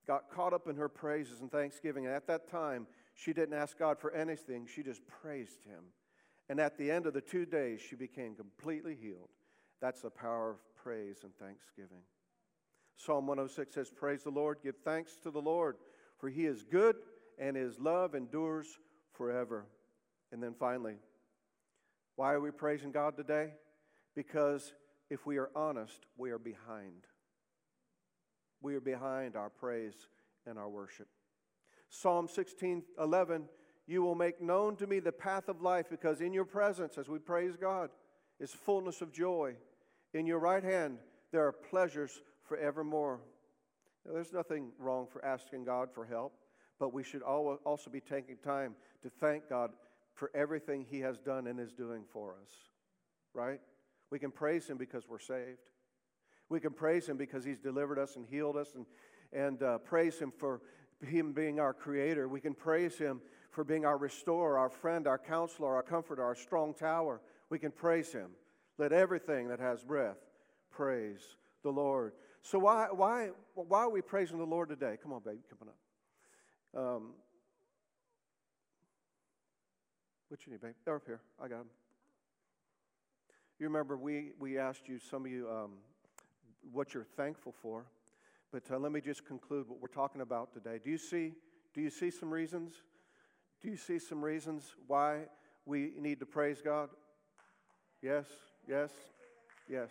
got 0.07 0.31
caught 0.31 0.53
up 0.53 0.67
in 0.69 0.75
her 0.77 0.89
praises 0.89 1.41
and 1.41 1.51
thanksgiving. 1.51 2.07
And 2.07 2.15
at 2.15 2.27
that 2.27 2.51
time, 2.51 2.89
she 3.15 3.33
didn't 3.33 3.55
ask 3.55 3.79
God 3.79 4.01
for 4.01 4.13
anything, 4.13 4.67
she 4.67 4.83
just 4.83 5.03
praised 5.07 5.63
Him. 5.65 5.85
And 6.49 6.59
at 6.59 6.77
the 6.77 6.91
end 6.91 7.07
of 7.07 7.15
the 7.15 7.21
two 7.21 7.47
days, 7.47 7.81
she 7.81 7.95
became 7.95 8.35
completely 8.35 8.97
healed. 9.01 9.31
That's 9.81 10.01
the 10.01 10.11
power 10.11 10.51
of 10.51 10.57
praise 10.83 11.19
and 11.23 11.35
thanksgiving. 11.37 12.03
Psalm 12.97 13.27
106 13.27 13.75
says, 13.75 13.91
Praise 13.91 14.25
the 14.25 14.31
Lord, 14.31 14.59
give 14.63 14.77
thanks 14.85 15.13
to 15.23 15.31
the 15.31 15.41
Lord, 15.41 15.77
for 16.19 16.29
He 16.29 16.47
is 16.47 16.65
good 16.65 16.97
and 17.39 17.57
His 17.57 17.79
love 17.79 18.15
endures 18.15 18.67
forever. 19.13 19.67
And 20.33 20.43
then 20.43 20.55
finally, 20.59 20.97
why 22.17 22.33
are 22.33 22.41
we 22.41 22.51
praising 22.51 22.91
God 22.91 23.17
today? 23.17 23.53
Because 24.15 24.73
if 25.11 25.27
we 25.27 25.39
are 25.39 25.51
honest, 25.55 26.07
we 26.17 26.31
are 26.31 26.39
behind. 26.39 27.07
We 28.63 28.75
are 28.75 28.81
behind 28.81 29.37
our 29.37 29.51
praise 29.51 30.09
and 30.47 30.59
our 30.59 30.69
worship. 30.69 31.09
Psalm 31.91 32.29
16 32.29 32.83
11, 32.99 33.49
you 33.87 34.03
will 34.03 34.15
make 34.15 34.41
known 34.41 34.77
to 34.77 34.87
me 34.87 34.99
the 34.99 35.13
path 35.13 35.49
of 35.49 35.63
life 35.63 35.87
because 35.91 36.21
in 36.21 36.33
your 36.33 36.45
presence, 36.45 36.99
as 36.99 37.09
we 37.09 37.19
praise 37.19 37.57
God, 37.57 37.91
is 38.41 38.53
fullness 38.53 39.01
of 39.01 39.13
joy. 39.13 39.55
In 40.13 40.27
your 40.27 40.39
right 40.39 40.65
hand, 40.65 40.99
there 41.31 41.47
are 41.47 41.53
pleasures 41.53 42.21
forevermore. 42.45 43.21
Now, 44.07 44.15
there's 44.15 44.33
nothing 44.33 44.71
wrong 44.79 45.07
for 45.07 45.25
asking 45.25 45.65
God 45.65 45.91
for 45.93 46.05
help, 46.05 46.35
but 46.79 46.93
we 46.93 47.03
should 47.03 47.23
also 47.23 47.91
be 47.91 48.01
taking 48.01 48.37
time 48.37 48.75
to 49.03 49.11
thank 49.11 49.49
God 49.49 49.71
for 50.15 50.31
everything 50.35 50.87
He 50.89 51.01
has 51.01 51.19
done 51.19 51.47
and 51.47 51.59
is 51.59 51.73
doing 51.73 52.05
for 52.13 52.33
us, 52.43 52.51
right? 53.35 53.61
We 54.15 54.21
can 54.21 54.31
praise 54.31 54.69
Him 54.69 54.77
because 54.77 55.09
we're 55.09 55.19
saved. 55.19 55.59
We 56.49 56.61
can 56.61 56.71
praise 56.71 57.09
Him 57.09 57.17
because 57.17 57.45
He's 57.45 57.59
delivered 57.59 57.99
us 57.99 58.15
and 58.15 58.25
healed 58.25 58.57
us, 58.57 58.69
and, 58.77 58.87
and 59.33 59.61
uh, 59.61 59.79
praise 59.79 60.21
Him 60.21 60.31
for 60.31 60.61
Him 61.05 61.33
being 61.33 61.59
our 61.59 61.75
Creator. 61.75 62.29
We 62.29 62.41
can 62.41 62.55
praise 62.55 62.97
Him 62.97 63.21
for 63.51 63.65
being 63.65 63.85
our 63.85 63.99
restorer, 63.99 64.57
our 64.57 64.71
friend, 64.71 65.09
our 65.09 65.19
counselor, 65.19 65.75
our 65.75 65.83
comforter, 65.83 66.23
our 66.23 66.37
strong 66.37 66.75
tower. 66.75 67.21
We 67.51 67.59
can 67.59 67.73
praise 67.73 68.13
Him. 68.13 68.29
Let 68.79 68.93
everything 68.93 69.49
that 69.49 69.59
has 69.59 69.83
breath 69.83 70.19
praise 70.71 71.37
the 71.65 71.71
Lord. 71.71 72.13
So, 72.41 72.61
why, 72.61 72.87
why, 72.93 73.31
why 73.57 73.81
are 73.81 73.91
we 73.91 74.01
praising 74.01 74.39
the 74.39 74.47
Lord 74.47 74.69
today? 74.69 74.97
Come 75.03 75.13
on, 75.13 75.23
baby, 75.25 75.41
coming 75.51 75.75
up. 75.75 76.81
Um, 76.81 77.15
what 80.29 80.39
you 80.47 80.53
need, 80.53 80.61
babe? 80.61 80.75
They're 80.85 80.95
up 80.95 81.03
here. 81.05 81.21
I 81.43 81.49
got 81.49 81.59
them. 81.59 81.71
You 83.61 83.67
remember 83.67 83.97
we, 83.97 84.33
we 84.41 84.59
asked 84.59 84.89
you, 84.89 84.99
some 84.99 85.25
of 85.25 85.31
you, 85.31 85.49
um, 85.49 85.71
what 86.73 86.93
you're 86.93 87.07
thankful 87.17 87.55
for. 87.63 87.85
But 88.51 88.65
uh, 88.69 88.79
let 88.79 88.91
me 88.91 89.01
just 89.01 89.25
conclude 89.25 89.69
what 89.69 89.81
we're 89.81 89.87
talking 89.87 90.23
about 90.23 90.53
today. 90.53 90.81
Do 90.83 90.91
you 90.91 90.99
see, 90.99 91.35
do 91.73 91.81
you 91.81 91.91
see 91.91 92.11
some 92.11 92.33
reasons? 92.33 92.73
Do 93.63 93.71
you 93.71 93.77
see 93.77 94.01
some 94.01 94.25
reasons 94.25 94.75
why 94.89 95.27
we 95.67 95.93
need 95.97 96.19
to 96.19 96.27
praise 96.27 96.63
God? 96.63 96.89
Yes, 98.03 98.27
yes, 98.69 98.91
yes. 99.69 99.89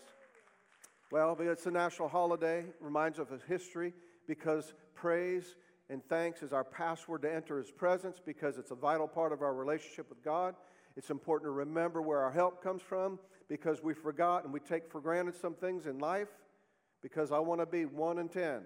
Well, 1.09 1.38
it's 1.39 1.66
a 1.66 1.72
national 1.72 2.09
holiday, 2.09 2.66
reminds 2.82 3.18
us 3.18 3.32
of 3.32 3.43
history 3.43 3.93
because 4.28 4.74
praise 4.93 5.55
and 5.89 6.03
thanks 6.09 6.43
is 6.43 6.51
our 6.51 6.66
password 6.66 7.22
to 7.22 7.34
enter 7.34 7.57
His 7.57 7.72
presence 7.72 8.20
because 8.24 8.57
it's 8.57 8.72
a 8.72 8.76
vital 8.76 9.07
part 9.07 9.32
of 9.32 9.41
our 9.41 9.53
relationship 9.53 10.09
with 10.09 10.22
God. 10.22 10.55
It's 10.97 11.09
important 11.09 11.47
to 11.47 11.51
remember 11.51 12.01
where 12.01 12.20
our 12.20 12.32
help 12.32 12.61
comes 12.61 12.82
from 12.82 13.20
because 13.54 13.84
we 13.84 13.93
forgot 13.93 14.43
and 14.43 14.51
we 14.51 14.60
take 14.60 14.89
for 14.91 14.99
granted 14.99 15.36
some 15.36 15.54
things 15.54 15.86
in 15.86 15.99
life 15.99 16.30
because 17.04 17.32
I 17.32 17.38
want 17.38 17.62
to 17.62 17.68
be 17.68 17.86
one 17.86 18.18
in 18.18 18.28
ten. 18.28 18.62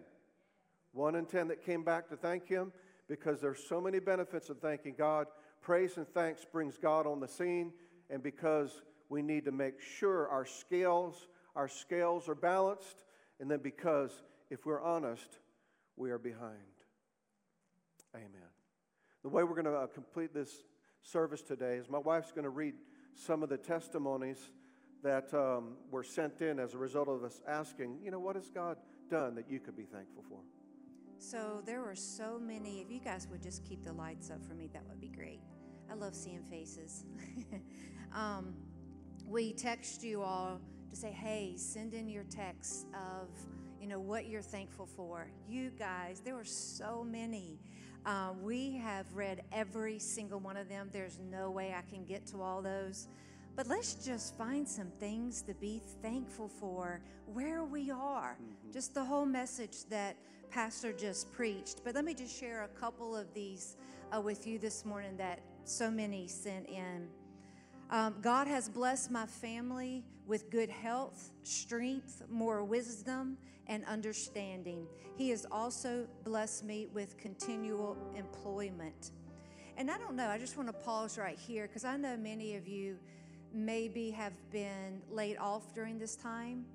One 0.94 1.16
in 1.16 1.26
ten 1.26 1.50
that 1.50 1.62
came 1.62 1.84
back 1.84 2.08
to 2.08 2.16
thank 2.16 2.48
Him 2.48 2.72
because 3.10 3.42
there's 3.42 3.62
so 3.68 3.82
many 3.82 4.00
benefits 4.00 4.50
of 4.50 4.60
thanking 4.60 4.96
God. 4.98 5.28
Praise 5.62 5.98
and 5.98 6.08
thanks 6.08 6.46
brings 6.50 6.78
God 6.78 7.06
on 7.06 7.20
the 7.20 7.28
scene, 7.28 7.74
and 8.10 8.24
because 8.24 8.82
we 9.10 9.22
need 9.22 9.44
to 9.44 9.52
make 9.52 9.82
sure 9.82 10.30
our 10.30 10.46
scales 10.46 11.28
our 11.54 11.68
scales 11.68 12.30
are 12.30 12.36
balanced, 12.36 13.04
and 13.42 13.52
then 13.52 13.60
because, 13.60 14.24
if 14.50 14.66
we're 14.66 14.82
honest, 14.82 15.40
we 15.98 16.12
are 16.12 16.20
behind. 16.20 16.54
Amen. 18.16 18.30
The 19.24 19.30
way 19.30 19.44
we're 19.44 19.62
going 19.62 19.66
to 19.66 19.74
uh, 19.76 19.88
complete 19.88 20.34
this 20.34 20.64
service 21.02 21.42
today 21.42 21.76
is 21.76 21.90
my 21.90 21.98
wife's 21.98 22.32
going 22.32 22.44
to 22.46 22.50
read 22.50 22.76
some 23.16 23.44
of 23.44 23.50
the 23.50 23.58
testimonies 23.58 24.52
that 25.04 25.34
um, 25.34 25.74
were 25.92 26.04
sent 26.04 26.42
in 26.42 26.60
as 26.60 26.74
a 26.74 26.78
result 26.78 27.08
of 27.08 27.24
us 27.24 27.42
asking, 27.48 28.00
you 28.04 28.12
know, 28.12 28.20
what 28.20 28.36
has 28.36 28.50
God 28.50 28.78
done 29.10 29.36
that 29.36 29.50
you 29.50 29.60
could 29.60 29.76
be 29.76 29.86
thankful 29.86 30.24
for? 30.28 30.40
So 31.20 31.62
there 31.66 31.82
were 31.82 31.96
so 31.96 32.40
many. 32.40 32.82
If 32.82 32.92
you 32.92 33.00
guys 33.00 33.28
would 33.32 33.42
just 33.42 33.64
keep 33.64 33.84
the 33.84 33.94
lights 33.94 34.30
up 34.30 34.44
for 34.46 34.54
me, 34.54 34.70
that 34.74 34.84
would 34.88 35.02
be 35.02 35.10
great. 35.10 35.40
I 35.90 35.96
love 35.96 36.16
seeing 36.16 36.44
faces. 36.44 37.06
um, 38.14 38.54
we 39.28 39.54
text 39.54 40.04
you 40.04 40.22
all 40.22 40.62
to 40.90 40.96
say, 40.96 41.12
hey, 41.12 41.54
send 41.58 41.94
in 41.94 42.08
your 42.08 42.24
texts 42.24 42.86
of, 42.94 43.30
you 43.82 43.88
know, 43.88 44.00
what 44.00 44.28
you're 44.28 44.42
thankful 44.42 44.86
for. 44.86 45.30
You 45.48 45.72
guys, 45.72 46.22
there 46.24 46.36
were 46.36 46.46
so 46.46 47.04
many. 47.04 47.60
Uh, 48.06 48.34
we 48.42 48.78
have 48.78 49.06
read 49.14 49.44
every 49.52 50.00
single 50.00 50.40
one 50.40 50.56
of 50.56 50.70
them. 50.70 50.90
There's 50.94 51.20
no 51.20 51.50
way 51.50 51.76
I 51.78 51.82
can 51.90 52.06
get 52.06 52.26
to 52.28 52.42
all 52.42 52.62
those. 52.62 53.08
But 53.58 53.66
let's 53.66 53.96
just 53.96 54.38
find 54.38 54.68
some 54.68 54.92
things 55.00 55.42
to 55.42 55.54
be 55.56 55.82
thankful 56.04 56.48
for 56.48 57.02
where 57.26 57.64
we 57.64 57.90
are. 57.90 58.38
Mm-hmm. 58.40 58.72
Just 58.72 58.94
the 58.94 59.04
whole 59.04 59.26
message 59.26 59.86
that 59.90 60.16
Pastor 60.52 60.94
just 60.94 61.34
preached. 61.34 61.82
But 61.84 61.96
let 61.96 62.06
me 62.06 62.14
just 62.14 62.40
share 62.40 62.66
a 62.66 62.80
couple 62.80 63.18
of 63.18 63.34
these 63.34 63.76
uh, 64.16 64.22
with 64.22 64.46
you 64.46 64.60
this 64.60 64.86
morning 64.86 65.18
that 65.18 65.40
so 65.64 65.90
many 65.90 66.28
sent 66.28 66.70
in. 66.70 67.08
Um, 67.90 68.18
God 68.22 68.46
has 68.46 68.70
blessed 68.70 69.10
my 69.10 69.26
family 69.26 70.06
with 70.28 70.52
good 70.52 70.70
health, 70.70 71.32
strength, 71.42 72.22
more 72.30 72.64
wisdom, 72.64 73.40
and 73.66 73.84
understanding. 73.86 74.86
He 75.16 75.32
has 75.32 75.48
also 75.52 76.08
blessed 76.24 76.64
me 76.64 76.90
with 76.94 77.18
continual 77.18 77.98
employment. 78.16 79.14
And 79.78 79.90
I 79.90 79.98
don't 79.98 80.16
know, 80.16 80.28
I 80.28 80.38
just 80.38 80.58
want 80.58 80.70
to 80.70 80.74
pause 80.74 81.18
right 81.18 81.40
here 81.40 81.66
because 81.66 81.86
I 81.86 81.98
know 81.98 82.18
many 82.18 82.56
of 82.56 82.68
you 82.68 82.98
maybe 83.58 84.12
have 84.12 84.34
been 84.52 85.02
laid 85.10 85.38
off 85.38 85.74
during 85.74 85.98
this 85.98 86.16
time. 86.16 86.66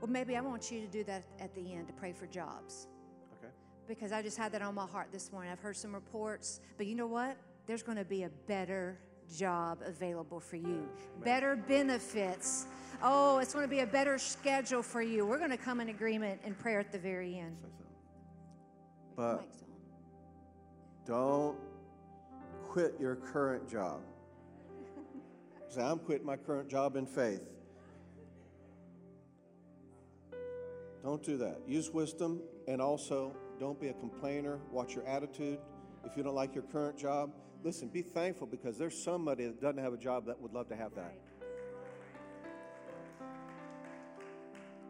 Well, 0.00 0.10
maybe 0.10 0.36
I 0.36 0.40
want 0.40 0.70
you 0.70 0.80
to 0.80 0.86
do 0.86 1.04
that 1.04 1.24
at 1.40 1.54
the 1.54 1.72
end 1.72 1.88
to 1.88 1.92
pray 1.92 2.12
for 2.12 2.26
jobs. 2.26 2.86
Okay. 3.38 3.52
Because 3.86 4.12
I 4.12 4.22
just 4.22 4.38
had 4.38 4.52
that 4.52 4.62
on 4.62 4.74
my 4.74 4.86
heart 4.86 5.08
this 5.12 5.32
morning. 5.32 5.50
I've 5.50 5.60
heard 5.60 5.76
some 5.76 5.94
reports, 5.94 6.60
but 6.76 6.86
you 6.86 6.94
know 6.94 7.06
what? 7.06 7.36
There's 7.66 7.82
going 7.82 7.98
to 7.98 8.04
be 8.04 8.22
a 8.22 8.30
better 8.46 8.98
job 9.32 9.78
available 9.84 10.40
for 10.40 10.56
you, 10.56 10.88
better 11.24 11.56
benefits. 11.56 12.66
Oh, 13.02 13.38
it's 13.38 13.52
going 13.52 13.64
to 13.64 13.70
be 13.70 13.80
a 13.80 13.86
better 13.86 14.18
schedule 14.18 14.82
for 14.82 15.02
you. 15.02 15.26
We're 15.26 15.38
going 15.38 15.50
to 15.50 15.56
come 15.56 15.80
in 15.80 15.88
agreement 15.88 16.40
in 16.44 16.54
prayer 16.54 16.78
at 16.78 16.92
the 16.92 16.98
very 16.98 17.38
end. 17.38 17.56
But 19.16 19.46
don't 21.06 21.56
quit 22.68 22.94
your 23.00 23.16
current 23.16 23.68
job. 23.68 24.00
Say, 25.72 25.80
I'm 25.80 26.00
quitting 26.00 26.26
my 26.26 26.36
current 26.36 26.68
job 26.68 26.96
in 26.96 27.06
faith. 27.06 27.40
Don't 31.02 31.22
do 31.22 31.38
that. 31.38 31.62
Use 31.66 31.88
wisdom 31.88 32.42
and 32.68 32.82
also 32.82 33.34
don't 33.58 33.80
be 33.80 33.88
a 33.88 33.94
complainer. 33.94 34.58
Watch 34.70 34.94
your 34.94 35.06
attitude. 35.06 35.58
If 36.04 36.14
you 36.14 36.22
don't 36.22 36.34
like 36.34 36.54
your 36.54 36.64
current 36.64 36.98
job, 36.98 37.32
listen, 37.64 37.88
be 37.88 38.02
thankful 38.02 38.46
because 38.46 38.76
there's 38.76 39.02
somebody 39.02 39.46
that 39.46 39.62
doesn't 39.62 39.82
have 39.82 39.94
a 39.94 39.96
job 39.96 40.26
that 40.26 40.38
would 40.38 40.52
love 40.52 40.68
to 40.68 40.76
have 40.76 40.94
that. 40.94 41.14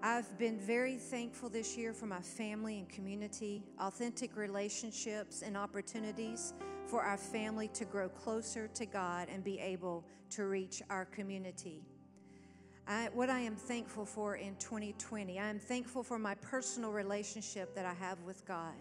I've 0.02 0.36
been 0.36 0.58
very 0.58 0.96
thankful 0.96 1.48
this 1.48 1.76
year 1.76 1.92
for 1.92 2.06
my 2.06 2.20
family 2.20 2.80
and 2.80 2.88
community, 2.88 3.62
authentic 3.78 4.36
relationships 4.36 5.42
and 5.42 5.56
opportunities 5.56 6.54
for 6.86 7.02
our 7.02 7.16
family 7.16 7.68
to 7.68 7.84
grow 7.84 8.08
closer 8.08 8.68
to 8.68 8.86
God 8.86 9.28
and 9.32 9.42
be 9.42 9.58
able 9.58 10.04
to 10.30 10.44
reach 10.44 10.82
our 10.90 11.04
community. 11.04 11.82
I, 12.86 13.08
what 13.12 13.30
I 13.30 13.40
am 13.40 13.54
thankful 13.54 14.04
for 14.04 14.36
in 14.36 14.56
2020, 14.56 15.38
I 15.38 15.48
am 15.48 15.58
thankful 15.58 16.02
for 16.02 16.18
my 16.18 16.34
personal 16.36 16.90
relationship 16.90 17.74
that 17.74 17.86
I 17.86 17.94
have 17.94 18.20
with 18.22 18.44
God. 18.46 18.74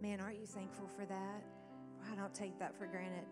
Man, 0.00 0.20
aren't 0.20 0.38
you 0.38 0.46
thankful 0.46 0.86
for 0.86 1.04
that? 1.06 1.42
I 2.10 2.14
don't 2.14 2.34
take 2.34 2.58
that 2.58 2.76
for 2.78 2.86
granted. 2.86 3.24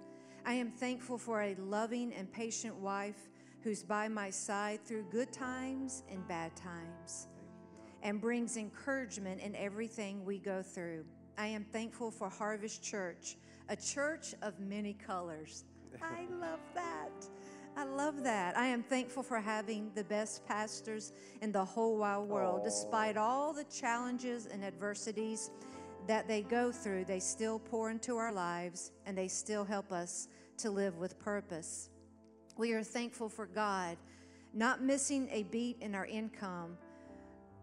I 0.45 0.55
am 0.55 0.71
thankful 0.71 1.19
for 1.19 1.43
a 1.43 1.55
loving 1.57 2.13
and 2.13 2.31
patient 2.33 2.75
wife 2.77 3.29
who's 3.63 3.83
by 3.83 4.09
my 4.09 4.31
side 4.31 4.85
through 4.85 5.05
good 5.11 5.33
times 5.33 6.03
and 6.11 6.27
bad 6.27 6.57
times 6.57 7.29
and 8.03 8.21
brings 8.21 8.57
encouragement 8.57 9.41
in 9.41 9.55
everything 9.57 10.25
we 10.25 10.39
go 10.39 10.63
through. 10.63 11.05
I 11.37 11.47
am 11.49 11.65
thankful 11.65 12.11
for 12.11 12.29
Harvest 12.29 12.83
Church, 12.83 13.37
a 13.69 13.77
church 13.77 14.35
of 14.43 14.59
many 14.61 14.95
colors. 14.95 15.65
I 16.03 16.27
love 16.41 16.61
that. 16.75 17.11
I 17.77 17.85
love 17.85 18.25
that. 18.25 18.57
I 18.57 18.67
am 18.67 18.83
thankful 18.83 19.23
for 19.23 19.41
having 19.41 19.91
the 19.95 20.05
best 20.05 20.47
pastors 20.47 21.13
in 21.43 21.53
the 21.53 21.65
whole 21.65 21.99
wide 21.99 22.19
world. 22.19 22.63
Aww. 22.63 22.65
Despite 22.65 23.17
all 23.17 23.53
the 23.53 23.65
challenges 23.65 24.47
and 24.47 24.65
adversities 24.65 25.51
that 26.07 26.27
they 26.27 26.43
go 26.43 26.73
through, 26.73 27.05
they 27.05 27.21
still 27.21 27.59
pour 27.59 27.91
into 27.91 28.17
our 28.17 28.33
lives 28.33 28.93
and 29.07 29.17
they 29.17 29.29
still 29.29 29.65
help 29.65 29.93
us 29.93 30.29
to 30.59 30.71
live 30.71 30.99
with 30.99 31.19
purpose. 31.19 31.91
We 32.57 32.73
are 32.73 32.83
thankful 32.83 33.29
for 33.29 33.47
God 33.47 33.97
not 34.55 34.83
missing 34.83 35.29
a 35.31 35.45
beat 35.45 35.77
in 35.81 35.95
our 35.95 36.07
income, 36.07 36.77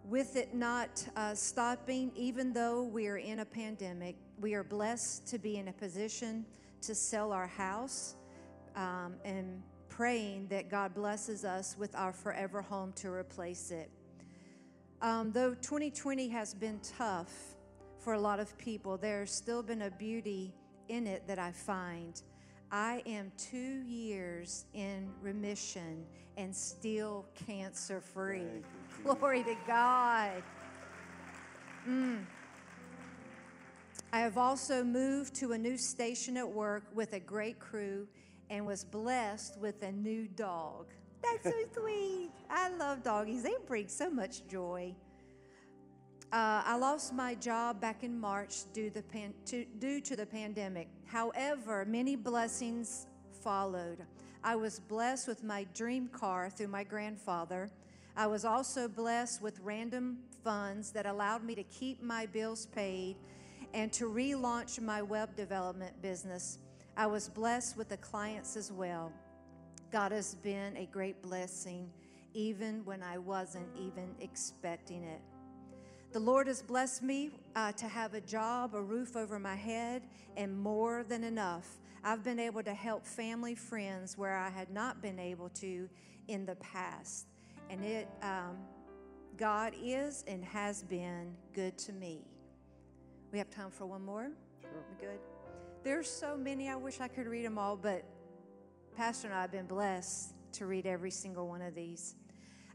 with 0.09 0.35
it 0.35 0.53
not 0.53 1.03
uh, 1.15 1.33
stopping, 1.33 2.11
even 2.15 2.53
though 2.53 2.83
we 2.83 3.07
are 3.07 3.17
in 3.17 3.39
a 3.39 3.45
pandemic. 3.45 4.15
We 4.39 4.53
are 4.53 4.63
blessed 4.63 5.27
to 5.27 5.39
be 5.39 5.57
in 5.57 5.67
a 5.69 5.73
position 5.73 6.45
to 6.81 6.93
sell 6.93 7.31
our 7.31 7.47
house 7.47 8.15
um, 8.75 9.15
and 9.23 9.61
praying 9.89 10.47
that 10.49 10.69
God 10.69 10.93
blesses 10.93 11.43
us 11.43 11.75
with 11.77 11.95
our 11.95 12.13
forever 12.13 12.61
home 12.61 12.93
to 12.97 13.09
replace 13.09 13.71
it. 13.71 13.89
Um, 15.01 15.31
though 15.31 15.53
2020 15.55 16.27
has 16.29 16.53
been 16.53 16.79
tough 16.97 17.33
for 17.97 18.13
a 18.13 18.19
lot 18.19 18.39
of 18.39 18.55
people, 18.57 18.97
there's 18.97 19.31
still 19.31 19.63
been 19.63 19.83
a 19.83 19.91
beauty 19.91 20.53
in 20.89 21.07
it 21.07 21.27
that 21.27 21.39
I 21.39 21.51
find. 21.51 22.21
I 22.71 23.01
am 23.05 23.31
two 23.37 23.83
years 23.83 24.65
in 24.73 25.09
remission 25.21 26.05
and 26.37 26.55
still 26.55 27.25
cancer 27.47 28.01
free. 28.01 28.63
Glory 29.03 29.43
to 29.43 29.55
God. 29.67 30.43
Mm. 31.87 32.23
I 34.11 34.19
have 34.19 34.37
also 34.37 34.83
moved 34.83 35.35
to 35.35 35.51
a 35.51 35.57
new 35.57 35.77
station 35.77 36.37
at 36.37 36.47
work 36.47 36.83
with 36.93 37.13
a 37.13 37.19
great 37.19 37.59
crew 37.59 38.07
and 38.49 38.65
was 38.65 38.83
blessed 38.83 39.59
with 39.59 39.83
a 39.83 39.91
new 39.91 40.27
dog. 40.27 40.87
That's 41.21 41.43
so 41.43 41.63
sweet. 41.81 42.31
I 42.49 42.69
love 42.69 43.03
doggies, 43.03 43.43
they 43.43 43.55
bring 43.67 43.87
so 43.87 44.09
much 44.09 44.47
joy. 44.47 44.95
Uh, 46.31 46.63
I 46.65 46.75
lost 46.75 47.13
my 47.13 47.35
job 47.35 47.79
back 47.79 48.03
in 48.03 48.19
March 48.19 48.71
due, 48.73 48.89
the 48.89 49.03
pan- 49.03 49.33
to, 49.45 49.65
due 49.79 50.01
to 50.01 50.15
the 50.15 50.25
pandemic. 50.25 50.87
However, 51.05 51.85
many 51.85 52.15
blessings 52.15 53.07
followed. 53.41 53.99
I 54.43 54.55
was 54.55 54.79
blessed 54.79 55.27
with 55.27 55.43
my 55.43 55.65
dream 55.73 56.07
car 56.07 56.49
through 56.49 56.67
my 56.67 56.83
grandfather. 56.83 57.69
I 58.17 58.27
was 58.27 58.45
also 58.45 58.87
blessed 58.87 59.41
with 59.41 59.59
random 59.59 60.19
funds 60.41 60.91
that 60.91 61.05
allowed 61.05 61.43
me 61.43 61.53
to 61.55 61.63
keep 61.63 62.01
my 62.01 62.25
bills 62.25 62.65
paid 62.67 63.17
and 63.73 63.91
to 63.91 64.05
relaunch 64.05 64.79
my 64.79 65.01
web 65.01 65.35
development 65.35 66.01
business. 66.01 66.59
I 66.95 67.07
was 67.07 67.27
blessed 67.27 67.75
with 67.75 67.89
the 67.89 67.97
clients 67.97 68.55
as 68.55 68.71
well. 68.71 69.11
God 69.91 70.13
has 70.13 70.35
been 70.35 70.77
a 70.77 70.85
great 70.85 71.21
blessing, 71.21 71.89
even 72.33 72.85
when 72.85 73.03
I 73.03 73.17
wasn't 73.17 73.67
even 73.77 74.15
expecting 74.21 75.03
it. 75.03 75.19
The 76.13 76.19
Lord 76.21 76.47
has 76.47 76.61
blessed 76.61 77.03
me 77.03 77.31
uh, 77.57 77.73
to 77.73 77.87
have 77.89 78.13
a 78.13 78.21
job, 78.21 78.75
a 78.75 78.81
roof 78.81 79.17
over 79.17 79.39
my 79.39 79.55
head, 79.55 80.03
and 80.37 80.57
more 80.57 81.03
than 81.03 81.25
enough. 81.25 81.67
I've 82.01 82.23
been 82.23 82.39
able 82.39 82.63
to 82.63 82.73
help 82.73 83.05
family, 83.05 83.55
friends 83.55 84.17
where 84.17 84.37
I 84.37 84.49
had 84.49 84.69
not 84.69 85.01
been 85.01 85.19
able 85.19 85.49
to 85.49 85.89
in 86.29 86.45
the 86.45 86.55
past. 86.55 87.27
And 87.69 87.83
it, 87.83 88.07
um, 88.21 88.57
God 89.37 89.73
is 89.81 90.23
and 90.27 90.43
has 90.45 90.83
been 90.83 91.33
good 91.53 91.77
to 91.79 91.93
me. 91.93 92.21
We 93.31 93.37
have 93.37 93.49
time 93.49 93.71
for 93.71 93.85
one 93.85 94.03
more? 94.03 94.31
Sure. 94.61 94.69
We 94.99 95.05
good? 95.05 95.19
There's 95.83 96.09
so 96.09 96.37
many, 96.37 96.69
I 96.69 96.75
wish 96.75 97.01
I 97.01 97.07
could 97.07 97.27
read 97.27 97.45
them 97.45 97.57
all, 97.57 97.75
but 97.75 98.03
Pastor 98.95 99.27
and 99.27 99.35
I 99.35 99.41
have 99.41 99.51
been 99.51 99.67
blessed 99.67 100.33
to 100.53 100.65
read 100.65 100.85
every 100.85 101.11
single 101.11 101.47
one 101.47 101.61
of 101.61 101.75
these. 101.75 102.15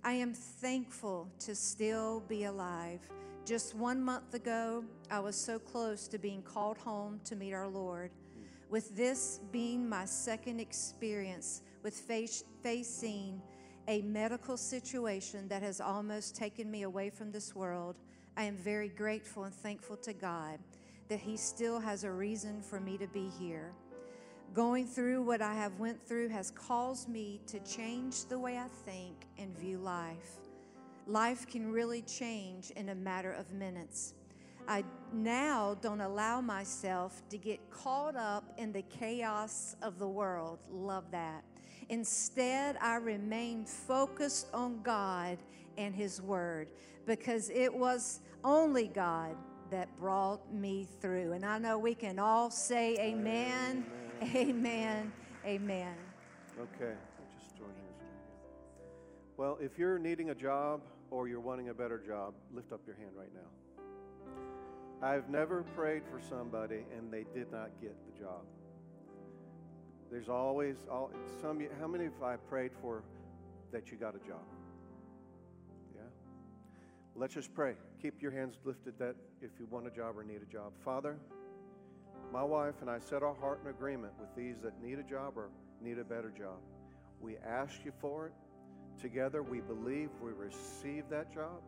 I 0.05 0.13
am 0.13 0.35
thankful 0.35 1.29
to 1.41 1.55
still 1.55 2.21
be 2.29 2.45
alive. 2.45 3.01
Just 3.45 3.75
one 3.75 4.03
month 4.03 4.35
ago, 4.35 4.85
I 5.11 5.19
was 5.19 5.35
so 5.35 5.59
close 5.59 6.09
to 6.09 6.19
being 6.19 6.43
called 6.43 6.79
home 6.79 7.21
to 7.25 7.37
meet 7.37 7.53
our 7.53 7.69
Lord. 7.69 8.11
With 8.69 8.97
this 8.97 9.41
being 9.51 9.89
my 9.89 10.05
second 10.05 10.61
experience 10.61 11.63
with 11.83 11.95
face, 11.95 12.45
facing 12.63 13.41
a 13.89 14.03
medical 14.03 14.57
situation 14.57 15.49
that 15.49 15.63
has 15.63 15.81
almost 15.81 16.37
taken 16.37 16.71
me 16.71 16.83
away 16.83 17.11
from 17.11 17.33
this 17.33 17.55
world, 17.55 17.97
I 18.37 18.45
am 18.45 18.57
very 18.57 18.89
grateful 18.89 19.45
and 19.45 19.55
thankful 19.55 19.97
to 19.99 20.13
God 20.13 20.59
that 21.09 21.21
He 21.21 21.37
still 21.37 21.81
has 21.81 22.05
a 22.05 22.11
reason 22.11 22.63
for 22.63 22.81
me 22.81 22.97
to 22.99 23.07
be 23.09 23.29
here. 23.39 23.73
Going 24.55 24.87
through 24.87 25.23
what 25.23 25.43
I 25.43 25.55
have 25.55 25.79
went 25.79 26.05
through 26.07 26.29
has 26.31 26.51
caused 26.51 27.09
me 27.09 27.41
to 27.47 27.61
change 27.61 28.25
the 28.25 28.39
way 28.39 28.59
I 28.59 28.69
think 28.85 29.27
and 29.39 29.57
view 29.59 29.79
life. 29.79 30.39
Life 31.07 31.47
can 31.49 31.71
really 31.71 32.03
change 32.03 32.71
in 32.73 32.89
a 32.91 32.95
matter 32.95 33.33
of 33.33 33.53
minutes. 33.53 34.15
I 34.69 34.85
now 35.13 35.77
don't 35.81 36.01
allow 36.01 36.41
myself 36.41 37.23
to 37.31 37.39
get 37.39 37.71
caught 37.71 38.15
up 38.15 38.53
in 38.57 38.73
the 38.73 38.83
chaos 38.83 39.75
of 39.83 39.99
the 39.99 40.09
world. 40.09 40.59
Love 40.71 41.11
that. 41.11 41.43
Instead, 41.91 42.77
I 42.81 42.97
remained 42.97 43.69
focused 43.69 44.47
on 44.55 44.81
God 44.83 45.39
and 45.77 45.93
His 45.93 46.23
Word 46.23 46.69
because 47.05 47.51
it 47.51 47.75
was 47.75 48.21
only 48.45 48.87
God 48.87 49.35
that 49.73 49.89
brought 49.99 50.53
me 50.55 50.87
through. 51.01 51.33
And 51.33 51.45
I 51.45 51.59
know 51.59 51.79
we 51.79 51.97
can 51.97 52.21
all 52.21 52.49
say 52.49 52.97
amen, 52.99 53.85
amen, 54.35 55.13
amen. 55.45 55.95
Okay, 56.61 56.95
just 57.37 57.57
join 57.57 57.67
hands. 57.69 58.05
Well, 59.37 59.59
if 59.61 59.77
you're 59.77 59.99
needing 59.99 60.31
a 60.31 60.35
job 60.35 60.83
or 61.11 61.27
you're 61.27 61.41
wanting 61.41 61.71
a 61.71 61.75
better 61.75 61.99
job, 61.99 62.35
lift 62.55 62.73
up 62.73 62.81
your 62.87 62.95
hand 62.97 63.11
right 63.17 63.31
now. 63.35 63.49
I've 65.03 65.29
never 65.29 65.65
prayed 65.75 66.03
for 66.09 66.21
somebody 66.21 66.85
and 66.97 67.13
they 67.13 67.25
did 67.35 67.51
not 67.51 67.71
get 67.81 67.97
the 68.07 68.21
job. 68.21 68.43
There's 70.11 70.29
always 70.29 70.77
all, 70.91 71.11
some. 71.41 71.65
How 71.81 71.87
many 71.87 72.05
have 72.05 72.23
I 72.23 72.37
prayed 72.37 72.73
for 72.81 73.03
that 73.73 73.91
you 73.91 73.97
got 73.97 74.15
a 74.17 74.19
job? 74.19 74.43
Yeah. 75.95 76.03
Let's 77.15 77.35
just 77.35 77.55
pray. 77.55 77.75
Keep 78.03 78.21
your 78.21 78.33
hands 78.33 78.57
lifted. 78.65 78.99
That 78.99 79.15
if 79.41 79.51
you 79.59 79.67
want 79.71 79.87
a 79.87 79.91
job 79.91 80.19
or 80.19 80.25
need 80.25 80.43
a 80.43 80.53
job, 80.53 80.73
Father, 80.85 81.17
my 82.33 82.43
wife 82.43 82.75
and 82.81 82.91
I 82.91 82.99
set 82.99 83.23
our 83.23 83.35
heart 83.35 83.61
in 83.65 83.71
agreement 83.71 84.13
with 84.19 84.35
these 84.37 84.57
that 84.63 84.83
need 84.83 84.99
a 84.99 85.05
job 85.05 85.35
or 85.37 85.51
need 85.81 85.99
a 85.99 86.05
better 86.05 86.31
job. 86.31 86.59
We 87.21 87.37
ask 87.39 87.85
you 87.85 87.93
for 88.01 88.27
it. 88.27 88.33
Together, 89.01 89.43
we 89.43 89.61
believe 89.61 90.11
we 90.21 90.33
receive 90.33 91.05
that 91.11 91.33
job. 91.33 91.63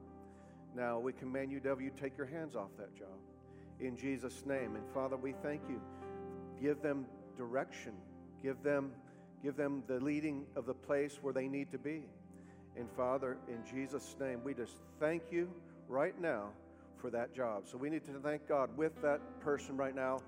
Now 0.74 0.98
we 0.98 1.12
command 1.12 1.50
you, 1.52 1.60
you 1.64 1.90
take 2.00 2.16
your 2.18 2.26
hands 2.26 2.56
off 2.56 2.70
that 2.78 2.94
job 2.96 3.18
in 3.80 3.96
Jesus' 3.96 4.44
name. 4.46 4.76
And 4.76 4.84
Father, 4.92 5.16
we 5.16 5.34
thank 5.42 5.62
you. 5.68 5.80
Give 6.60 6.80
them 6.82 7.06
direction 7.36 7.92
Give 8.42 8.62
them, 8.62 8.92
give 9.42 9.56
them 9.56 9.82
the 9.86 10.00
leading 10.00 10.46
of 10.56 10.66
the 10.66 10.74
place 10.74 11.18
where 11.22 11.32
they 11.32 11.48
need 11.48 11.70
to 11.72 11.78
be. 11.78 12.02
And 12.76 12.90
Father, 12.90 13.36
in 13.48 13.58
Jesus' 13.70 14.16
name, 14.18 14.40
we 14.42 14.54
just 14.54 14.76
thank 14.98 15.22
you 15.30 15.50
right 15.88 16.18
now 16.20 16.48
for 16.96 17.10
that 17.10 17.34
job. 17.34 17.64
So 17.66 17.76
we 17.76 17.90
need 17.90 18.04
to 18.06 18.12
thank 18.22 18.48
God 18.48 18.76
with 18.76 19.00
that 19.02 19.20
person 19.40 19.76
right 19.76 19.94
now. 19.94 20.20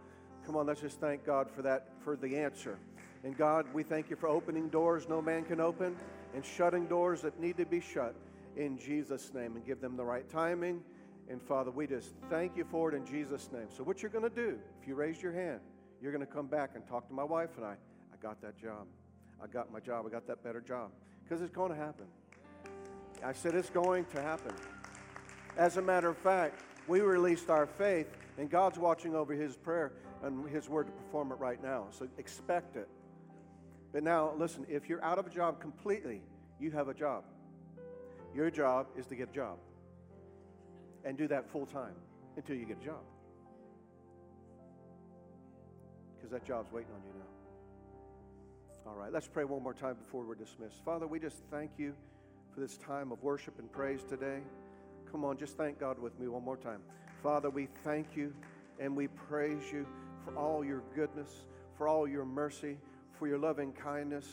Come 0.45 0.57
on, 0.57 0.67
let's 0.67 0.81
just 0.81 1.01
thank 1.01 1.25
God 1.25 1.51
for 1.51 1.63
that, 1.63 1.89
for 2.03 2.17
the 2.17 2.37
answer. 2.37 2.79
And 3.25 3.37
God, 3.37 3.67
we 3.73 3.83
thank 3.83 4.11
you 4.11 4.17
for 4.17 4.29
opening 4.29 4.69
doors 4.69 5.09
no 5.09 5.23
man 5.23 5.45
can 5.45 5.61
open 5.61 5.97
and 6.35 6.45
shutting 6.45 6.87
doors 6.87 7.23
that 7.23 7.41
need 7.41 7.57
to 7.57 7.65
be 7.65 7.81
shut 7.81 8.15
in 8.57 8.79
Jesus' 8.79 9.33
name 9.33 9.57
and 9.57 9.65
give 9.65 9.81
them 9.81 9.97
the 9.97 10.05
right 10.05 10.29
timing. 10.29 10.83
And 11.31 11.41
Father, 11.41 11.71
we 11.71 11.87
just 11.87 12.15
thank 12.29 12.55
you 12.57 12.65
for 12.65 12.93
it 12.93 12.95
in 12.95 13.07
Jesus' 13.07 13.49
name. 13.51 13.69
So, 13.75 13.83
what 13.83 14.03
you're 14.03 14.11
going 14.11 14.29
to 14.29 14.35
do, 14.35 14.59
if 14.81 14.87
you 14.87 14.95
raise 14.95 15.23
your 15.23 15.33
hand, 15.33 15.61
you're 16.03 16.13
going 16.13 16.27
to 16.27 16.31
come 16.31 16.49
back 16.49 16.73
and 16.75 16.87
talk 16.87 17.09
to 17.09 17.15
my 17.15 17.25
wife 17.25 17.51
and 17.57 17.65
I 17.65 17.77
got 18.25 18.41
that 18.41 18.59
job. 18.59 18.87
I 19.43 19.47
got 19.47 19.71
my 19.71 19.81
job. 19.81 20.07
I 20.07 20.09
got 20.09 20.27
that 20.29 20.43
better 20.43 20.63
job. 20.63 20.91
Because 21.23 21.43
it's 21.43 21.53
going 21.53 21.71
to 21.71 21.77
happen. 21.77 22.07
I 23.23 23.35
said 23.35 23.55
it's 23.55 23.69
going 23.69 24.07
to 24.15 24.23
happen. 24.23 24.55
As 25.59 25.77
a 25.77 25.83
matter 25.83 26.09
of 26.09 26.17
fact, 26.17 26.63
we 26.89 27.01
released 27.01 27.51
our 27.51 27.67
faith, 27.67 28.07
and 28.39 28.49
God's 28.49 28.79
watching 28.79 29.15
over 29.15 29.35
His 29.35 29.57
prayer 29.57 29.93
and 30.23 30.49
His 30.49 30.71
word 30.71 30.87
to 30.87 30.93
perform 30.93 31.33
it 31.33 31.35
right 31.35 31.63
now. 31.63 31.89
So 31.91 32.09
expect 32.17 32.77
it. 32.77 32.89
But 33.93 34.03
now, 34.03 34.33
listen, 34.39 34.65
if 34.71 34.89
you're 34.89 35.05
out 35.05 35.19
of 35.19 35.27
a 35.27 35.31
job 35.31 35.61
completely, 35.61 36.23
you 36.59 36.71
have 36.71 36.89
a 36.89 36.95
job. 36.95 37.25
Your 38.35 38.51
job 38.51 38.87
is 38.97 39.07
to 39.09 39.17
get 39.17 39.29
a 39.29 39.35
job 39.35 39.59
and 41.05 41.19
do 41.19 41.29
that 41.29 41.51
full 41.51 41.67
time 41.67 41.95
until 42.37 42.57
you 42.57 42.65
get 42.65 42.79
a 42.81 42.85
job. 42.85 43.05
Because 46.17 46.31
that 46.31 46.47
job's 46.47 46.73
waiting 46.73 46.91
on 46.95 47.03
you 47.07 47.13
now. 47.19 47.34
All 48.87 48.95
right, 48.95 49.11
let's 49.11 49.27
pray 49.27 49.45
one 49.45 49.63
more 49.63 49.73
time 49.73 49.95
before 49.95 50.25
we're 50.25 50.35
dismissed. 50.35 50.85
Father, 50.85 51.07
we 51.07 51.19
just 51.19 51.39
thank 51.51 51.71
you 51.79 51.95
for 52.53 52.61
this 52.61 52.77
time 52.77 53.13
of 53.13 53.23
worship 53.23 53.59
and 53.59 53.73
praise 53.73 54.05
today. 54.05 54.41
Come 55.11 55.25
on, 55.25 55.39
just 55.39 55.57
thank 55.57 55.81
God 55.81 55.99
with 55.99 56.19
me 56.21 56.29
one 56.29 56.45
more 56.45 56.59
time. 56.59 56.81
Father, 57.23 57.49
we 57.49 57.67
thank 57.83 58.15
you 58.15 58.35
and 58.79 58.95
we 58.95 59.09
praise 59.09 59.73
you 59.73 59.87
for 60.23 60.37
all 60.37 60.63
your 60.63 60.83
goodness, 60.95 61.31
for 61.79 61.89
all 61.89 62.07
your 62.07 62.27
mercy, 62.27 62.77
for 63.19 63.27
your 63.27 63.39
loving 63.39 63.73
kindness. 63.73 64.27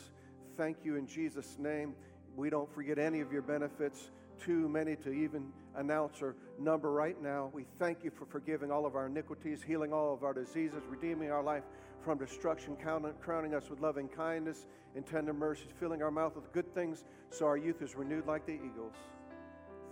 Thank 0.58 0.84
you 0.84 0.96
in 0.96 1.06
Jesus' 1.06 1.56
name. 1.58 1.94
We 2.36 2.50
don't 2.50 2.70
forget 2.74 2.98
any 2.98 3.20
of 3.20 3.32
your 3.32 3.42
benefits, 3.42 4.10
too 4.38 4.68
many 4.68 4.96
to 4.96 5.12
even 5.12 5.50
announce 5.76 6.20
or 6.20 6.36
number 6.58 6.92
right 6.92 7.20
now. 7.22 7.50
We 7.54 7.64
thank 7.78 8.04
you 8.04 8.10
for 8.10 8.26
forgiving 8.26 8.70
all 8.70 8.84
of 8.84 8.96
our 8.96 9.06
iniquities, 9.06 9.62
healing 9.62 9.94
all 9.94 10.12
of 10.12 10.24
our 10.24 10.34
diseases, 10.34 10.82
redeeming 10.90 11.30
our 11.30 11.42
life 11.42 11.62
from 12.02 12.18
destruction, 12.18 12.76
crowning 13.20 13.54
us 13.54 13.70
with 13.70 13.80
loving 13.80 14.08
kindness 14.08 14.66
and 14.94 15.06
tender 15.06 15.32
mercies, 15.32 15.68
filling 15.78 16.02
our 16.02 16.10
mouth 16.10 16.34
with 16.34 16.52
good 16.52 16.72
things 16.74 17.04
so 17.30 17.46
our 17.46 17.56
youth 17.56 17.80
is 17.82 17.94
renewed 17.94 18.26
like 18.26 18.44
the 18.46 18.52
eagles. 18.52 18.94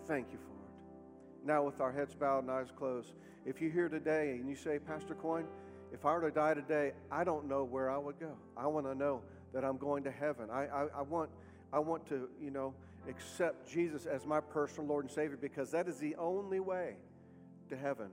Thank 0.06 0.28
you 0.32 0.38
for 0.38 0.52
it. 0.52 1.46
Now, 1.46 1.62
with 1.64 1.80
our 1.80 1.92
heads 1.92 2.14
bowed 2.14 2.42
and 2.42 2.50
eyes 2.50 2.68
closed, 2.76 3.12
if 3.46 3.60
you're 3.60 3.70
here 3.70 3.88
today 3.88 4.32
and 4.32 4.48
you 4.48 4.56
say, 4.56 4.78
Pastor 4.78 5.14
Coyne, 5.14 5.46
if 5.92 6.04
I 6.04 6.12
were 6.12 6.22
to 6.22 6.30
die 6.30 6.54
today, 6.54 6.92
I 7.10 7.24
don't 7.24 7.48
know 7.48 7.64
where 7.64 7.90
I 7.90 7.98
would 7.98 8.18
go. 8.20 8.32
I 8.56 8.66
want 8.66 8.86
to 8.86 8.94
know 8.94 9.22
that 9.52 9.64
I'm 9.64 9.78
going 9.78 10.04
to 10.04 10.10
heaven. 10.10 10.48
I, 10.50 10.66
I, 10.66 10.86
I, 10.98 11.02
want, 11.02 11.30
I 11.72 11.78
want 11.78 12.06
to, 12.08 12.28
you 12.40 12.50
know, 12.50 12.74
accept 13.08 13.68
Jesus 13.68 14.06
as 14.06 14.26
my 14.26 14.40
personal 14.40 14.88
Lord 14.88 15.04
and 15.04 15.12
Savior 15.12 15.38
because 15.40 15.70
that 15.70 15.88
is 15.88 15.98
the 15.98 16.14
only 16.16 16.60
way 16.60 16.96
to 17.70 17.76
heaven. 17.76 18.08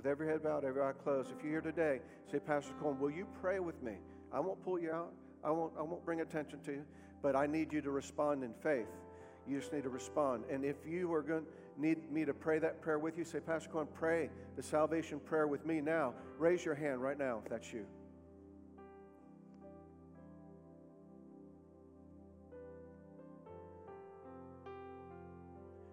With 0.00 0.06
every 0.06 0.28
head 0.28 0.42
bowed, 0.42 0.64
every 0.64 0.80
eye 0.80 0.92
closed. 0.92 1.30
If 1.30 1.44
you're 1.44 1.52
here 1.52 1.60
today, 1.60 2.00
say, 2.32 2.38
Pastor 2.38 2.72
Coleman, 2.80 3.02
will 3.02 3.10
you 3.10 3.26
pray 3.42 3.60
with 3.60 3.82
me? 3.82 3.96
I 4.32 4.40
won't 4.40 4.64
pull 4.64 4.78
you 4.78 4.90
out. 4.90 5.12
I 5.44 5.50
won't, 5.50 5.74
I 5.78 5.82
won't 5.82 6.02
bring 6.06 6.22
attention 6.22 6.58
to 6.60 6.72
you, 6.72 6.86
but 7.20 7.36
I 7.36 7.46
need 7.46 7.70
you 7.70 7.82
to 7.82 7.90
respond 7.90 8.42
in 8.42 8.54
faith. 8.62 8.86
You 9.46 9.60
just 9.60 9.74
need 9.74 9.82
to 9.82 9.90
respond. 9.90 10.44
And 10.50 10.64
if 10.64 10.76
you 10.88 11.12
are 11.12 11.20
going 11.20 11.44
need 11.76 12.10
me 12.10 12.24
to 12.24 12.32
pray 12.32 12.58
that 12.60 12.80
prayer 12.80 12.98
with 12.98 13.18
you, 13.18 13.24
say, 13.24 13.40
Pastor 13.40 13.68
Cohen, 13.68 13.88
pray 13.92 14.30
the 14.56 14.62
salvation 14.62 15.20
prayer 15.20 15.46
with 15.46 15.66
me 15.66 15.82
now. 15.82 16.14
Raise 16.38 16.64
your 16.64 16.74
hand 16.74 17.02
right 17.02 17.18
now 17.18 17.42
if 17.44 17.50
that's 17.50 17.70
you. 17.70 17.84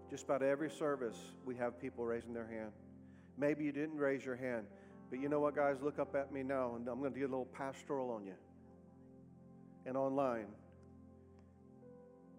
Just 0.09 0.23
about 0.23 0.43
every 0.43 0.69
service, 0.69 1.17
we 1.45 1.57
have 1.57 1.77
people 1.81 2.05
raising 2.05 2.33
their 2.33 2.47
hand. 2.47 2.71
Maybe 3.37 3.63
you 3.63 3.71
didn't 3.71 3.97
raise 3.97 4.25
your 4.25 4.35
hand, 4.35 4.65
but 5.09 5.19
you 5.19 5.29
know 5.29 5.39
what, 5.39 5.55
guys? 5.55 5.77
Look 5.81 5.99
up 5.99 6.15
at 6.15 6.33
me 6.33 6.43
now, 6.43 6.75
and 6.75 6.87
I'm 6.87 6.99
going 6.99 7.13
to 7.13 7.19
do 7.19 7.25
a 7.25 7.29
little 7.29 7.45
pastoral 7.45 8.09
on 8.09 8.25
you. 8.25 8.33
And 9.85 9.95
online, 9.95 10.47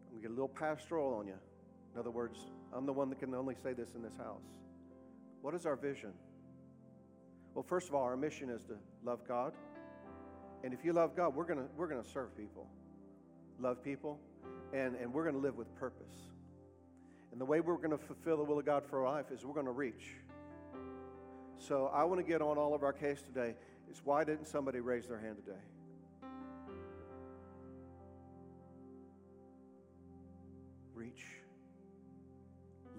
I'm 0.06 0.10
going 0.10 0.22
to 0.22 0.22
get 0.22 0.30
a 0.30 0.34
little 0.34 0.48
pastoral 0.48 1.14
on 1.14 1.26
you. 1.26 1.38
In 1.94 2.00
other 2.00 2.10
words, 2.10 2.38
I'm 2.74 2.84
the 2.84 2.92
one 2.92 3.08
that 3.10 3.20
can 3.20 3.34
only 3.34 3.54
say 3.62 3.72
this 3.72 3.94
in 3.94 4.02
this 4.02 4.16
house. 4.16 4.42
What 5.40 5.54
is 5.54 5.66
our 5.66 5.76
vision? 5.76 6.12
Well, 7.54 7.64
first 7.66 7.88
of 7.88 7.94
all, 7.94 8.02
our 8.02 8.16
mission 8.16 8.50
is 8.50 8.62
to 8.64 8.74
love 9.04 9.20
God. 9.26 9.52
And 10.64 10.74
if 10.74 10.84
you 10.84 10.92
love 10.92 11.16
God, 11.16 11.34
we're 11.34 11.44
going 11.44 11.60
we're 11.76 11.86
going 11.86 12.02
to 12.02 12.08
serve 12.08 12.36
people, 12.36 12.66
love 13.60 13.82
people, 13.82 14.18
and, 14.72 14.96
and 14.96 15.12
we're 15.12 15.22
going 15.22 15.36
to 15.36 15.40
live 15.40 15.56
with 15.56 15.72
purpose. 15.76 16.14
And 17.32 17.40
the 17.40 17.44
way 17.44 17.60
we're 17.60 17.76
going 17.76 17.90
to 17.90 17.98
fulfill 17.98 18.38
the 18.38 18.44
will 18.44 18.58
of 18.58 18.66
God 18.66 18.84
for 18.88 19.06
our 19.06 19.12
life 19.12 19.26
is 19.32 19.44
we're 19.44 19.54
going 19.54 19.66
to 19.66 19.72
reach. 19.72 20.14
So 21.58 21.90
I 21.92 22.04
want 22.04 22.20
to 22.20 22.26
get 22.26 22.40
on 22.40 22.56
all 22.56 22.74
of 22.74 22.82
our 22.82 22.92
case 22.92 23.20
today. 23.22 23.54
Is 23.90 24.00
why 24.04 24.24
didn't 24.24 24.46
somebody 24.46 24.80
raise 24.80 25.06
their 25.06 25.18
hand 25.18 25.36
today? 25.44 25.58
Reach. 30.94 31.24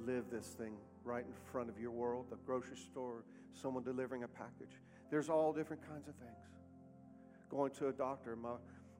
Live 0.05 0.25
this 0.31 0.47
thing 0.47 0.73
right 1.03 1.25
in 1.25 1.33
front 1.51 1.69
of 1.69 1.79
your 1.79 1.91
world, 1.91 2.25
the 2.29 2.37
grocery 2.45 2.77
store, 2.77 3.23
someone 3.53 3.83
delivering 3.83 4.23
a 4.23 4.27
package. 4.27 4.81
There's 5.09 5.29
all 5.29 5.53
different 5.53 5.87
kinds 5.87 6.07
of 6.07 6.15
things. 6.15 6.31
Going 7.49 7.71
to 7.71 7.87
a 7.87 7.91
doctor. 7.91 8.35
My, 8.35 8.51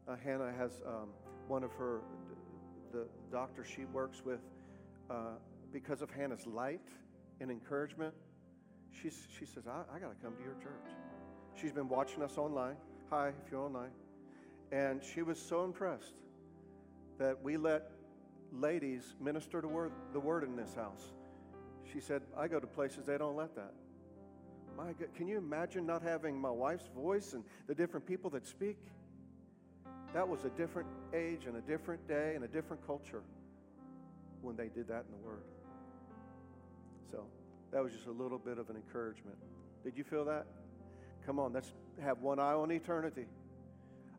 uh, 0.08 0.16
Hannah 0.24 0.52
has 0.58 0.82
um, 0.86 1.10
one 1.48 1.64
of 1.64 1.72
her, 1.74 2.02
the 2.92 3.08
doctor 3.32 3.64
she 3.64 3.86
works 3.86 4.24
with, 4.26 4.40
uh, 5.10 5.34
because 5.72 6.02
of 6.02 6.10
Hannah's 6.10 6.48
light 6.48 6.88
and 7.40 7.52
encouragement, 7.52 8.14
she's, 8.92 9.28
she 9.38 9.46
says, 9.46 9.64
I, 9.68 9.84
I 9.96 10.00
got 10.00 10.10
to 10.10 10.24
come 10.24 10.36
to 10.36 10.44
your 10.44 10.56
church. 10.56 10.92
She's 11.60 11.72
been 11.72 11.90
watching 11.90 12.24
us 12.24 12.38
online. 12.38 12.76
Hi, 13.10 13.30
if 13.30 13.52
you're 13.52 13.62
online. 13.62 13.92
And 14.72 15.04
she 15.04 15.22
was 15.22 15.40
so 15.40 15.64
impressed 15.64 16.14
that 17.18 17.42
we 17.44 17.58
let 17.58 17.92
ladies 18.52 19.16
minister 19.20 19.62
to 19.62 19.68
word, 19.68 19.92
the 20.14 20.20
word 20.20 20.44
in 20.44 20.56
this 20.56 20.74
house. 20.74 21.14
She 21.92 22.00
said, 22.00 22.22
I 22.38 22.48
go 22.48 22.60
to 22.60 22.68
places 22.68 23.04
they 23.06 23.18
don't 23.18 23.36
let 23.36 23.56
that. 23.56 23.74
My 24.78 24.94
God, 24.94 25.14
can 25.16 25.28
you 25.28 25.38
imagine 25.38 25.86
not 25.86 26.02
having 26.02 26.40
my 26.40 26.52
wife's 26.52 26.88
voice 26.96 27.34
and 27.34 27.44
the 27.68 27.76
different 27.76 28.06
people 28.06 28.30
that 28.32 28.48
speak? 28.48 28.78
That 30.14 30.28
was 30.28 30.46
a 30.46 30.50
different 30.50 30.88
age 31.14 31.46
and 31.46 31.58
a 31.58 31.62
different 31.62 32.08
day 32.08 32.34
and 32.36 32.44
a 32.44 32.48
different 32.48 32.86
culture 32.86 33.22
when 34.42 34.56
they 34.56 34.70
did 34.70 34.88
that 34.88 35.06
in 35.06 35.12
the 35.12 35.28
Word. 35.28 35.44
So 37.12 37.26
that 37.72 37.84
was 37.84 37.94
just 37.94 38.08
a 38.08 38.12
little 38.12 38.38
bit 38.38 38.58
of 38.58 38.70
an 38.70 38.76
encouragement. 38.76 39.38
Did 39.84 39.98
you 39.98 40.04
feel 40.04 40.26
that? 40.26 40.46
Come 41.26 41.40
on, 41.40 41.54
let's 41.54 41.72
have 42.02 42.22
one 42.22 42.40
eye 42.40 42.54
on 42.54 42.72
eternity. 42.72 43.26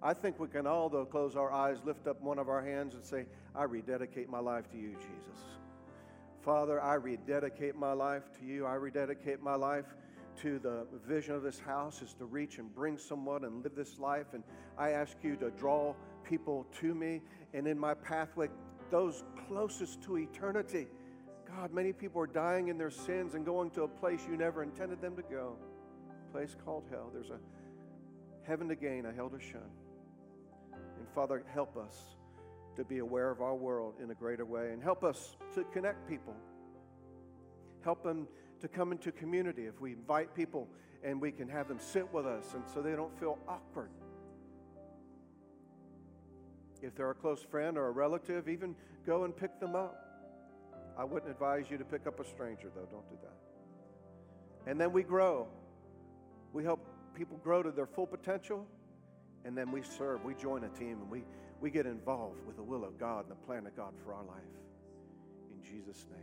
I 0.03 0.14
think 0.14 0.38
we 0.38 0.48
can 0.48 0.66
all, 0.66 0.88
though, 0.88 1.05
close 1.05 1.36
our 1.36 1.53
eyes, 1.53 1.78
lift 1.84 2.07
up 2.07 2.20
one 2.22 2.38
of 2.38 2.48
our 2.48 2.62
hands, 2.62 2.94
and 2.94 3.05
say, 3.05 3.26
I 3.55 3.64
rededicate 3.64 4.30
my 4.30 4.38
life 4.38 4.70
to 4.70 4.78
you, 4.78 4.92
Jesus. 4.92 5.42
Father, 6.42 6.80
I 6.80 6.94
rededicate 6.94 7.76
my 7.76 7.92
life 7.92 8.22
to 8.38 8.46
you. 8.46 8.64
I 8.64 8.74
rededicate 8.74 9.42
my 9.42 9.57
life 9.57 9.84
to 10.40 10.59
the 10.59 10.86
vision 11.07 11.34
of 11.34 11.42
this 11.42 11.59
house 11.59 12.01
is 12.01 12.14
to 12.14 12.24
reach 12.24 12.59
and 12.59 12.74
bring 12.74 12.96
someone 12.96 13.44
and 13.44 13.62
live 13.62 13.74
this 13.74 13.98
life. 13.98 14.28
And 14.32 14.42
I 14.78 14.90
ask 14.90 15.16
you 15.22 15.36
to 15.36 15.51
draw 15.51 15.94
people 16.24 16.66
to 16.80 16.94
me. 16.94 17.20
And 17.53 17.66
in 17.66 17.78
my 17.78 17.92
pathway, 17.92 18.48
those 18.90 19.22
closest 19.46 20.03
to 20.05 20.16
eternity. 20.16 20.86
God, 21.57 21.72
many 21.72 21.92
people 21.92 22.22
are 22.22 22.26
dying 22.26 22.68
in 22.68 22.78
their 22.78 22.90
sins 22.90 23.34
and 23.34 23.44
going 23.44 23.70
to 23.70 23.82
a 23.82 23.88
place 23.88 24.20
you 24.28 24.36
never 24.36 24.62
intended 24.62 25.01
them 25.01 25.16
to 25.16 25.22
go, 25.22 25.57
a 26.28 26.32
place 26.32 26.57
called 26.64 26.84
hell. 26.90 27.11
There's 27.12 27.30
a 27.30 27.38
heaven 28.46 28.68
to 28.68 28.76
gain, 28.76 29.07
a 29.07 29.12
hell 29.12 29.28
to 29.30 29.40
shun. 29.40 29.62
And 30.72 31.09
Father, 31.14 31.42
help 31.53 31.76
us 31.76 31.94
to 32.76 32.84
be 32.84 32.98
aware 32.98 33.30
of 33.30 33.40
our 33.40 33.55
world 33.55 33.94
in 34.03 34.11
a 34.11 34.14
greater 34.14 34.44
way 34.44 34.72
and 34.72 34.82
help 34.82 35.03
us 35.03 35.36
to 35.55 35.64
connect 35.64 36.09
people. 36.09 36.34
Help 37.82 38.03
them 38.03 38.28
to 38.61 38.68
come 38.68 38.92
into 38.92 39.11
community 39.11 39.64
if 39.64 39.80
we 39.80 39.92
invite 39.92 40.34
people 40.34 40.68
and 41.03 41.20
we 41.20 41.32
can 41.32 41.48
have 41.48 41.66
them 41.66 41.78
sit 41.80 42.12
with 42.12 42.26
us 42.26 42.55
and 42.55 42.62
so 42.72 42.80
they 42.80 42.92
don't 42.92 43.18
feel 43.18 43.38
awkward 43.48 43.90
if 46.82 46.94
they're 46.94 47.11
a 47.11 47.14
close 47.14 47.42
friend 47.42 47.76
or 47.76 47.88
a 47.88 47.90
relative, 47.90 48.48
even 48.48 48.74
go 49.07 49.24
and 49.24 49.36
pick 49.36 49.59
them 49.61 49.74
up. 49.74 50.09
I 51.01 51.05
wouldn't 51.05 51.30
advise 51.30 51.64
you 51.70 51.78
to 51.78 51.84
pick 51.84 52.07
up 52.07 52.20
a 52.20 52.24
stranger, 52.26 52.68
though. 52.74 52.84
Don't 52.90 53.09
do 53.09 53.16
that. 53.22 54.70
And 54.70 54.78
then 54.78 54.92
we 54.92 55.03
grow. 55.03 55.48
We 56.53 56.62
help 56.62 56.86
people 57.14 57.38
grow 57.42 57.62
to 57.62 57.70
their 57.70 57.86
full 57.86 58.07
potential, 58.07 58.66
and 59.46 59.57
then 59.57 59.72
we 59.72 59.80
serve. 59.82 60.22
We 60.22 60.34
join 60.34 60.64
a 60.64 60.68
team, 60.68 60.98
and 61.01 61.11
we, 61.11 61.24
we 61.59 61.70
get 61.70 61.86
involved 61.86 62.44
with 62.46 62.57
the 62.57 62.62
will 62.62 62.84
of 62.84 62.98
God 62.98 63.20
and 63.20 63.30
the 63.30 63.46
plan 63.46 63.66
of 63.66 63.74
God 63.74 63.94
for 64.05 64.12
our 64.12 64.24
life. 64.24 64.42
In 65.51 65.62
Jesus' 65.62 66.05
name. 66.11 66.18